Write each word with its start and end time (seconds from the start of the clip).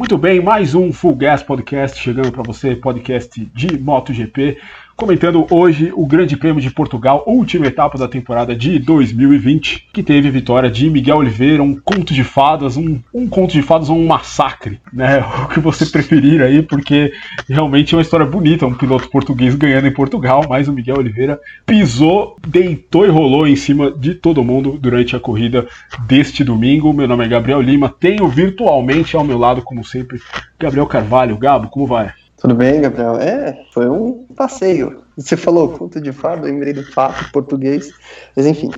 Muito 0.00 0.16
bem, 0.16 0.40
mais 0.40 0.74
um 0.74 0.90
Full 0.94 1.14
Gas 1.14 1.42
Podcast 1.42 2.00
chegando 2.00 2.32
para 2.32 2.42
você, 2.42 2.74
podcast 2.74 3.38
de 3.54 3.78
MotoGP 3.78 4.56
comentando 5.00 5.46
hoje 5.50 5.90
o 5.96 6.06
Grande 6.06 6.36
Prêmio 6.36 6.60
de 6.60 6.70
Portugal, 6.70 7.24
última 7.26 7.66
etapa 7.66 7.96
da 7.96 8.06
temporada 8.06 8.54
de 8.54 8.78
2020, 8.78 9.88
que 9.94 10.02
teve 10.02 10.30
vitória 10.30 10.70
de 10.70 10.90
Miguel 10.90 11.16
Oliveira, 11.16 11.62
um 11.62 11.74
conto 11.74 12.12
de 12.12 12.22
fadas, 12.22 12.76
um, 12.76 13.00
um 13.12 13.26
conto 13.26 13.52
de 13.52 13.62
fadas 13.62 13.88
ou 13.88 13.96
um 13.96 14.06
massacre, 14.06 14.78
né? 14.92 15.24
O 15.40 15.48
que 15.48 15.58
você 15.58 15.86
preferir 15.86 16.42
aí, 16.42 16.60
porque 16.60 17.12
realmente 17.48 17.94
é 17.94 17.96
uma 17.96 18.02
história 18.02 18.26
bonita, 18.26 18.66
um 18.66 18.74
piloto 18.74 19.08
português 19.08 19.54
ganhando 19.54 19.88
em 19.88 19.92
Portugal, 19.92 20.44
mas 20.46 20.68
o 20.68 20.72
Miguel 20.72 20.98
Oliveira 20.98 21.40
pisou, 21.64 22.36
deitou 22.46 23.06
e 23.06 23.08
rolou 23.08 23.48
em 23.48 23.56
cima 23.56 23.90
de 23.90 24.14
todo 24.14 24.44
mundo 24.44 24.78
durante 24.78 25.16
a 25.16 25.20
corrida 25.20 25.66
deste 26.06 26.44
domingo. 26.44 26.92
Meu 26.92 27.08
nome 27.08 27.24
é 27.24 27.28
Gabriel 27.28 27.62
Lima, 27.62 27.88
tenho 27.88 28.28
virtualmente 28.28 29.16
ao 29.16 29.24
meu 29.24 29.38
lado, 29.38 29.62
como 29.62 29.82
sempre, 29.82 30.20
Gabriel 30.58 30.86
Carvalho. 30.86 31.38
Gabo, 31.38 31.68
como 31.68 31.86
vai? 31.86 32.12
Tudo 32.40 32.54
bem, 32.54 32.80
Gabriel? 32.80 33.16
É, 33.16 33.66
foi 33.70 33.88
um 33.88 34.26
passeio. 34.34 35.02
Você 35.16 35.36
falou 35.36 35.68
conto 35.68 36.00
de 36.00 36.10
fado, 36.10 36.46
lembrei 36.46 36.72
do 36.72 36.82
fato 36.90 37.30
português. 37.32 37.90
Mas 38.34 38.46
enfim, 38.46 38.70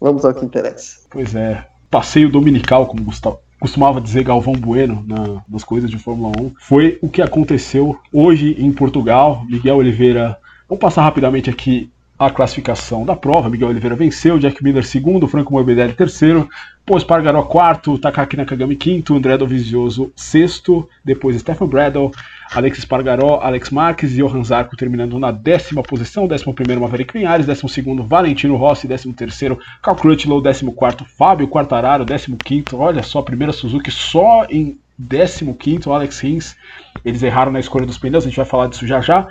vamos 0.00 0.24
ao 0.24 0.32
que 0.32 0.44
interessa. 0.44 1.00
Pois 1.10 1.34
é, 1.34 1.66
passeio 1.90 2.30
dominical, 2.30 2.86
como 2.86 3.04
Gustavo, 3.04 3.38
costumava 3.60 4.00
dizer 4.00 4.24
Galvão 4.24 4.54
Bueno 4.54 5.04
na, 5.06 5.42
nas 5.46 5.62
coisas 5.62 5.90
de 5.90 5.98
Fórmula 5.98 6.32
1, 6.40 6.52
foi 6.60 6.98
o 7.02 7.10
que 7.10 7.20
aconteceu 7.20 7.98
hoje 8.10 8.56
em 8.58 8.72
Portugal. 8.72 9.44
Miguel 9.46 9.76
Oliveira, 9.76 10.38
vamos 10.66 10.80
passar 10.80 11.02
rapidamente 11.02 11.50
aqui 11.50 11.92
a 12.20 12.30
classificação 12.30 13.06
da 13.06 13.16
prova. 13.16 13.48
Miguel 13.48 13.70
Oliveira 13.70 13.96
venceu, 13.96 14.38
Jack 14.38 14.62
Miller 14.62 14.84
segundo, 14.84 15.26
Franco 15.26 15.54
Morbidelli 15.54 15.94
terceiro, 15.94 16.46
Pô, 16.84 16.98
Espargaró 16.98 17.42
quarto, 17.44 17.96
Takaki 17.96 18.36
Nakagami 18.36 18.76
quinto, 18.76 19.14
André 19.14 19.38
Dovizioso 19.38 20.12
sexto, 20.14 20.86
depois 21.02 21.40
Stefan 21.40 21.66
Bradle, 21.66 22.10
Alex 22.52 22.80
Espargaró, 22.80 23.40
Alex 23.40 23.70
Marques 23.70 24.12
e 24.12 24.16
Johan 24.16 24.44
Zarco 24.44 24.76
terminando 24.76 25.18
na 25.18 25.30
décima 25.30 25.82
posição, 25.82 26.26
décimo 26.26 26.52
primeiro 26.52 26.82
Maverick 26.82 27.18
Vinhares, 27.18 27.46
décimo 27.46 27.70
segundo 27.70 28.02
Valentino 28.02 28.56
Rossi, 28.56 28.86
décimo 28.86 29.14
terceiro 29.14 29.58
Cal 29.82 29.96
Crutchlow, 29.96 30.42
décimo 30.42 30.72
quarto 30.72 31.06
Fábio 31.06 31.48
Quartararo, 31.48 32.04
décimo 32.04 32.36
quinto, 32.36 32.76
olha 32.76 33.02
só, 33.02 33.22
primeira 33.22 33.52
Suzuki 33.52 33.90
só 33.90 34.44
em 34.50 34.78
décimo 34.98 35.54
quinto 35.54 35.90
Alex 35.90 36.20
Rins, 36.20 36.54
eles 37.02 37.22
erraram 37.22 37.50
na 37.50 37.60
escolha 37.60 37.86
dos 37.86 37.96
pneus, 37.96 38.24
a 38.24 38.28
gente 38.28 38.36
vai 38.36 38.44
falar 38.44 38.66
disso 38.66 38.86
já 38.86 39.00
já. 39.00 39.26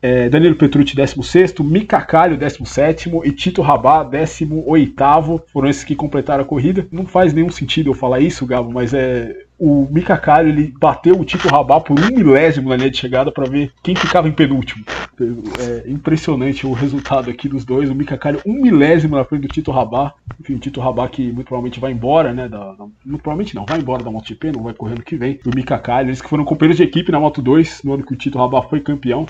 É, 0.00 0.28
Danilo 0.28 0.54
Petrucci, 0.54 0.94
16, 0.94 1.54
Mika 1.60 2.00
Calho, 2.00 2.36
17 2.36 3.10
e 3.24 3.32
Tito 3.32 3.62
Rabá, 3.62 4.04
18. 4.04 5.44
Foram 5.52 5.68
esses 5.68 5.82
que 5.82 5.96
completaram 5.96 6.44
a 6.44 6.46
corrida. 6.46 6.86
Não 6.92 7.04
faz 7.04 7.32
nenhum 7.32 7.50
sentido 7.50 7.90
eu 7.90 7.94
falar 7.94 8.20
isso, 8.20 8.46
Gabo, 8.46 8.70
mas 8.72 8.94
é. 8.94 9.44
O 9.60 9.88
Calho, 10.22 10.50
ele 10.50 10.72
bateu 10.78 11.18
o 11.18 11.24
Tito 11.24 11.48
Rabá 11.48 11.80
por 11.80 11.98
um 11.98 12.06
milésimo 12.14 12.68
na 12.68 12.76
linha 12.76 12.92
de 12.92 12.96
chegada 12.96 13.32
para 13.32 13.50
ver 13.50 13.72
quem 13.82 13.96
ficava 13.96 14.28
em 14.28 14.32
penúltimo. 14.32 14.84
É 15.58 15.90
impressionante 15.90 16.64
o 16.64 16.72
resultado 16.72 17.28
aqui 17.28 17.48
dos 17.48 17.64
dois. 17.64 17.90
O 17.90 18.18
Calho, 18.20 18.40
um 18.46 18.52
milésimo 18.52 19.16
na 19.16 19.24
frente 19.24 19.42
do 19.42 19.48
Tito 19.48 19.72
Rabá. 19.72 20.14
Enfim, 20.40 20.54
o 20.54 20.58
Tito 20.60 20.80
Rabá 20.80 21.08
que 21.08 21.32
muito 21.32 21.48
provavelmente 21.48 21.80
vai 21.80 21.90
embora, 21.90 22.32
né? 22.32 22.48
Da, 22.48 22.72
da, 22.74 22.84
muito 23.04 23.20
provavelmente 23.20 23.56
não, 23.56 23.66
vai 23.66 23.80
embora 23.80 24.04
da 24.04 24.12
MotoGP, 24.12 24.52
não 24.52 24.62
vai 24.62 24.74
correr 24.74 24.94
no 24.94 25.02
que 25.02 25.16
vem. 25.16 25.40
O 25.44 25.80
Calho, 25.80 26.08
eles 26.08 26.22
que 26.22 26.28
foram 26.28 26.44
companheiros 26.44 26.76
de 26.76 26.84
equipe 26.84 27.10
na 27.10 27.18
Moto 27.18 27.42
2, 27.42 27.82
no 27.82 27.94
ano 27.94 28.06
que 28.06 28.12
o 28.12 28.16
Tito 28.16 28.38
Rabá 28.38 28.62
foi 28.62 28.78
campeão. 28.78 29.26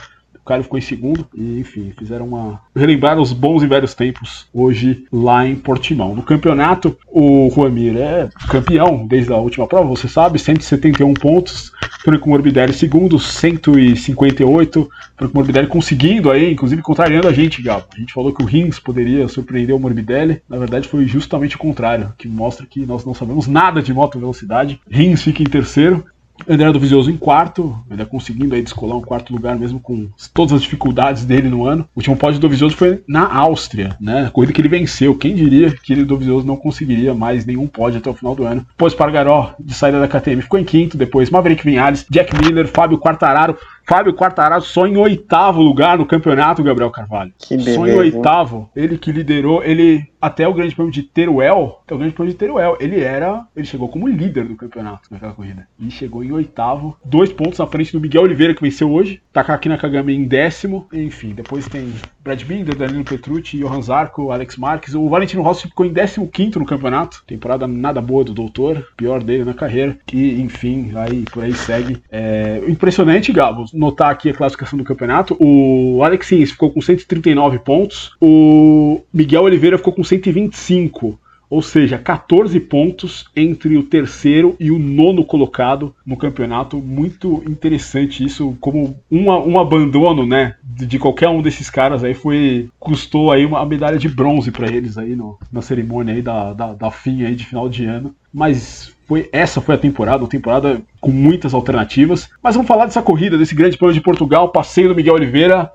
Caio 0.49 0.63
ficou 0.63 0.79
em 0.79 0.83
segundo. 0.83 1.27
E, 1.35 1.61
enfim, 1.61 1.93
fizeram 1.99 2.27
uma. 2.27 2.61
Relembrar 2.75 3.21
os 3.21 3.35
bons 3.35 3.63
e 3.63 3.67
velhos 3.67 3.93
tempos 3.93 4.47
hoje 4.53 5.05
lá 5.13 5.47
em 5.47 5.55
Portimão. 5.55 6.15
No 6.15 6.23
campeonato, 6.23 6.97
o 7.07 7.51
Juamir 7.55 7.99
é 7.99 8.31
campeão 8.49 9.07
desde 9.07 9.31
a 9.31 9.37
última 9.37 9.67
prova, 9.67 9.87
você 9.87 10.09
sabe, 10.09 10.39
171 10.39 11.13
pontos. 11.15 11.71
Franco 12.03 12.31
Morbidelli 12.31 12.73
segundo, 12.73 13.19
158. 13.19 14.91
Franco 15.17 15.37
Morbidelli 15.37 15.67
conseguindo 15.67 16.31
aí, 16.31 16.51
inclusive 16.51 16.81
contrariando 16.81 17.29
a 17.29 17.33
gente, 17.33 17.61
Gabo. 17.61 17.87
A 17.95 18.01
gente 18.01 18.15
falou 18.15 18.33
que 18.33 18.43
o 18.43 18.47
Rins 18.47 18.79
poderia 18.79 19.29
surpreender 19.29 19.77
o 19.77 19.79
Morbidelli. 19.79 20.41
Na 20.49 20.57
verdade, 20.57 20.89
foi 20.89 21.07
justamente 21.07 21.57
o 21.57 21.59
contrário, 21.59 22.15
que 22.17 22.27
mostra 22.27 22.65
que 22.65 22.87
nós 22.87 23.05
não 23.05 23.15
sabemos 23.15 23.47
nada 23.47 23.83
de 23.83 23.93
moto 23.93 24.19
velocidade. 24.19 24.81
Rins 24.89 25.23
fica 25.23 25.43
em 25.43 25.47
terceiro. 25.47 26.05
André 26.47 26.71
do 26.73 26.81
Vizioso 26.81 27.11
em 27.11 27.17
quarto, 27.17 27.79
ainda 27.91 28.07
conseguindo 28.07 28.55
aí 28.55 28.63
descolar 28.63 28.97
um 28.97 29.03
quarto 29.03 29.33
lugar 29.33 29.57
mesmo 29.57 29.81
com 29.81 30.09
todas 30.33 30.53
as 30.55 30.63
dificuldades 30.63 31.25
dele 31.25 31.49
no 31.49 31.67
ano. 31.67 31.89
O 31.95 31.99
último 31.99 32.17
pódio 32.17 32.41
do 32.41 32.49
Vizioso 32.49 32.77
foi 32.77 33.03
na 33.07 33.27
Áustria, 33.33 33.97
né? 34.01 34.27
A 34.27 34.31
corrida 34.31 34.53
que 34.53 34.61
ele 34.61 34.69
venceu. 34.69 35.15
Quem 35.15 35.35
diria 35.35 35.71
que 35.71 35.93
ele 35.93 36.05
do 36.05 36.17
Vizioso 36.17 36.47
não 36.47 36.57
conseguiria 36.57 37.15
mais 37.15 37.45
nenhum 37.45 37.67
pódio 37.67 37.99
até 37.99 38.11
o 38.11 38.15
final 38.15 38.35
do 38.35 38.45
ano. 38.45 38.67
Depois 38.69 38.95
Pargaró, 38.95 39.55
de 39.59 39.75
saída 39.75 40.01
da 40.01 40.09
KTM, 40.09 40.43
ficou 40.43 40.59
em 40.59 40.65
quinto. 40.65 40.97
Depois 40.97 41.31
Maverick 41.31 41.65
Vinhales, 41.65 42.07
Jack 42.11 42.35
Miller, 42.37 42.69
Fábio 42.69 42.99
Quartararo. 42.99 43.57
Fábio 43.89 44.13
Quartararo 44.13 44.61
só 44.61 44.87
em 44.87 44.99
oitavo 44.99 45.63
lugar 45.63 45.97
no 45.97 46.05
campeonato, 46.05 46.63
Gabriel 46.63 46.91
Carvalho. 46.91 47.33
Que 47.39 47.57
beleza, 47.57 47.75
só 47.75 47.87
em 47.87 47.95
oitavo. 47.95 48.71
Ele 48.77 48.99
que 48.99 49.11
liderou, 49.11 49.65
ele 49.65 50.07
até 50.21 50.47
o 50.47 50.53
Grande 50.53 50.75
Prêmio 50.75 50.93
de 50.93 51.03
Teruel, 51.03 51.81
até 51.87 51.95
o 51.95 51.99
Grande 51.99 52.13
Prêmio 52.13 52.33
de 52.33 52.39
Teruel, 52.39 52.77
ele 52.81 53.01
era, 53.01 53.47
ele 53.57 53.67
chegou 53.67 53.89
como 53.89 54.07
líder 54.07 54.45
do 54.45 54.57
campeonato 54.57 55.09
naquela 55.11 55.33
corrida. 55.33 55.67
E 55.79 55.91
chegou 55.91 56.23
em 56.23 56.33
oitavo, 56.33 56.99
dois 57.03 57.33
pontos 57.33 57.61
à 57.61 57.67
frente 57.67 57.93
do 57.93 58.01
Miguel 58.01 58.25
Oliveira 58.25 58.55
que 58.55 58.61
venceu 58.61 58.93
hoje, 58.93 59.23
Takaki 59.33 59.71
Nakagami 59.71 60.15
em 60.15 60.25
décimo, 60.25 60.87
enfim, 60.93 61.31
depois 61.31 61.67
tem 61.67 61.91
Brad 62.29 62.45
Binder, 62.45 62.77
Danilo 62.77 63.05
Petrucci, 63.05 63.57
Johan 63.57 63.81
Zarco, 63.81 64.31
Alex 64.31 64.59
Marques, 64.59 64.95
o 64.95 65.09
Valentino 65.09 65.41
Rossi 65.41 65.63
ficou 65.63 65.87
em 65.87 65.93
décimo 65.95 66.29
quinto 66.29 66.59
no 66.59 66.67
campeonato, 66.67 67.23
temporada 67.27 67.67
nada 67.67 68.03
boa 68.03 68.23
do 68.23 68.35
doutor, 68.35 68.87
pior 68.99 69.23
dele 69.23 69.45
na 69.45 69.55
carreira, 69.55 69.99
e 70.13 70.39
enfim, 70.39 70.93
aí 70.95 71.25
por 71.33 71.43
aí 71.43 71.55
segue. 71.55 72.03
É, 72.11 72.63
impressionante, 72.69 73.33
Gabo, 73.33 73.65
notar 73.73 74.13
aqui 74.13 74.29
a 74.29 74.35
classificação 74.35 74.79
do 74.79 74.85
campeonato. 74.85 75.39
O 75.41 76.03
Alex 76.05 76.31
Ins 76.33 76.51
ficou 76.51 76.71
com 76.71 76.83
139 76.83 77.61
pontos. 77.61 78.13
O 78.21 79.01
Miguel 79.11 79.45
Oliveira 79.45 79.79
ficou 79.79 79.95
com 79.95 80.05
125 80.05 81.19
ou 81.51 81.63
seja, 81.63 81.97
14 81.97 82.61
pontos 82.61 83.27
entre 83.35 83.77
o 83.77 83.83
terceiro 83.83 84.55
e 84.61 84.71
o 84.71 84.79
nono 84.79 85.25
colocado 85.25 85.95
no 86.05 86.17
campeonato. 86.17 86.77
Muito 86.77 87.43
interessante 87.49 88.25
isso, 88.25 88.57
como 88.61 88.97
um, 89.11 89.31
um 89.31 89.59
abandono, 89.59 90.27
né, 90.27 90.57
de, 90.87 90.99
qualquer 90.99 91.29
um 91.29 91.43
desses 91.43 91.69
caras 91.69 92.05
aí 92.05 92.15
foi 92.15 92.69
custou 92.79 93.33
aí 93.33 93.45
uma 93.45 93.65
medalha 93.65 93.99
de 93.99 94.09
bronze 94.09 94.51
para 94.51 94.71
eles 94.71 94.97
aí 94.97 95.17
no, 95.17 95.39
na 95.53 95.63
cerimônia 95.63 96.15
aí 96.15 96.23
da, 96.23 96.53
da, 96.53 96.75
da 96.75 96.91
fim 96.91 97.25
aí 97.25 97.35
de 97.35 97.47
final 97.47 97.69
de 97.69 97.85
ano. 97.85 98.15
Mas 98.33 98.93
foi 99.07 99.29
essa 99.33 99.61
foi 99.61 99.75
a 99.75 99.79
temporada, 99.79 100.23
uma 100.23 100.29
temporada 100.29 100.81
com 101.01 101.11
muitas 101.11 101.55
alternativas. 101.55 102.29
Mas 102.43 102.55
vamos 102.55 102.69
falar 102.69 102.85
dessa 102.85 103.03
corrida, 103.03 103.39
desse 103.39 103.55
grande 103.55 103.77
prêmio 103.77 103.95
de 103.95 104.01
Portugal, 104.01 104.51
passeio 104.51 104.89
do 104.89 104.95
Miguel 104.95 105.15
Oliveira. 105.15 105.71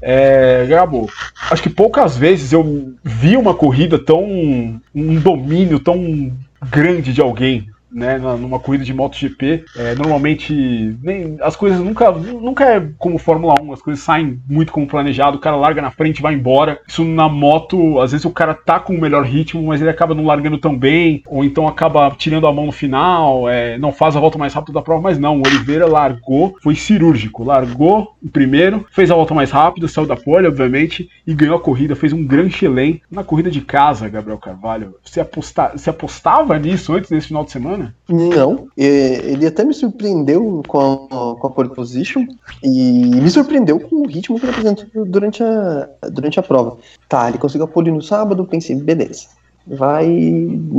É, 0.00 0.66
Gabo, 0.66 1.08
acho 1.50 1.62
que 1.62 1.70
poucas 1.70 2.16
vezes 2.16 2.52
eu 2.52 2.94
vi 3.04 3.36
uma 3.36 3.54
corrida 3.54 3.98
tão. 3.98 4.80
um 4.94 5.20
domínio 5.20 5.80
tão 5.80 6.32
grande 6.70 7.12
de 7.12 7.20
alguém 7.20 7.68
né, 7.98 8.18
numa 8.18 8.58
corrida 8.58 8.84
de 8.84 8.94
MotoGP. 8.94 9.64
É, 9.76 9.94
normalmente, 9.94 10.96
nem, 11.02 11.36
as 11.40 11.56
coisas 11.56 11.80
nunca, 11.80 12.10
nunca 12.10 12.64
é 12.64 12.88
como 12.96 13.18
Fórmula 13.18 13.54
1, 13.60 13.72
as 13.72 13.82
coisas 13.82 14.02
saem 14.02 14.40
muito 14.48 14.72
como 14.72 14.86
planejado, 14.86 15.36
o 15.36 15.40
cara 15.40 15.56
larga 15.56 15.82
na 15.82 15.90
frente 15.90 16.22
vai 16.22 16.34
embora. 16.34 16.80
Isso 16.86 17.04
na 17.04 17.28
moto, 17.28 18.00
às 18.00 18.12
vezes 18.12 18.24
o 18.24 18.30
cara 18.30 18.54
tá 18.54 18.78
com 18.78 18.94
o 18.94 19.00
melhor 19.00 19.24
ritmo, 19.24 19.62
mas 19.62 19.80
ele 19.80 19.90
acaba 19.90 20.14
não 20.14 20.24
largando 20.24 20.58
tão 20.58 20.76
bem, 20.76 21.22
ou 21.26 21.44
então 21.44 21.66
acaba 21.68 22.10
tirando 22.16 22.46
a 22.46 22.52
mão 22.52 22.66
no 22.66 22.72
final, 22.72 23.48
é, 23.48 23.76
não 23.78 23.92
faz 23.92 24.16
a 24.16 24.20
volta 24.20 24.38
mais 24.38 24.54
rápida 24.54 24.74
da 24.74 24.82
prova, 24.82 25.02
mas 25.02 25.18
não, 25.18 25.38
o 25.38 25.42
Oliveira 25.46 25.86
largou, 25.86 26.56
foi 26.62 26.74
cirúrgico, 26.74 27.44
largou 27.44 28.16
o 28.22 28.28
primeiro, 28.28 28.86
fez 28.90 29.10
a 29.10 29.14
volta 29.14 29.34
mais 29.34 29.50
rápida, 29.50 29.88
saiu 29.88 30.06
da 30.06 30.16
pole, 30.16 30.46
obviamente, 30.46 31.08
e 31.26 31.34
ganhou 31.34 31.56
a 31.56 31.60
corrida, 31.60 31.96
fez 31.96 32.12
um 32.12 32.24
grande 32.24 32.56
chelém 32.56 33.00
na 33.10 33.24
corrida 33.24 33.50
de 33.50 33.60
casa, 33.60 34.08
Gabriel 34.08 34.38
Carvalho. 34.38 34.94
Você, 35.04 35.20
aposta, 35.20 35.72
você 35.74 35.90
apostava 35.90 36.58
nisso 36.58 36.92
antes 36.92 37.10
desse 37.10 37.28
final 37.28 37.44
de 37.44 37.50
semana? 37.50 37.87
Não. 38.08 38.68
Ele 38.76 39.46
até 39.46 39.64
me 39.64 39.74
surpreendeu 39.74 40.62
com 40.66 40.80
a, 40.80 41.36
com 41.36 41.46
a 41.46 41.50
pole 41.50 41.68
position 41.70 42.26
e 42.62 43.04
me 43.04 43.30
surpreendeu 43.30 43.78
com 43.80 43.96
o 43.96 44.06
ritmo 44.06 44.38
que 44.38 44.46
ele 44.46 44.52
apresentou 44.52 45.04
durante 45.04 45.42
a, 45.42 45.88
durante 46.10 46.40
a 46.40 46.42
prova. 46.42 46.78
Tá, 47.08 47.28
ele 47.28 47.38
conseguiu 47.38 47.64
a 47.64 47.68
pole 47.68 47.90
no 47.90 48.02
sábado, 48.02 48.46
pensei, 48.46 48.76
beleza. 48.76 49.28
Vai 49.66 50.06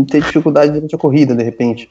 ter 0.09 0.21
dificuldade 0.21 0.71
durante 0.71 0.95
a 0.95 0.97
corrida, 0.97 1.35
de 1.35 1.43
repente. 1.43 1.89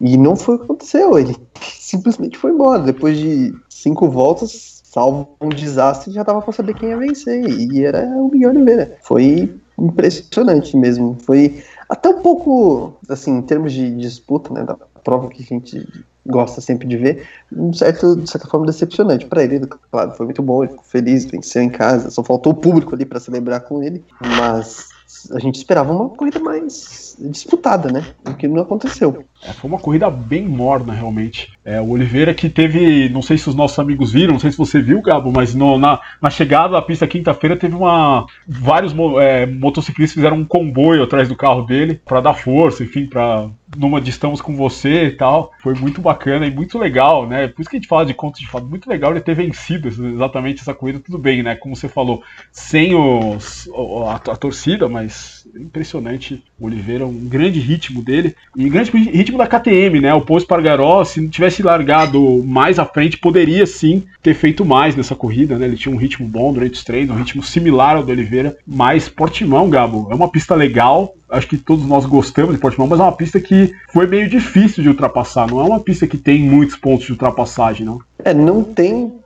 E 0.00 0.16
não 0.16 0.34
foi 0.34 0.54
o 0.54 0.58
que 0.58 0.64
aconteceu. 0.64 1.18
Ele 1.18 1.36
simplesmente 1.60 2.38
foi 2.38 2.52
embora. 2.52 2.82
Depois 2.82 3.18
de 3.18 3.54
cinco 3.68 4.08
voltas, 4.08 4.80
salvo 4.84 5.28
um 5.40 5.50
desastre, 5.50 6.12
já 6.12 6.22
dava 6.22 6.40
para 6.40 6.52
saber 6.52 6.74
quem 6.74 6.88
ia 6.88 6.96
vencer. 6.96 7.44
E 7.46 7.84
era 7.84 8.06
o 8.06 8.30
Miguel 8.30 8.50
Oliveira. 8.50 8.96
Foi 9.02 9.54
impressionante 9.78 10.76
mesmo. 10.76 11.16
Foi 11.20 11.62
até 11.88 12.08
um 12.08 12.20
pouco, 12.20 12.96
assim, 13.08 13.38
em 13.38 13.42
termos 13.42 13.72
de 13.72 13.90
disputa, 13.96 14.52
né, 14.52 14.64
da 14.64 14.74
prova 14.74 15.28
que 15.28 15.42
a 15.42 15.46
gente 15.46 15.86
gosta 16.26 16.60
sempre 16.60 16.86
de 16.86 16.96
ver, 16.96 17.26
um 17.50 17.72
certo, 17.72 18.14
de 18.14 18.30
certa 18.30 18.46
forma 18.46 18.66
decepcionante 18.66 19.26
para 19.26 19.42
ele. 19.42 19.60
Claro, 19.90 20.12
foi 20.12 20.26
muito 20.26 20.42
bom, 20.42 20.62
ele 20.62 20.72
ficou 20.72 20.84
feliz, 20.84 21.24
venceu 21.24 21.62
em 21.62 21.70
casa, 21.70 22.10
só 22.10 22.22
faltou 22.22 22.52
o 22.52 22.56
público 22.56 22.94
ali 22.94 23.06
para 23.06 23.18
celebrar 23.18 23.62
com 23.62 23.82
ele, 23.82 24.04
mas 24.20 24.88
a 25.32 25.38
gente 25.38 25.56
esperava 25.56 25.92
uma 25.92 26.10
corrida 26.10 26.38
mais 26.38 27.16
disputada, 27.18 27.90
né? 27.90 28.04
O 28.26 28.34
que 28.34 28.46
não 28.46 28.62
aconteceu. 28.62 29.24
É, 29.42 29.52
foi 29.52 29.70
uma 29.70 29.78
corrida 29.78 30.10
bem 30.10 30.46
morna, 30.46 30.92
realmente. 30.92 31.52
É, 31.64 31.80
o 31.80 31.90
Oliveira 31.90 32.34
que 32.34 32.48
teve, 32.48 33.08
não 33.08 33.22
sei 33.22 33.38
se 33.38 33.48
os 33.48 33.54
nossos 33.54 33.78
amigos 33.78 34.12
viram, 34.12 34.32
não 34.32 34.40
sei 34.40 34.50
se 34.50 34.58
você 34.58 34.80
viu, 34.80 35.00
Gabo, 35.00 35.30
mas 35.30 35.54
no, 35.54 35.78
na, 35.78 36.00
na 36.20 36.28
chegada 36.28 36.72
da 36.72 36.82
pista 36.82 37.06
quinta-feira 37.06 37.56
teve 37.56 37.74
uma. 37.74 38.26
Vários 38.46 38.92
é, 39.20 39.46
motociclistas 39.46 40.14
fizeram 40.14 40.38
um 40.38 40.44
comboio 40.44 41.04
atrás 41.04 41.28
do 41.28 41.36
carro 41.36 41.62
dele 41.62 42.00
para 42.04 42.20
dar 42.20 42.34
força, 42.34 42.82
enfim, 42.82 43.06
para 43.06 43.48
numa 43.76 44.00
de 44.00 44.10
estamos 44.10 44.40
com 44.40 44.56
você 44.56 45.04
e 45.04 45.12
tal. 45.12 45.52
Foi 45.62 45.74
muito 45.74 46.00
bacana 46.00 46.46
e 46.46 46.50
muito 46.50 46.78
legal, 46.78 47.26
né? 47.26 47.48
Por 47.48 47.60
isso 47.60 47.70
que 47.70 47.76
a 47.76 47.78
gente 47.78 47.88
fala 47.88 48.06
de 48.06 48.14
contos 48.14 48.40
de 48.40 48.48
fato, 48.48 48.66
muito 48.66 48.88
legal 48.88 49.12
ele 49.12 49.20
ter 49.20 49.34
vencido 49.34 49.88
exatamente 49.88 50.62
essa 50.62 50.74
corrida, 50.74 51.00
tudo 51.00 51.18
bem, 51.18 51.42
né? 51.42 51.54
Como 51.54 51.76
você 51.76 51.88
falou, 51.88 52.22
sem 52.50 52.94
os, 52.94 53.68
a, 54.08 54.14
a 54.14 54.36
torcida, 54.36 54.88
mas 54.88 55.46
impressionante. 55.54 56.42
Oliveira, 56.60 57.06
um 57.06 57.28
grande 57.28 57.60
ritmo 57.60 58.02
dele 58.02 58.34
e 58.56 58.68
grande 58.68 58.90
ritmo 58.90 59.38
da 59.38 59.46
KTM, 59.46 60.00
né? 60.00 60.12
O 60.12 60.20
Poço 60.20 60.46
Pargaró, 60.46 61.04
se 61.04 61.20
não 61.20 61.28
tivesse 61.28 61.62
largado 61.62 62.42
mais 62.44 62.78
à 62.78 62.84
frente, 62.84 63.16
poderia 63.16 63.66
sim 63.66 64.02
ter 64.22 64.34
feito 64.34 64.64
mais 64.64 64.96
nessa 64.96 65.14
corrida, 65.14 65.56
né? 65.56 65.66
Ele 65.66 65.76
tinha 65.76 65.94
um 65.94 65.98
ritmo 65.98 66.26
bom 66.26 66.52
durante 66.52 66.74
os 66.74 66.84
treinos, 66.84 67.14
um 67.14 67.18
ritmo 67.18 67.42
similar 67.42 67.96
ao 67.96 68.02
do 68.02 68.10
Oliveira, 68.10 68.56
mas 68.66 69.08
Portimão, 69.08 69.70
Gabo, 69.70 70.08
é 70.10 70.14
uma 70.14 70.30
pista 70.30 70.54
legal, 70.54 71.14
acho 71.30 71.46
que 71.46 71.56
todos 71.56 71.86
nós 71.86 72.04
gostamos 72.06 72.54
de 72.54 72.60
Portimão, 72.60 72.88
mas 72.88 72.98
é 72.98 73.02
uma 73.02 73.12
pista 73.12 73.40
que 73.40 73.72
foi 73.92 74.06
meio 74.06 74.28
difícil 74.28 74.82
de 74.82 74.88
ultrapassar. 74.88 75.48
Não 75.48 75.60
é 75.60 75.64
uma 75.64 75.80
pista 75.80 76.06
que 76.06 76.16
tem 76.16 76.42
muitos 76.42 76.76
pontos 76.76 77.06
de 77.06 77.12
ultrapassagem, 77.12 77.86
não. 77.86 78.00
É, 78.24 78.34
não 78.34 78.64
tem. 78.64 79.20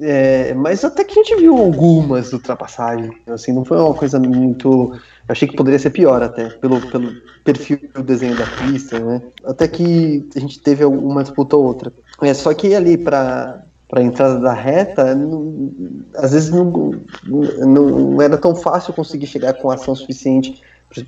É, 0.00 0.54
mas 0.54 0.84
até 0.84 1.02
que 1.04 1.18
a 1.18 1.22
gente 1.22 1.36
viu 1.36 1.56
algumas 1.56 2.32
ultrapassagens. 2.32 3.12
Assim, 3.26 3.52
não 3.52 3.64
foi 3.64 3.78
uma 3.78 3.94
coisa 3.94 4.18
muito. 4.18 4.92
Eu 4.94 5.32
achei 5.32 5.48
que 5.48 5.56
poderia 5.56 5.78
ser 5.78 5.90
pior 5.90 6.22
até, 6.22 6.50
pelo, 6.50 6.80
pelo 6.90 7.12
perfil 7.44 7.80
do 7.94 8.02
desenho 8.02 8.36
da 8.36 8.46
pista, 8.46 8.98
né? 8.98 9.22
Até 9.44 9.66
que 9.66 10.28
a 10.36 10.38
gente 10.38 10.60
teve 10.60 10.84
uma 10.84 11.22
disputa 11.22 11.56
ou 11.56 11.64
outra. 11.64 11.92
É, 12.22 12.32
só 12.34 12.52
que 12.54 12.74
ali 12.74 12.96
para 12.96 13.62
para 13.88 14.02
entrada 14.02 14.40
da 14.40 14.52
reta, 14.52 15.14
não, 15.14 16.02
às 16.16 16.32
vezes 16.32 16.50
não, 16.50 16.92
não, 17.24 18.20
era 18.20 18.36
tão 18.36 18.52
fácil 18.52 18.92
conseguir 18.92 19.28
chegar 19.28 19.54
com 19.54 19.70
ação 19.70 19.94
suficiente 19.94 20.60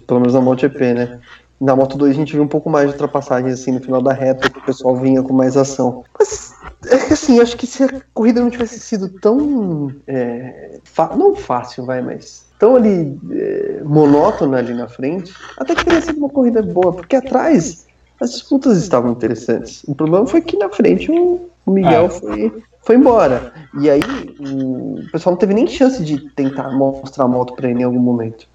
pelo 0.06 0.20
menos 0.20 0.35
na 0.35 0.40
MotoGP, 0.40 0.94
né? 0.94 1.20
Na 1.60 1.75
Moto 1.75 1.99
2 1.99 2.12
a 2.12 2.14
gente 2.14 2.32
viu 2.32 2.43
um 2.43 2.49
pouco 2.49 2.70
mais 2.70 2.87
de 2.87 2.93
ultrapassagens 2.93 3.55
assim 3.55 3.72
no 3.72 3.81
final 3.81 4.00
da 4.00 4.12
reta, 4.12 4.49
que 4.49 4.58
o 4.58 4.62
pessoal 4.62 4.96
vinha 4.96 5.22
com 5.22 5.32
mais 5.32 5.56
ação. 5.56 6.05
Mas 6.19 6.52
é 6.87 6.99
que 6.99 7.12
assim, 7.12 7.40
acho 7.40 7.56
que 7.56 7.66
se 7.66 7.82
a 7.82 7.88
corrida 8.14 8.40
não 8.40 8.50
tivesse 8.50 8.78
sido 8.78 9.08
tão. 9.08 9.93
É, 10.06 10.78
não 11.16 11.34
fácil, 11.34 11.84
vai, 11.84 12.00
mas 12.00 12.46
tão 12.58 12.76
ali 12.76 13.19
é, 13.32 13.81
monótona 13.84 14.58
ali 14.58 14.75
na 14.75 14.88
frente, 14.88 15.32
até 15.56 15.75
que 15.75 15.84
teria 15.84 16.00
sido 16.00 16.19
uma 16.19 16.28
corrida 16.28 16.62
boa, 16.62 16.93
porque 16.93 17.16
atrás 17.16 17.87
as 18.20 18.32
disputas 18.32 18.78
estavam 18.78 19.12
interessantes. 19.12 19.84
O 19.84 19.94
problema 19.94 20.26
foi 20.26 20.40
que 20.40 20.56
na 20.56 20.69
frente 20.69 21.11
o, 21.11 21.49
Miguel 21.66 22.06
é. 22.06 22.08
foi, 22.08 22.62
foi 22.82 22.96
embora. 22.96 23.52
E 23.81 23.88
aí 23.88 24.02
o 24.40 25.04
pessoal 25.12 25.34
não 25.34 25.38
teve 25.38 25.54
nem 25.54 25.66
chance 25.66 26.02
de 26.02 26.19
tentar 26.31 26.70
mostrar 26.72 27.25
a 27.25 27.28
moto 27.28 27.54
para 27.54 27.70
ele 27.70 27.81
em 27.81 27.84
algum 27.84 28.00
momento. 28.00 28.46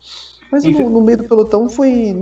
Mas 0.53 0.63
no, 0.65 0.87
no, 0.87 1.01
meio 1.01 1.17
do 1.17 1.23
pelotão 1.23 1.67
foi 1.67 2.15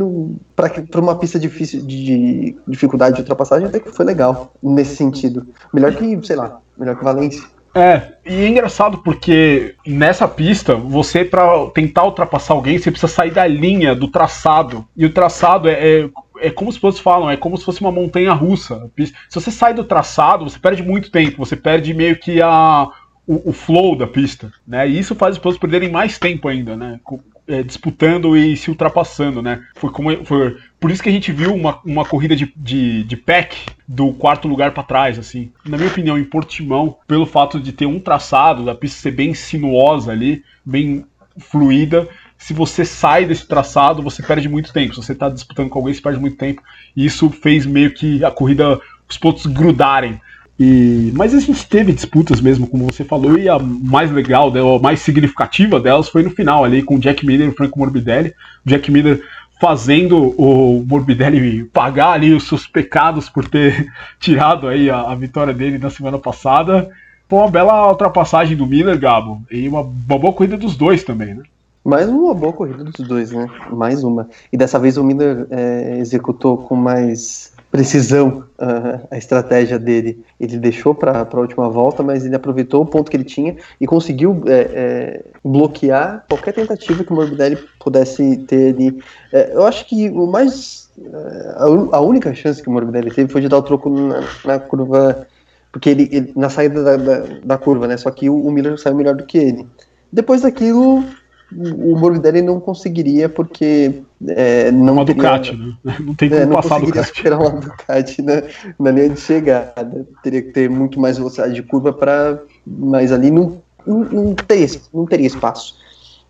para 0.56 1.02
uma 1.02 1.18
pista 1.18 1.38
difícil 1.38 1.86
de, 1.86 2.06
de, 2.06 2.58
dificuldade 2.66 3.16
de 3.16 3.22
ultrapassagem 3.24 3.68
até 3.68 3.78
que 3.78 3.92
foi 3.92 4.06
legal 4.06 4.54
nesse 4.64 4.96
sentido. 4.96 5.46
Melhor 5.74 5.94
que, 5.94 6.26
sei 6.26 6.38
lá, 6.38 6.62
melhor 6.78 6.96
que 6.96 7.04
Valência. 7.04 7.44
É, 7.76 8.14
e 8.26 8.46
é 8.46 8.48
engraçado 8.48 9.00
porque 9.00 9.76
nessa 9.86 10.30
pista, 10.30 10.76
você 10.76 11.26
para 11.26 11.68
tentar 11.74 12.06
ultrapassar 12.06 12.54
alguém, 12.54 12.78
você 12.78 12.90
precisa 12.90 13.12
sair 13.12 13.32
da 13.32 13.46
linha 13.46 13.94
do 13.94 14.08
traçado. 14.08 14.88
E 14.96 15.06
o 15.06 15.14
traçado 15.14 15.68
é, 15.68 15.74
é, 15.74 16.10
é 16.40 16.50
como 16.50 16.70
os 16.70 16.78
pilotos 16.78 17.02
falam, 17.02 17.30
é 17.30 17.36
como 17.36 17.58
se 17.58 17.66
fosse 17.66 17.82
uma 17.82 17.92
montanha 17.92 18.32
russa. 18.32 18.90
Se 18.98 19.36
você 19.36 19.52
sai 19.52 19.74
do 19.74 19.84
traçado, 19.84 20.50
você 20.50 20.58
perde 20.58 20.82
muito 20.82 21.12
tempo, 21.12 21.46
você 21.46 21.58
perde 21.58 21.94
meio 21.94 22.18
que 22.18 22.42
a, 22.42 22.88
o, 23.28 23.50
o 23.50 23.52
flow 23.52 23.94
da 23.94 24.08
pista, 24.08 24.54
né? 24.66 24.88
E 24.88 24.98
isso 24.98 25.16
faz 25.16 25.36
os 25.36 25.40
pilotos 25.40 25.60
perderem 25.60 25.92
mais 25.92 26.18
tempo 26.18 26.48
ainda, 26.48 26.78
né? 26.78 26.98
É, 27.48 27.64
disputando 27.64 28.38
e 28.38 28.56
se 28.56 28.70
ultrapassando, 28.70 29.42
né? 29.42 29.66
Foi, 29.76 29.90
como, 29.90 30.26
foi 30.26 30.58
por 30.80 30.92
isso 30.92 31.02
que 31.02 31.10
a 31.10 31.12
gente 31.12 31.32
viu 31.32 31.54
uma, 31.54 31.80
uma 31.86 32.06
corrida 32.06 32.36
de, 32.36 32.52
de, 32.56 33.04
de 33.04 33.18
pack 33.18 33.58
do 33.88 34.14
quarto 34.14 34.48
lugar 34.48 34.72
para 34.72 34.84
trás, 34.84 35.20
assim. 35.20 35.52
Na 35.66 35.78
minha 35.78 35.90
opinião, 35.90 36.18
em 36.18 36.24
Portimão, 36.24 36.98
pelo 37.08 37.26
fato 37.26 37.60
de 37.60 37.72
ter 37.72 37.86
um 37.86 38.00
traçado, 38.00 38.66
da 38.66 38.76
pista 38.76 39.02
ser 39.02 39.12
bem 39.12 39.34
sinuosa 39.34 40.12
ali, 40.12 40.44
bem 40.66 41.06
fluida, 41.38 42.08
se 42.42 42.54
você 42.54 42.84
sai 42.84 43.26
desse 43.26 43.48
traçado, 43.48 44.02
você 44.02 44.24
perde 44.24 44.50
muito 44.50 44.74
tempo. 44.74 44.96
Se 44.96 45.04
você 45.04 45.12
está 45.12 45.30
disputando 45.30 45.70
com 45.70 45.78
alguém, 45.78 45.94
você 45.94 46.02
perde 46.02 46.20
muito 46.20 46.38
tempo. 46.38 46.64
E 46.96 47.06
isso 47.06 47.30
fez 47.30 47.68
meio 47.68 47.94
que 47.94 48.26
a 48.26 48.32
corrida, 48.32 48.82
os 49.08 49.16
pontos 49.16 49.46
grudarem. 49.46 50.20
E, 50.64 51.12
mas 51.16 51.34
a 51.34 51.40
gente 51.40 51.68
teve 51.68 51.92
disputas 51.92 52.40
mesmo, 52.40 52.68
como 52.68 52.86
você 52.86 53.04
falou, 53.04 53.36
e 53.36 53.50
a 53.50 53.58
mais 53.58 54.12
legal, 54.12 54.54
a 54.56 54.80
mais 54.80 55.00
significativa 55.00 55.80
delas 55.80 56.08
foi 56.08 56.22
no 56.22 56.30
final 56.30 56.64
ali, 56.64 56.84
com 56.84 56.98
o 56.98 57.00
Jack 57.00 57.26
Miller 57.26 57.48
e 57.48 57.50
o 57.50 57.56
Franco 57.56 57.80
Morbidelli. 57.80 58.32
O 58.64 58.70
Jack 58.70 58.92
Miller 58.92 59.24
fazendo 59.60 60.36
o 60.40 60.86
Morbidelli 60.88 61.64
pagar 61.64 62.12
ali 62.12 62.32
os 62.32 62.48
seus 62.48 62.68
pecados 62.68 63.28
por 63.28 63.50
ter 63.50 63.92
tirado 64.22 64.68
aí 64.68 64.88
a, 64.88 65.02
a 65.02 65.16
vitória 65.16 65.52
dele 65.52 65.80
na 65.80 65.90
semana 65.90 66.20
passada. 66.20 66.88
Foi 67.28 67.40
uma 67.40 67.50
bela 67.50 67.90
ultrapassagem 67.90 68.56
do 68.56 68.68
Miller, 68.68 69.00
Gabo, 69.00 69.42
e 69.50 69.68
uma, 69.68 69.82
uma 69.82 70.20
boa 70.20 70.32
corrida 70.32 70.58
dos 70.58 70.78
dois 70.78 71.04
também, 71.04 71.34
né? 71.34 71.42
Mais 71.84 72.08
uma 72.08 72.36
boa 72.36 72.54
corrida 72.54 72.84
dos 72.84 73.08
dois, 73.08 73.32
né? 73.32 73.48
Mais 73.72 74.04
uma. 74.04 74.30
E 74.54 74.58
dessa 74.58 74.78
vez 74.78 74.96
o 74.96 75.04
Miller 75.04 75.48
é, 75.50 75.98
executou 75.98 76.56
com 76.56 76.76
mais 76.76 77.52
precisão 77.72 78.44
uh, 78.60 79.08
a 79.10 79.18
estratégia 79.18 79.80
dele. 79.80 80.24
Ele 80.40 80.58
deixou 80.58 80.94
para 80.94 81.22
a 81.22 81.40
última 81.40 81.70
volta, 81.70 82.04
mas 82.04 82.26
ele 82.26 82.36
aproveitou 82.36 82.82
o 82.82 82.86
ponto 82.86 83.10
que 83.10 83.16
ele 83.16 83.24
tinha 83.24 83.56
e 83.80 83.88
conseguiu 83.88 84.44
é, 84.46 84.60
é, 84.74 85.24
bloquear 85.44 86.26
qualquer 86.28 86.54
tentativa 86.54 87.04
que 87.04 87.12
o 87.12 87.16
Morbidelli 87.16 87.58
pudesse 87.80 88.38
ter 88.48 88.76
ali. 88.76 89.02
É, 89.32 89.56
eu 89.56 89.66
acho 89.66 89.88
que 89.88 90.10
o 90.10 90.28
mais. 90.28 90.92
É, 91.02 91.56
a, 91.94 92.02
única 92.02 92.36
chance 92.36 92.62
que 92.62 92.68
o 92.68 92.72
Morbidelli 92.72 93.10
teve 93.10 93.32
foi 93.32 93.40
de 93.40 93.48
dar 93.48 93.58
o 93.58 93.64
troco 93.64 93.90
na, 93.90 94.22
na 94.44 94.60
curva. 94.60 95.28
Porque 95.72 95.90
ele, 95.90 96.10
ele 96.12 96.34
na 96.36 96.50
saída 96.50 96.84
da, 96.84 96.98
da, 96.98 97.20
da, 97.42 97.58
curva, 97.58 97.88
né? 97.88 97.96
Só 97.96 98.12
que 98.12 98.30
o, 98.30 98.36
o 98.36 98.52
Miller 98.52 98.78
saiu 98.78 98.96
melhor 98.96 99.16
do 99.16 99.24
que 99.24 99.38
ele. 99.38 99.66
Depois 100.12 100.42
daquilo, 100.42 101.06
o 101.54 101.98
Morbidelli 101.98 102.42
não 102.42 102.60
conseguiria 102.60 103.28
porque 103.28 104.02
é, 104.28 104.72
não 104.72 104.94
uma 104.94 105.06
teria, 105.06 105.22
Ducati, 105.22 105.56
né? 105.56 105.78
Não 106.00 106.16
tem 106.16 106.30
como 106.30 106.42
é, 106.42 106.46
não 106.46 106.56
passar 106.56 106.80
do 106.80 106.86
Ducati. 106.86 107.12
esperar 107.12 107.40
uma 107.40 107.50
Ducati 107.50 108.22
na, 108.22 108.44
na 108.80 108.92
linha 108.92 109.10
de 109.10 109.20
chegada. 109.20 110.08
Teria 110.24 110.42
que 110.42 110.52
ter 110.52 110.70
muito 110.70 111.00
mais 111.00 111.18
velocidade 111.18 111.54
de 111.54 111.64
curva 111.64 111.92
para, 111.92 112.42
mas 112.66 113.12
ali 113.12 113.30
não, 113.32 113.62
não, 113.86 114.00
não, 114.00 114.36
teria, 114.36 114.68
não 114.94 115.06
teria 115.06 115.28
espaço. 115.28 115.76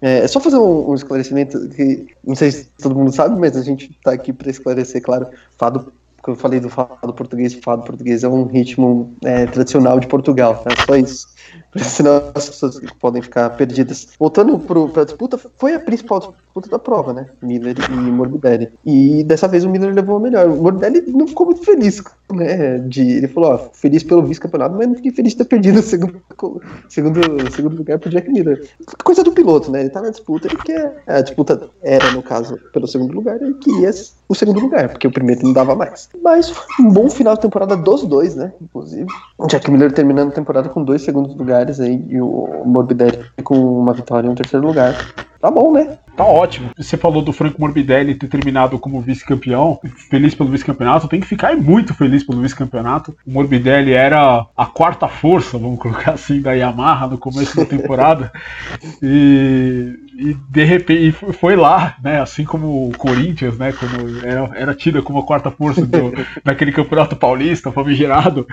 É, 0.01 0.19
é 0.19 0.27
só 0.27 0.39
fazer 0.39 0.57
um, 0.57 0.89
um, 0.89 0.95
esclarecimento 0.95 1.69
que 1.69 2.07
não 2.25 2.35
sei 2.35 2.51
se 2.51 2.65
todo 2.81 2.95
mundo 2.95 3.11
sabe, 3.13 3.39
mas 3.39 3.55
a 3.55 3.61
gente 3.61 3.91
está 3.91 4.11
aqui 4.11 4.33
para 4.33 4.49
esclarecer, 4.49 5.01
claro, 5.01 5.27
fado 5.57 5.93
que 6.23 6.29
eu 6.29 6.35
falei 6.35 6.59
do 6.59 6.69
fado 6.69 7.13
português, 7.13 7.53
fado 7.53 7.83
português 7.83 8.23
é 8.23 8.27
um 8.27 8.45
ritmo 8.45 9.11
é, 9.23 9.45
tradicional 9.47 9.99
de 9.99 10.07
Portugal, 10.07 10.55
tá? 10.63 10.69
Só 10.85 10.95
isso. 10.95 11.27
Senão 11.77 12.31
as 12.33 12.49
pessoas 12.49 12.79
podem 12.99 13.21
ficar 13.21 13.49
perdidas. 13.51 14.09
Voltando 14.19 14.57
para 14.59 15.01
a 15.01 15.05
disputa, 15.05 15.37
foi 15.57 15.73
a 15.73 15.79
principal 15.79 16.19
disputa 16.19 16.69
da 16.69 16.79
prova, 16.79 17.13
né? 17.13 17.27
Miller 17.41 17.75
e 17.89 17.93
Morbidelli. 17.93 18.71
E 18.85 19.23
dessa 19.23 19.47
vez 19.47 19.63
o 19.63 19.69
Miller 19.69 19.93
levou 19.93 20.17
a 20.17 20.19
melhor. 20.19 20.47
O 20.47 20.61
Morbidelli 20.61 21.03
não 21.07 21.27
ficou 21.27 21.45
muito 21.45 21.63
feliz, 21.63 22.03
né? 22.31 22.77
De, 22.79 23.01
ele 23.01 23.27
falou, 23.27 23.53
ó, 23.53 23.57
feliz 23.73 24.03
pelo 24.03 24.23
vice-campeonato, 24.23 24.75
mas 24.75 24.87
não 24.87 24.95
fiquei 24.95 25.11
feliz 25.11 25.31
de 25.31 25.39
ter 25.39 25.45
perdido 25.45 25.79
o 25.79 25.83
segundo, 25.83 26.21
segundo, 26.89 27.51
segundo 27.51 27.77
lugar 27.77 27.99
pro 27.99 28.09
Jack 28.09 28.29
Miller. 28.29 28.69
Coisa 29.03 29.23
do 29.23 29.31
piloto, 29.31 29.71
né? 29.71 29.81
Ele 29.81 29.89
tá 29.89 30.01
na 30.01 30.09
disputa, 30.09 30.47
ele 30.47 30.57
quer. 30.57 31.03
A 31.07 31.21
disputa 31.21 31.69
era, 31.81 32.11
no 32.11 32.21
caso, 32.21 32.57
pelo 32.73 32.87
segundo 32.87 33.13
lugar, 33.13 33.41
ele 33.41 33.53
queria 33.55 33.91
o 34.27 34.35
segundo 34.35 34.59
lugar, 34.59 34.89
porque 34.89 35.07
o 35.07 35.11
primeiro 35.11 35.43
não 35.43 35.53
dava 35.53 35.75
mais. 35.75 36.09
Mas 36.21 36.49
foi 36.49 36.85
um 36.85 36.89
bom 36.89 37.09
final 37.09 37.35
de 37.35 37.41
temporada 37.41 37.75
dos 37.75 38.03
dois, 38.03 38.35
né? 38.35 38.53
Inclusive. 38.61 39.07
Jack 39.47 39.69
Miller 39.69 39.91
terminando 39.91 40.29
a 40.29 40.33
temporada 40.33 40.69
com 40.69 40.83
dois 40.83 41.01
segundos 41.01 41.30
lugares 41.35 41.79
aí 41.79 42.03
e 42.09 42.21
o 42.21 42.63
Morbidelli 42.65 43.19
com 43.43 43.55
uma 43.55 43.93
vitória 43.93 44.27
em 44.27 44.31
um 44.31 44.35
terceiro 44.35 44.65
lugar. 44.65 44.95
Tá 45.41 45.49
bom, 45.49 45.73
né? 45.73 45.97
Tá 46.15 46.23
ótimo. 46.23 46.69
Você 46.77 46.95
falou 46.97 47.23
do 47.23 47.33
Franco 47.33 47.59
Morbidelli 47.59 48.13
ter 48.13 48.27
terminado 48.27 48.77
como 48.77 49.01
vice-campeão, 49.01 49.79
feliz 50.09 50.35
pelo 50.35 50.51
vice-campeonato, 50.51 51.07
tem 51.07 51.19
que 51.19 51.25
ficar 51.25 51.55
muito 51.55 51.95
feliz 51.95 52.23
pelo 52.23 52.41
vice-campeonato. 52.41 53.17
O 53.25 53.31
Morbidelli 53.31 53.93
era 53.93 54.45
a 54.55 54.65
quarta 54.67 55.07
força, 55.07 55.57
vamos 55.57 55.79
colocar 55.79 56.11
assim, 56.11 56.41
da 56.41 56.51
Yamaha 56.51 57.07
no 57.07 57.17
começo 57.17 57.55
da 57.57 57.65
temporada. 57.65 58.31
e, 59.01 59.95
e 60.15 60.33
de 60.49 60.63
repente 60.63 61.11
foi 61.11 61.55
lá, 61.55 61.95
né? 62.03 62.21
Assim 62.21 62.43
como 62.43 62.89
o 62.89 62.97
Corinthians, 62.97 63.57
né? 63.57 63.73
Quando 63.73 64.23
era, 64.23 64.51
era 64.53 64.75
tida 64.75 65.01
como 65.01 65.19
a 65.19 65.23
quarta 65.23 65.49
força 65.49 65.85
do, 65.85 66.13
naquele 66.45 66.71
campeonato 66.71 67.15
paulista, 67.15 67.71
famigerado. 67.71 68.45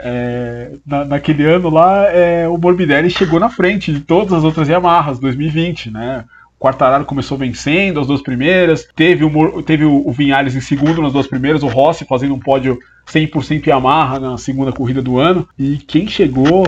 É, 0.00 0.72
na, 0.84 1.04
naquele 1.04 1.44
ano 1.44 1.70
lá, 1.70 2.06
é, 2.08 2.23
o 2.48 2.58
Morbidelli 2.58 3.10
chegou 3.10 3.40
na 3.40 3.48
frente 3.48 3.92
de 3.92 4.00
todas 4.00 4.32
as 4.32 4.44
outras 4.44 4.68
Yamahas, 4.68 5.18
2020, 5.18 5.90
né? 5.90 6.24
Quartararo 6.58 7.04
começou 7.04 7.36
vencendo 7.36 8.00
as 8.00 8.06
duas 8.06 8.22
primeiras, 8.22 8.86
teve 8.96 9.24
o, 9.24 9.62
teve 9.62 9.84
o 9.84 10.10
Vinhales 10.12 10.54
em 10.54 10.60
segundo 10.60 11.02
nas 11.02 11.12
duas 11.12 11.26
primeiras, 11.26 11.62
o 11.62 11.66
Rossi 11.66 12.06
fazendo 12.06 12.34
um 12.34 12.38
pódio 12.38 12.78
100% 13.06 13.66
Yamaha 13.66 14.18
na 14.18 14.38
segunda 14.38 14.72
corrida 14.72 15.02
do 15.02 15.18
ano, 15.18 15.46
e 15.58 15.76
quem 15.76 16.08
chegou 16.08 16.64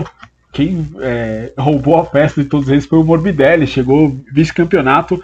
quem 0.57 0.87
é, 1.01 1.53
roubou 1.57 1.99
a 1.99 2.05
festa 2.05 2.41
de 2.41 2.49
todos 2.49 2.69
eles 2.69 2.85
foi 2.85 2.97
o 2.97 3.03
Morbidelli, 3.03 3.67
chegou 3.67 4.15
vice-campeonato. 4.33 5.21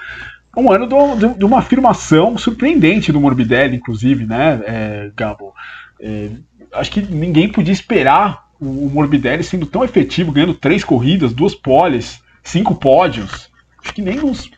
Um 0.56 0.72
ano 0.72 0.86
do, 0.86 1.34
de 1.34 1.44
uma 1.44 1.60
afirmação 1.60 2.38
surpreendente 2.38 3.12
do 3.12 3.20
Morbidelli, 3.20 3.78
inclusive, 3.78 4.26
né, 4.28 4.62
é, 4.66 5.12
Gabo? 5.16 5.54
É, 6.00 6.30
acho 6.74 6.92
que 6.92 7.02
ninguém 7.02 7.50
podia 7.50 7.74
esperar 7.74 8.43
o, 8.64 8.90
Morbidelli 8.90 9.44
sendo 9.44 9.66
tão 9.66 9.84
efetivo, 9.84 10.32
ganhando 10.32 10.54
três 10.54 10.84
corridas, 10.84 11.34
duas 11.34 11.56
poles, 11.56 12.22
cinco 12.44 12.76
pódios. 12.76 13.52
Acho 13.84 13.94
que 13.94 14.02
nem 14.02 14.18
nos 14.18 14.50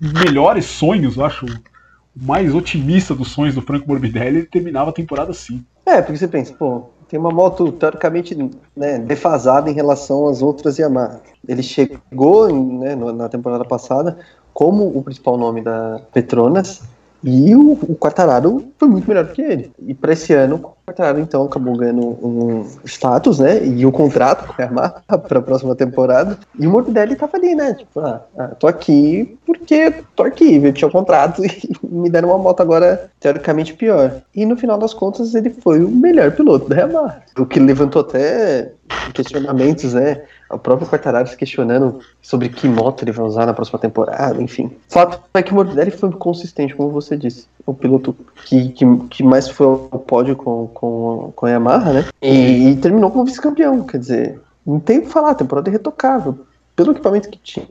melhores 0.00 0.64
sonhos, 0.66 1.18
acho, 1.18 1.46
o 1.46 2.24
mais 2.24 2.54
otimista 2.54 3.14
dos 3.14 3.28
sonhos 3.28 3.54
do 3.54 3.62
Franco 3.62 3.88
Morbidelli, 3.88 4.38
ele 4.38 4.46
terminava 4.46 4.90
a 4.90 4.92
temporada 4.92 5.30
assim. 5.30 5.64
É, 5.86 6.00
porque 6.00 6.18
você 6.18 6.28
pensa, 6.28 6.52
pô, 6.54 6.90
tem 7.08 7.18
uma 7.18 7.30
moto 7.30 7.70
teoricamente 7.72 8.34
né, 8.76 8.98
defasada 8.98 9.70
em 9.70 9.74
relação 9.74 10.28
às 10.28 10.42
outras 10.42 10.78
Yamaha. 10.78 11.20
Ele 11.46 11.62
chegou 11.62 12.52
né, 12.52 12.94
na 12.94 13.28
temporada 13.28 13.64
passada 13.64 14.18
como 14.54 14.86
o 14.86 15.02
principal 15.02 15.36
nome 15.36 15.60
da 15.60 16.00
Petronas 16.12 16.82
e 17.24 17.54
o, 17.54 17.72
o 17.72 17.96
Quartararo 17.96 18.64
foi 18.78 18.88
muito 18.88 19.08
melhor 19.08 19.24
do 19.24 19.32
que 19.32 19.42
ele. 19.42 19.70
E 19.86 19.94
para 19.94 20.12
esse 20.12 20.32
ano, 20.32 20.56
o 20.56 20.86
Quartararo 20.86 21.20
então 21.20 21.44
acabou 21.44 21.76
ganhando 21.76 22.02
um 22.02 22.66
status, 22.84 23.38
né? 23.38 23.64
E 23.64 23.86
o 23.86 23.92
contrato 23.92 24.46
com 24.46 24.60
a 24.60 24.64
Yamaha 24.64 25.02
para 25.18 25.38
a 25.38 25.42
próxima 25.42 25.74
temporada. 25.76 26.36
E 26.58 26.66
o 26.66 26.70
Morbidelli 26.70 27.14
tava 27.14 27.36
ali, 27.36 27.54
né? 27.54 27.74
Tipo, 27.74 28.00
ah, 28.00 28.22
ah, 28.36 28.48
tô 28.48 28.66
aqui 28.66 29.38
porque 29.46 29.94
tô 30.16 30.24
aqui, 30.24 30.56
eu 30.56 30.72
tinha 30.72 30.88
um 30.88 30.92
contrato 30.92 31.42
e 31.46 31.70
me 31.82 32.10
deram 32.10 32.30
uma 32.30 32.38
moto 32.38 32.60
agora 32.60 33.10
teoricamente 33.20 33.74
pior. 33.74 34.22
E 34.34 34.44
no 34.44 34.56
final 34.56 34.78
das 34.78 34.92
contas, 34.92 35.34
ele 35.34 35.50
foi 35.50 35.82
o 35.82 35.90
melhor 35.90 36.32
piloto 36.32 36.68
da 36.68 36.76
Yamaha. 36.76 37.22
O 37.38 37.46
que 37.46 37.60
levantou 37.60 38.02
até 38.02 38.72
questionamentos, 39.14 39.94
né? 39.94 40.22
O 40.52 40.58
próprio 40.58 40.88
Quartararo 40.88 41.26
se 41.26 41.36
questionando 41.36 42.00
sobre 42.20 42.48
que 42.48 42.68
moto 42.68 43.02
ele 43.02 43.12
vai 43.12 43.26
usar 43.26 43.46
na 43.46 43.54
próxima 43.54 43.78
temporada, 43.78 44.40
enfim. 44.42 44.66
O 44.66 44.92
fato 44.92 45.20
é 45.34 45.42
que 45.42 45.52
o 45.52 45.54
Morbidelli 45.54 45.90
foi 45.90 46.10
consistente, 46.12 46.74
como 46.74 46.90
você 46.90 47.16
disse. 47.16 47.46
O 47.66 47.72
piloto 47.72 48.14
que, 48.44 48.68
que, 48.70 48.84
que 49.08 49.22
mais 49.22 49.48
foi 49.48 49.66
ao 49.66 49.78
pódio 49.78 50.36
com, 50.36 50.68
com, 50.68 51.32
com 51.34 51.46
a 51.46 51.50
Yamaha, 51.50 51.92
né? 51.92 52.04
E, 52.20 52.70
e 52.70 52.76
terminou 52.76 53.10
como 53.10 53.24
vice-campeão, 53.24 53.82
quer 53.84 53.98
dizer, 53.98 54.40
não 54.66 54.78
tem 54.78 54.98
o 54.98 55.02
que 55.02 55.08
falar, 55.08 55.30
a 55.30 55.36
temporada 55.36 55.68
é 55.68 55.72
retocável. 55.72 56.38
Pelo 56.74 56.92
equipamento 56.92 57.28
que 57.28 57.38
tinha 57.38 57.68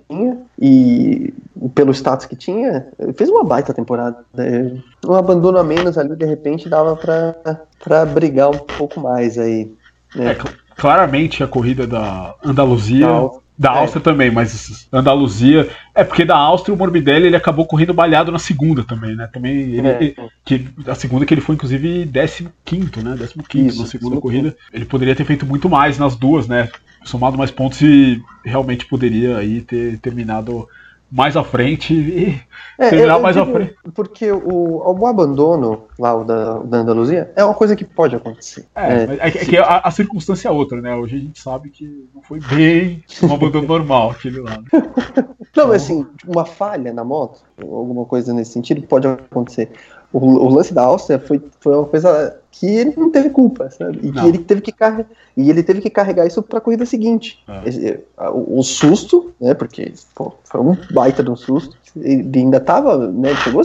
e 0.60 1.34
pelo 1.74 1.92
status 1.92 2.28
que 2.28 2.36
tinha, 2.36 2.88
fez 3.16 3.30
uma 3.32 3.44
baita 3.44 3.74
temporada. 3.74 4.24
Um 5.04 5.16
abandono 5.16 5.58
a 5.58 5.64
menos 5.64 5.98
ali, 5.98 6.16
de 6.16 6.26
repente, 6.26 6.70
dava 6.70 6.96
para 6.96 8.06
brigar 8.06 8.50
um 8.50 8.60
pouco 8.60 9.00
mais 9.00 9.40
aí. 9.40 9.74
Né? 10.16 10.32
É, 10.32 10.38
claramente 10.76 11.44
a 11.44 11.48
corrida 11.48 11.86
da 11.86 12.36
Andaluzia. 12.44 13.08
Da 13.58 13.70
Áustria 13.72 14.00
é. 14.00 14.04
também, 14.04 14.32
mas 14.32 14.88
Andaluzia. 14.92 15.70
É 15.94 16.04
porque 16.04 16.26
da 16.26 16.36
Áustria 16.36 16.74
o 16.74 16.78
Morbidelli 16.78 17.28
ele 17.28 17.36
acabou 17.36 17.64
correndo 17.64 17.94
balhado 17.94 18.32
na 18.32 18.40
segunda 18.40 18.84
também, 18.84 19.16
né? 19.16 19.30
Também 19.32 19.54
ele, 19.54 19.88
é. 19.88 20.16
que, 20.44 20.68
a 20.88 20.96
segunda 20.96 21.28
que 21.28 21.34
ele 21.34 21.42
foi, 21.42 21.54
inclusive, 21.54 22.10
15, 22.66 23.04
né? 23.04 23.16
15 23.48 23.80
na 23.80 23.86
segunda 23.86 24.20
corrida. 24.20 24.56
Ele 24.74 24.86
poderia 24.86 25.16
ter 25.16 25.26
feito 25.26 25.46
muito 25.46 25.70
mais 25.70 26.00
nas 26.00 26.16
duas, 26.16 26.48
né? 26.48 26.70
Somado 27.04 27.38
mais 27.38 27.52
pontos 27.52 27.80
e 27.82 28.20
realmente 28.44 28.88
poderia 28.88 29.38
aí 29.38 29.62
ter 29.62 30.00
terminado 30.00 30.68
mais 31.12 31.36
à 31.36 31.44
frente 31.44 31.94
e 31.94 32.42
é, 32.80 32.90
terminar 32.90 33.20
mais 33.20 33.36
à 33.36 33.46
frente. 33.46 33.76
Porque 33.94 34.32
o, 34.32 34.82
o 34.98 35.06
abandono 35.08 35.88
lá 36.00 36.16
o 36.16 36.24
da, 36.24 36.60
da 36.60 36.78
Andaluzia 36.78 37.32
é 37.36 37.44
uma 37.44 37.54
coisa 37.54 37.76
que 37.76 37.84
pode 37.84 38.16
acontecer. 38.16 38.66
É, 38.74 38.94
é, 38.94 39.18
é, 39.20 39.28
é 39.28 39.32
que 39.32 39.58
a, 39.58 39.80
a, 39.80 39.92
circunstância 39.92 40.48
é 40.48 40.52
outra, 40.52 40.82
né? 40.82 40.96
Hoje 40.96 41.18
a 41.18 41.20
gente 41.20 41.40
sabe 41.40 41.70
que 41.70 42.08
não 42.16 42.22
foi 42.22 42.40
bem 42.40 43.04
um 43.22 43.34
abandono 43.34 43.68
normal 43.68 44.12
aquele 44.12 44.40
lá. 44.40 44.58
Né? 44.58 44.66
Não, 45.54 45.68
mas 45.68 45.84
assim, 45.84 46.08
uma 46.26 46.46
falha 46.46 46.94
na 46.94 47.04
moto, 47.04 47.42
alguma 47.62 48.06
coisa 48.06 48.34
nesse 48.34 48.54
sentido, 48.54 48.82
pode 48.84 49.06
acontecer. 49.06 49.70
O, 50.14 50.20
o, 50.20 50.50
lance 50.50 50.74
da 50.74 50.84
Áustria 50.84 51.20
foi, 51.20 51.42
foi 51.60 51.74
uma 51.74 51.86
coisa 51.86 52.38
que 52.52 52.66
ele 52.66 52.94
não 52.98 53.10
teve 53.10 53.30
culpa, 53.30 53.70
sabe? 53.70 54.00
E 54.04 54.12
não. 54.12 54.22
que 54.22 54.28
ele 54.28 54.38
teve 54.40 54.62
que 54.62 54.72
carregar 54.72 55.10
e 55.38 55.50
ele 55.50 55.64
teve 55.64 55.82
que 55.82 55.90
carregar 55.90 56.28
isso 56.28 56.42
para 56.44 56.58
a 56.58 56.62
corrida 56.62 56.86
seguinte. 56.86 57.42
É. 57.48 58.00
O, 58.30 58.60
o, 58.60 58.64
susto, 58.64 59.32
né? 59.40 59.54
Porque 59.54 59.94
pô, 60.14 60.34
foi 60.44 60.60
um 60.60 60.76
baita 60.92 61.24
de 61.24 61.32
um 61.32 61.36
susto. 61.36 61.78
Ele 61.96 62.30
ainda 62.40 62.60
tava, 62.60 63.08
né? 63.08 63.34
Chegou 63.38 63.62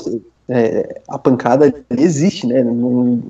é, 0.49 1.01
a 1.09 1.19
pancada 1.19 1.75
existe, 1.91 2.47
né? 2.47 2.63
Não, 2.63 3.21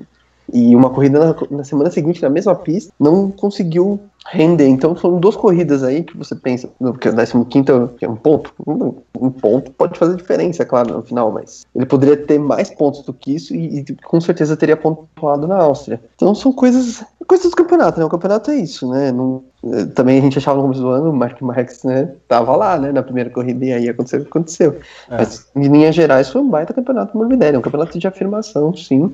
e 0.53 0.75
uma 0.75 0.89
corrida 0.89 1.19
na, 1.19 1.57
na, 1.57 1.63
semana 1.63 1.91
seguinte, 1.91 2.21
na 2.21 2.29
mesma 2.29 2.55
pista, 2.55 2.93
não 2.99 3.29
conseguiu 3.29 3.99
render. 4.29 4.67
Então 4.67 4.95
são 4.95 5.19
duas 5.19 5.35
corridas 5.35 5.83
aí 5.83 6.03
que 6.03 6.17
você 6.17 6.35
pensa, 6.35 6.69
porque 6.77 7.09
o 7.09 7.45
15 7.45 7.71
é 8.01 8.07
um 8.07 8.15
ponto. 8.15 8.53
Um, 8.65 9.31
ponto 9.31 9.71
pode 9.71 9.97
fazer 9.97 10.15
diferença, 10.15 10.65
claro, 10.65 10.93
no 10.93 11.01
final, 11.01 11.31
mas 11.31 11.65
ele 11.75 11.85
poderia 11.85 12.17
ter 12.17 12.39
mais 12.39 12.69
pontos 12.69 13.01
do 13.03 13.13
que 13.13 13.35
isso 13.35 13.55
e, 13.55 13.79
e 13.79 13.95
com 14.03 14.19
certeza 14.19 14.57
teria 14.57 14.77
pontuado 14.77 15.47
na 15.47 15.57
Áustria. 15.57 16.01
Então 16.15 16.35
são 16.35 16.51
coisas, 16.51 17.03
coisas 17.25 17.49
do 17.49 17.55
campeonato, 17.55 17.99
né? 17.99 18.05
O 18.05 18.09
campeonato 18.09 18.51
é 18.51 18.55
isso, 18.55 18.89
né? 18.89 19.11
Não, 19.11 19.43
eh, 19.63 19.85
também 19.85 20.19
a 20.19 20.21
gente 20.21 20.37
achava 20.37 20.57
no 20.57 20.63
começo 20.63 20.81
do 20.81 20.89
ano, 20.89 21.09
o 21.09 21.15
Mark 21.15 21.41
Marques, 21.41 21.83
né, 21.83 22.11
tava 22.27 22.55
lá, 22.55 22.77
né, 22.77 22.91
na 22.91 23.01
primeira 23.01 23.29
corrida 23.29 23.65
e 23.65 23.73
aí 23.73 23.89
aconteceu 23.89 24.19
o 24.19 24.23
que 24.23 24.29
aconteceu. 24.29 24.77
É. 25.09 25.17
Mas, 25.17 25.47
em 25.55 25.67
linhas 25.67 25.95
gerais, 25.95 26.29
foi 26.29 26.41
um 26.41 26.49
baita 26.49 26.73
campeonato 26.73 27.17
Morbidelli, 27.17 27.57
um 27.57 27.61
campeonato 27.61 27.97
de 27.97 28.07
afirmação, 28.07 28.75
sim. 28.75 29.11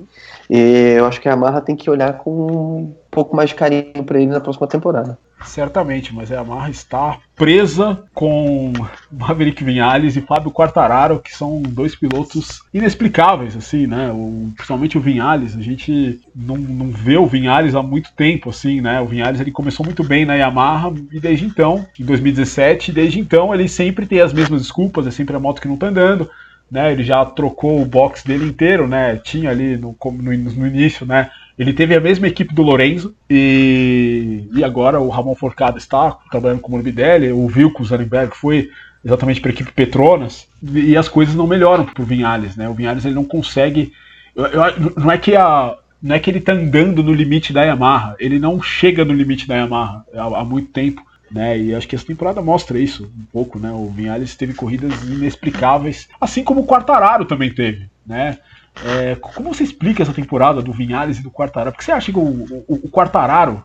E 0.50 0.96
eu 0.98 1.06
acho 1.06 1.22
que 1.22 1.30
a 1.30 1.34
Amarra 1.34 1.62
tem 1.62 1.76
que 1.76 1.90
olhar 1.90 2.18
com 2.20 2.92
pouco 3.14 3.36
mais 3.36 3.50
de 3.50 3.56
carinho 3.56 4.04
para 4.04 4.20
ele 4.20 4.32
na 4.32 4.42
próxima 4.42 4.68
temporada. 4.68 5.18
Certamente, 5.46 6.14
mas 6.16 6.32
a 6.32 6.36
Yamaha 6.36 6.70
está 6.70 7.18
presa 7.36 8.02
com 8.14 8.72
Maverick 9.12 9.64
Vinhales 9.64 10.16
e 10.16 10.22
Fábio 10.22 10.52
Quartararo, 10.52 11.20
que 11.20 11.36
são 11.36 11.62
dois 11.62 11.96
pilotos 11.96 12.62
inexplicáveis, 12.74 13.56
assim, 13.56 13.86
né? 13.86 14.10
O, 14.12 14.52
principalmente 14.56 14.98
o 14.98 15.02
Vinhales, 15.02 15.56
a 15.56 15.62
gente 15.62 16.22
não, 16.34 16.58
não 16.58 16.88
vê 16.88 17.18
o 17.18 17.28
Vinhales 17.28 17.76
há 17.76 17.84
muito 17.84 18.14
tempo, 18.14 18.50
assim, 18.50 18.80
né? 18.80 19.02
O 19.02 19.06
Vinhales 19.06 19.42
ele 19.42 19.52
começou 19.52 19.86
muito 19.86 20.04
bem 20.04 20.26
na 20.26 20.36
Yamaha 20.36 20.94
e 21.12 21.20
desde 21.20 21.46
então, 21.46 21.86
em 22.00 22.06
2017, 22.06 22.92
desde 22.92 23.20
então 23.20 23.54
ele 23.54 23.68
sempre 23.68 24.06
tem 24.06 24.22
as 24.22 24.34
mesmas 24.34 24.62
desculpas, 24.62 25.06
é 25.06 25.12
sempre 25.12 25.36
a 25.36 25.40
moto 25.40 25.62
que 25.62 25.68
não 25.68 25.78
tá 25.78 25.88
andando, 25.88 26.30
né? 26.72 26.92
Ele 26.92 27.04
já 27.04 27.24
trocou 27.26 27.82
o 27.82 27.86
box 27.86 28.24
dele 28.24 28.46
inteiro, 28.46 28.88
né? 28.88 29.18
Tinha 29.18 29.52
ali 29.52 29.78
no, 29.78 29.96
no, 30.04 30.34
no 30.34 30.68
início, 30.68 31.06
né? 31.06 31.30
Ele 31.58 31.74
teve 31.74 31.96
a 31.96 32.00
mesma 32.00 32.28
equipe 32.28 32.54
do 32.54 32.64
Lorenzo 32.64 33.14
e, 33.30 34.48
e 34.54 34.64
agora 34.64 35.00
o 35.00 35.10
Ramon 35.10 35.36
Forcada 35.36 35.78
está 35.78 36.12
trabalhando 36.32 36.62
com 36.62 36.70
o 36.70 36.72
Morbidelli, 36.72 37.32
o 37.32 37.48
Vilko 37.48 37.86
Zarenberg 37.86 38.36
foi 38.36 38.70
exatamente 39.06 39.40
para 39.40 39.52
a 39.52 39.54
equipe 39.54 39.72
Petronas 39.72 40.48
e 40.64 40.98
as 40.98 41.08
coisas 41.08 41.36
não 41.36 41.46
melhoram 41.46 41.86
para 41.86 42.02
o 42.02 42.06
Vinhales, 42.06 42.56
né? 42.56 42.68
O 42.70 42.74
Vinhales 42.74 43.06
ele 43.06 43.16
não 43.16 43.26
consegue, 43.26 43.92
eu, 44.36 44.46
eu, 44.46 44.94
não 44.98 45.12
é 45.12 45.18
que 45.18 45.36
a 45.36 45.78
não 46.02 46.16
é 46.16 46.20
que 46.20 46.30
ele 46.30 46.40
está 46.40 46.52
andando 46.52 47.02
no 47.02 47.14
limite 47.14 47.54
da 47.54 47.64
Yamaha, 47.64 48.16
ele 48.20 48.38
não 48.38 48.62
chega 48.62 49.06
no 49.06 49.14
limite 49.14 49.48
da 49.48 49.56
Yamaha 49.56 50.04
há, 50.14 50.42
há 50.42 50.44
muito 50.44 50.70
tempo. 50.70 51.02
Né, 51.32 51.58
e 51.58 51.74
acho 51.74 51.88
que 51.88 51.96
essa 51.96 52.06
temporada 52.06 52.44
mostra 52.44 52.78
isso 52.78 53.06
um 53.06 53.26
pouco, 53.32 53.58
né? 53.58 53.72
O 53.72 53.90
Vinhales 53.90 54.36
teve 54.36 54.54
corridas 54.54 55.02
inexplicáveis, 55.02 56.08
assim 56.22 56.44
como 56.44 56.62
o 56.62 56.66
Quartararo 56.68 57.26
também 57.26 57.52
teve, 57.52 57.90
né? 58.06 58.38
É, 58.82 59.16
como 59.16 59.54
você 59.54 59.64
explica 59.64 60.02
essa 60.02 60.14
temporada 60.14 60.62
do 60.62 60.74
Vinhales 60.74 61.20
e 61.20 61.24
do 61.24 61.30
Quartararo? 61.30 61.72
Porque 61.72 61.86
você 61.86 61.92
acha 61.92 62.12
que 62.12 62.18
o, 62.18 62.24
o, 62.24 62.66
o 62.68 62.90
Quartararo, 62.90 63.64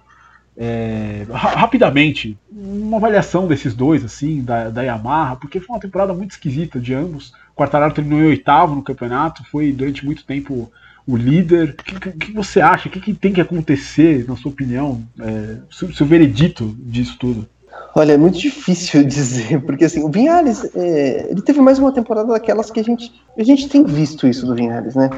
é, 0.57 1.27
rapidamente, 1.31 2.37
uma 2.51 2.99
avaliação 2.99 3.47
desses 3.47 3.75
dois, 3.75 4.05
assim, 4.05 4.43
da, 4.43 4.69
da 4.69 4.83
Yamaha, 4.83 5.37
porque 5.37 5.61
foi 5.61 5.75
uma 5.75 5.81
temporada 5.81 6.13
muito 6.13 6.33
esquisita 6.33 6.79
de 6.79 6.93
ambos. 6.93 7.33
O 7.53 7.57
Quartararo 7.57 7.95
terminou 7.95 8.21
em 8.21 8.29
oitavo 8.29 8.75
no 8.75 8.83
campeonato, 8.83 9.45
foi 9.45 9.73
durante 9.73 10.05
muito 10.05 10.25
tempo 10.25 10.71
o 11.07 11.17
líder. 11.17 11.71
O 11.71 11.83
que, 11.83 12.11
que, 12.13 12.33
você 12.33 12.61
acha? 12.61 12.89
O 12.89 12.91
que, 12.93 13.01
que, 13.01 13.15
tem 13.15 13.33
que 13.33 13.41
acontecer, 13.41 14.27
na 14.29 14.37
sua 14.37 14.51
opinião? 14.51 15.03
É, 15.19 15.57
seu, 15.71 15.93
seu 15.93 16.07
veredito 16.07 16.77
disso 16.81 17.17
tudo? 17.19 17.49
Olha, 17.95 18.13
é 18.13 18.17
muito 18.17 18.39
difícil 18.39 19.03
dizer, 19.07 19.61
porque 19.63 19.85
assim, 19.85 20.03
o 20.03 20.09
Vinhares, 20.09 20.65
é, 20.75 21.29
ele 21.31 21.43
teve 21.43 21.61
mais 21.61 21.79
uma 21.79 21.93
temporada 21.93 22.33
daquelas 22.33 22.71
que 22.71 22.81
a 22.81 22.85
gente, 22.85 23.13
a 23.37 23.43
gente 23.43 23.69
tem 23.69 23.85
visto 23.85 24.27
isso 24.27 24.47
do 24.47 24.55
Vinhares, 24.55 24.95
né? 24.95 25.11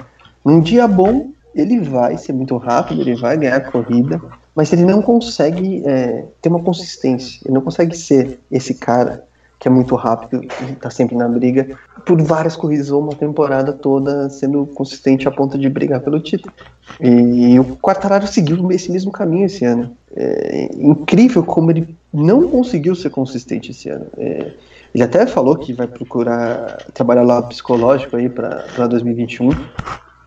Num 0.45 0.61
dia 0.61 0.89
bom, 0.89 1.31
ele 1.55 1.81
vai 1.81 2.17
ser 2.17 2.33
muito 2.33 2.57
rápido, 2.57 3.01
ele 3.01 3.15
vai 3.17 3.37
ganhar 3.37 3.57
a 3.57 3.71
corrida, 3.71 4.21
mas 4.55 4.73
ele 4.73 4.85
não 4.85 5.03
consegue 5.03 5.83
é, 5.85 6.25
ter 6.41 6.49
uma 6.49 6.63
consistência, 6.63 7.41
ele 7.45 7.55
não 7.55 7.61
consegue 7.61 7.97
ser 7.97 8.41
esse 8.51 8.75
cara 8.75 9.25
que 9.61 9.69
é 9.69 9.71
muito 9.71 9.95
rápido 9.95 10.43
e 10.43 10.75
tá 10.77 10.89
sempre 10.89 11.15
na 11.15 11.29
briga, 11.29 11.79
por 12.07 12.21
várias 12.23 12.57
corridas 12.57 12.91
ou 12.91 13.03
uma 13.03 13.15
temporada 13.15 13.75
toda 13.75 14.31
sendo 14.31 14.65
consistente 14.75 15.29
a 15.29 15.31
ponto 15.31 15.59
de 15.59 15.69
brigar 15.69 16.01
pelo 16.01 16.19
título. 16.19 16.53
E 16.99 17.61
o 17.61 17.77
Quartararo 17.77 18.27
seguiu 18.27 18.73
esse 18.73 18.91
mesmo 18.91 19.13
caminho 19.13 19.45
esse 19.45 19.67
ano. 19.67 19.95
É 20.17 20.71
incrível 20.75 21.45
como 21.45 21.71
ele 21.71 21.95
não 22.13 22.49
conseguiu 22.49 22.95
ser 22.95 23.11
consistente 23.11 23.71
esse 23.71 23.91
ano. 23.91 24.07
É, 24.17 24.55
Ele 24.95 25.05
até 25.05 25.27
falou 25.27 25.57
que 25.57 25.75
vai 25.75 25.87
procurar 25.87 26.87
trabalhar 26.95 27.23
lá 27.23 27.43
psicológico 27.43 28.17
aí 28.17 28.31
para 28.31 28.87
2021. 28.89 29.51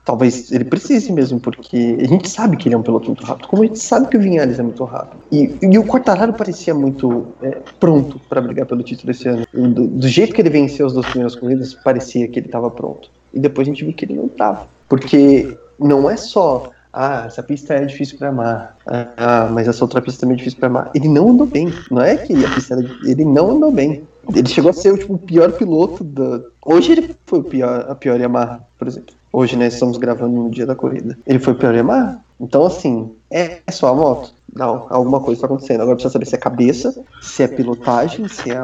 Talvez 0.05 0.51
ele 0.51 0.65
precise 0.65 1.11
mesmo, 1.13 1.39
porque 1.39 1.97
a 2.01 2.05
gente 2.05 2.29
sabe 2.29 2.57
que 2.57 2.67
ele 2.67 2.75
é 2.75 2.77
um 2.77 2.83
piloto 2.83 3.07
muito 3.07 3.23
rápido, 3.23 3.47
como 3.47 3.63
a 3.63 3.65
gente 3.65 3.79
sabe 3.79 4.07
que 4.07 4.17
o 4.17 4.19
Vinhales 4.19 4.59
é 4.59 4.63
muito 4.63 4.83
rápido. 4.83 5.21
E, 5.31 5.55
e 5.61 5.77
o 5.77 5.85
Quartararo 5.85 6.33
parecia 6.33 6.75
muito 6.75 7.27
é, 7.41 7.61
pronto 7.79 8.19
para 8.27 8.41
brigar 8.41 8.65
pelo 8.65 8.83
título 8.83 9.11
esse 9.11 9.29
ano. 9.29 9.45
Do, 9.53 9.87
do, 9.87 10.07
jeito 10.07 10.33
que 10.33 10.41
ele 10.41 10.49
venceu 10.49 10.85
as 10.85 10.93
duas 10.93 11.05
primeiras 11.05 11.35
corridas, 11.35 11.73
parecia 11.73 12.27
que 12.27 12.37
ele 12.37 12.47
estava 12.47 12.69
pronto. 12.69 13.09
E 13.33 13.39
depois 13.39 13.65
a 13.65 13.71
gente 13.71 13.85
viu 13.85 13.93
que 13.93 14.03
ele 14.03 14.15
não 14.15 14.25
estava. 14.25 14.67
Porque 14.89 15.57
não 15.79 16.09
é 16.09 16.17
só 16.17 16.69
ah, 16.93 17.23
essa 17.25 17.41
pista 17.41 17.73
é 17.73 17.85
difícil 17.85 18.19
para 18.19 18.29
amar. 18.29 18.77
Ah, 18.85 19.49
mas 19.51 19.67
essa 19.67 19.83
outra 19.83 19.99
pista 19.99 20.21
também 20.21 20.35
é 20.35 20.37
difícil 20.37 20.59
para 20.59 20.67
amar. 20.67 20.91
Ele 20.93 21.07
não 21.07 21.29
andou 21.29 21.47
bem. 21.47 21.73
Não 21.89 22.01
é 22.03 22.15
que 22.17 22.45
a 22.45 22.49
pista 22.53 22.75
era, 22.75 22.83
ele 23.03 23.25
não 23.25 23.51
andou 23.51 23.71
bem. 23.71 24.03
Ele 24.33 24.47
chegou 24.47 24.69
a 24.69 24.73
ser 24.73 24.97
tipo, 24.97 25.15
o 25.15 25.17
pior 25.17 25.51
piloto 25.51 26.03
da. 26.03 26.41
Hoje 26.65 26.91
ele 26.93 27.15
foi 27.25 27.39
o 27.39 27.43
pior, 27.43 27.85
a 27.89 27.95
pior 27.95 28.19
Yamaha, 28.19 28.61
por 28.77 28.87
exemplo. 28.87 29.13
Hoje, 29.31 29.57
né, 29.57 29.67
estamos 29.67 29.97
gravando 29.97 30.35
no 30.35 30.49
dia 30.49 30.65
da 30.65 30.75
corrida. 30.75 31.17
Ele 31.25 31.39
foi 31.39 31.53
o 31.53 31.55
pior 31.55 31.73
Yamaha? 31.73 32.19
Então, 32.39 32.65
assim, 32.65 33.11
é 33.31 33.59
só 33.71 33.87
a 33.87 33.95
moto? 33.95 34.33
Não, 34.55 34.85
alguma 34.89 35.19
coisa 35.19 35.39
está 35.39 35.47
acontecendo. 35.47 35.81
Agora 35.81 35.95
precisa 35.95 36.13
saber 36.13 36.25
se 36.25 36.35
é 36.35 36.37
cabeça, 36.37 37.03
se 37.21 37.41
é 37.41 37.47
pilotagem, 37.47 38.27
se 38.27 38.51
é. 38.51 38.63